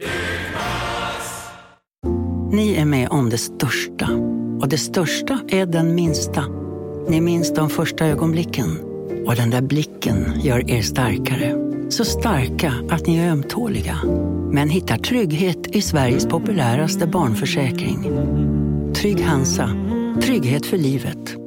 Ni 2.52 2.76
är 2.76 2.86
med 2.86 3.10
om 3.10 3.30
det 3.30 3.38
största. 3.38 4.10
Och 4.62 4.70
det 4.70 4.78
största 4.78 5.40
är 5.48 5.66
den 5.66 5.96
minsta. 5.96 6.46
Ni 7.10 7.22
minns 7.22 7.54
de 7.54 7.70
första 7.70 8.06
ögonblicken. 8.06 8.97
Och 9.28 9.36
den 9.36 9.50
där 9.50 9.62
blicken 9.62 10.42
gör 10.42 10.72
er 10.72 10.82
starkare. 10.82 11.56
Så 11.90 12.06
starka 12.06 12.74
att 12.90 13.08
ni 13.08 13.18
är 13.18 13.32
ömtåliga. 13.32 13.98
Men 14.52 14.70
hittar 14.70 14.98
trygghet 14.98 15.68
i 15.68 15.82
Sveriges 15.82 16.26
populäraste 16.26 17.08
barnförsäkring. 17.08 18.04
Trygg 18.94 19.22
Hansa. 19.22 19.70
Trygghet 20.22 20.66
för 20.66 20.78
livet. 20.78 21.47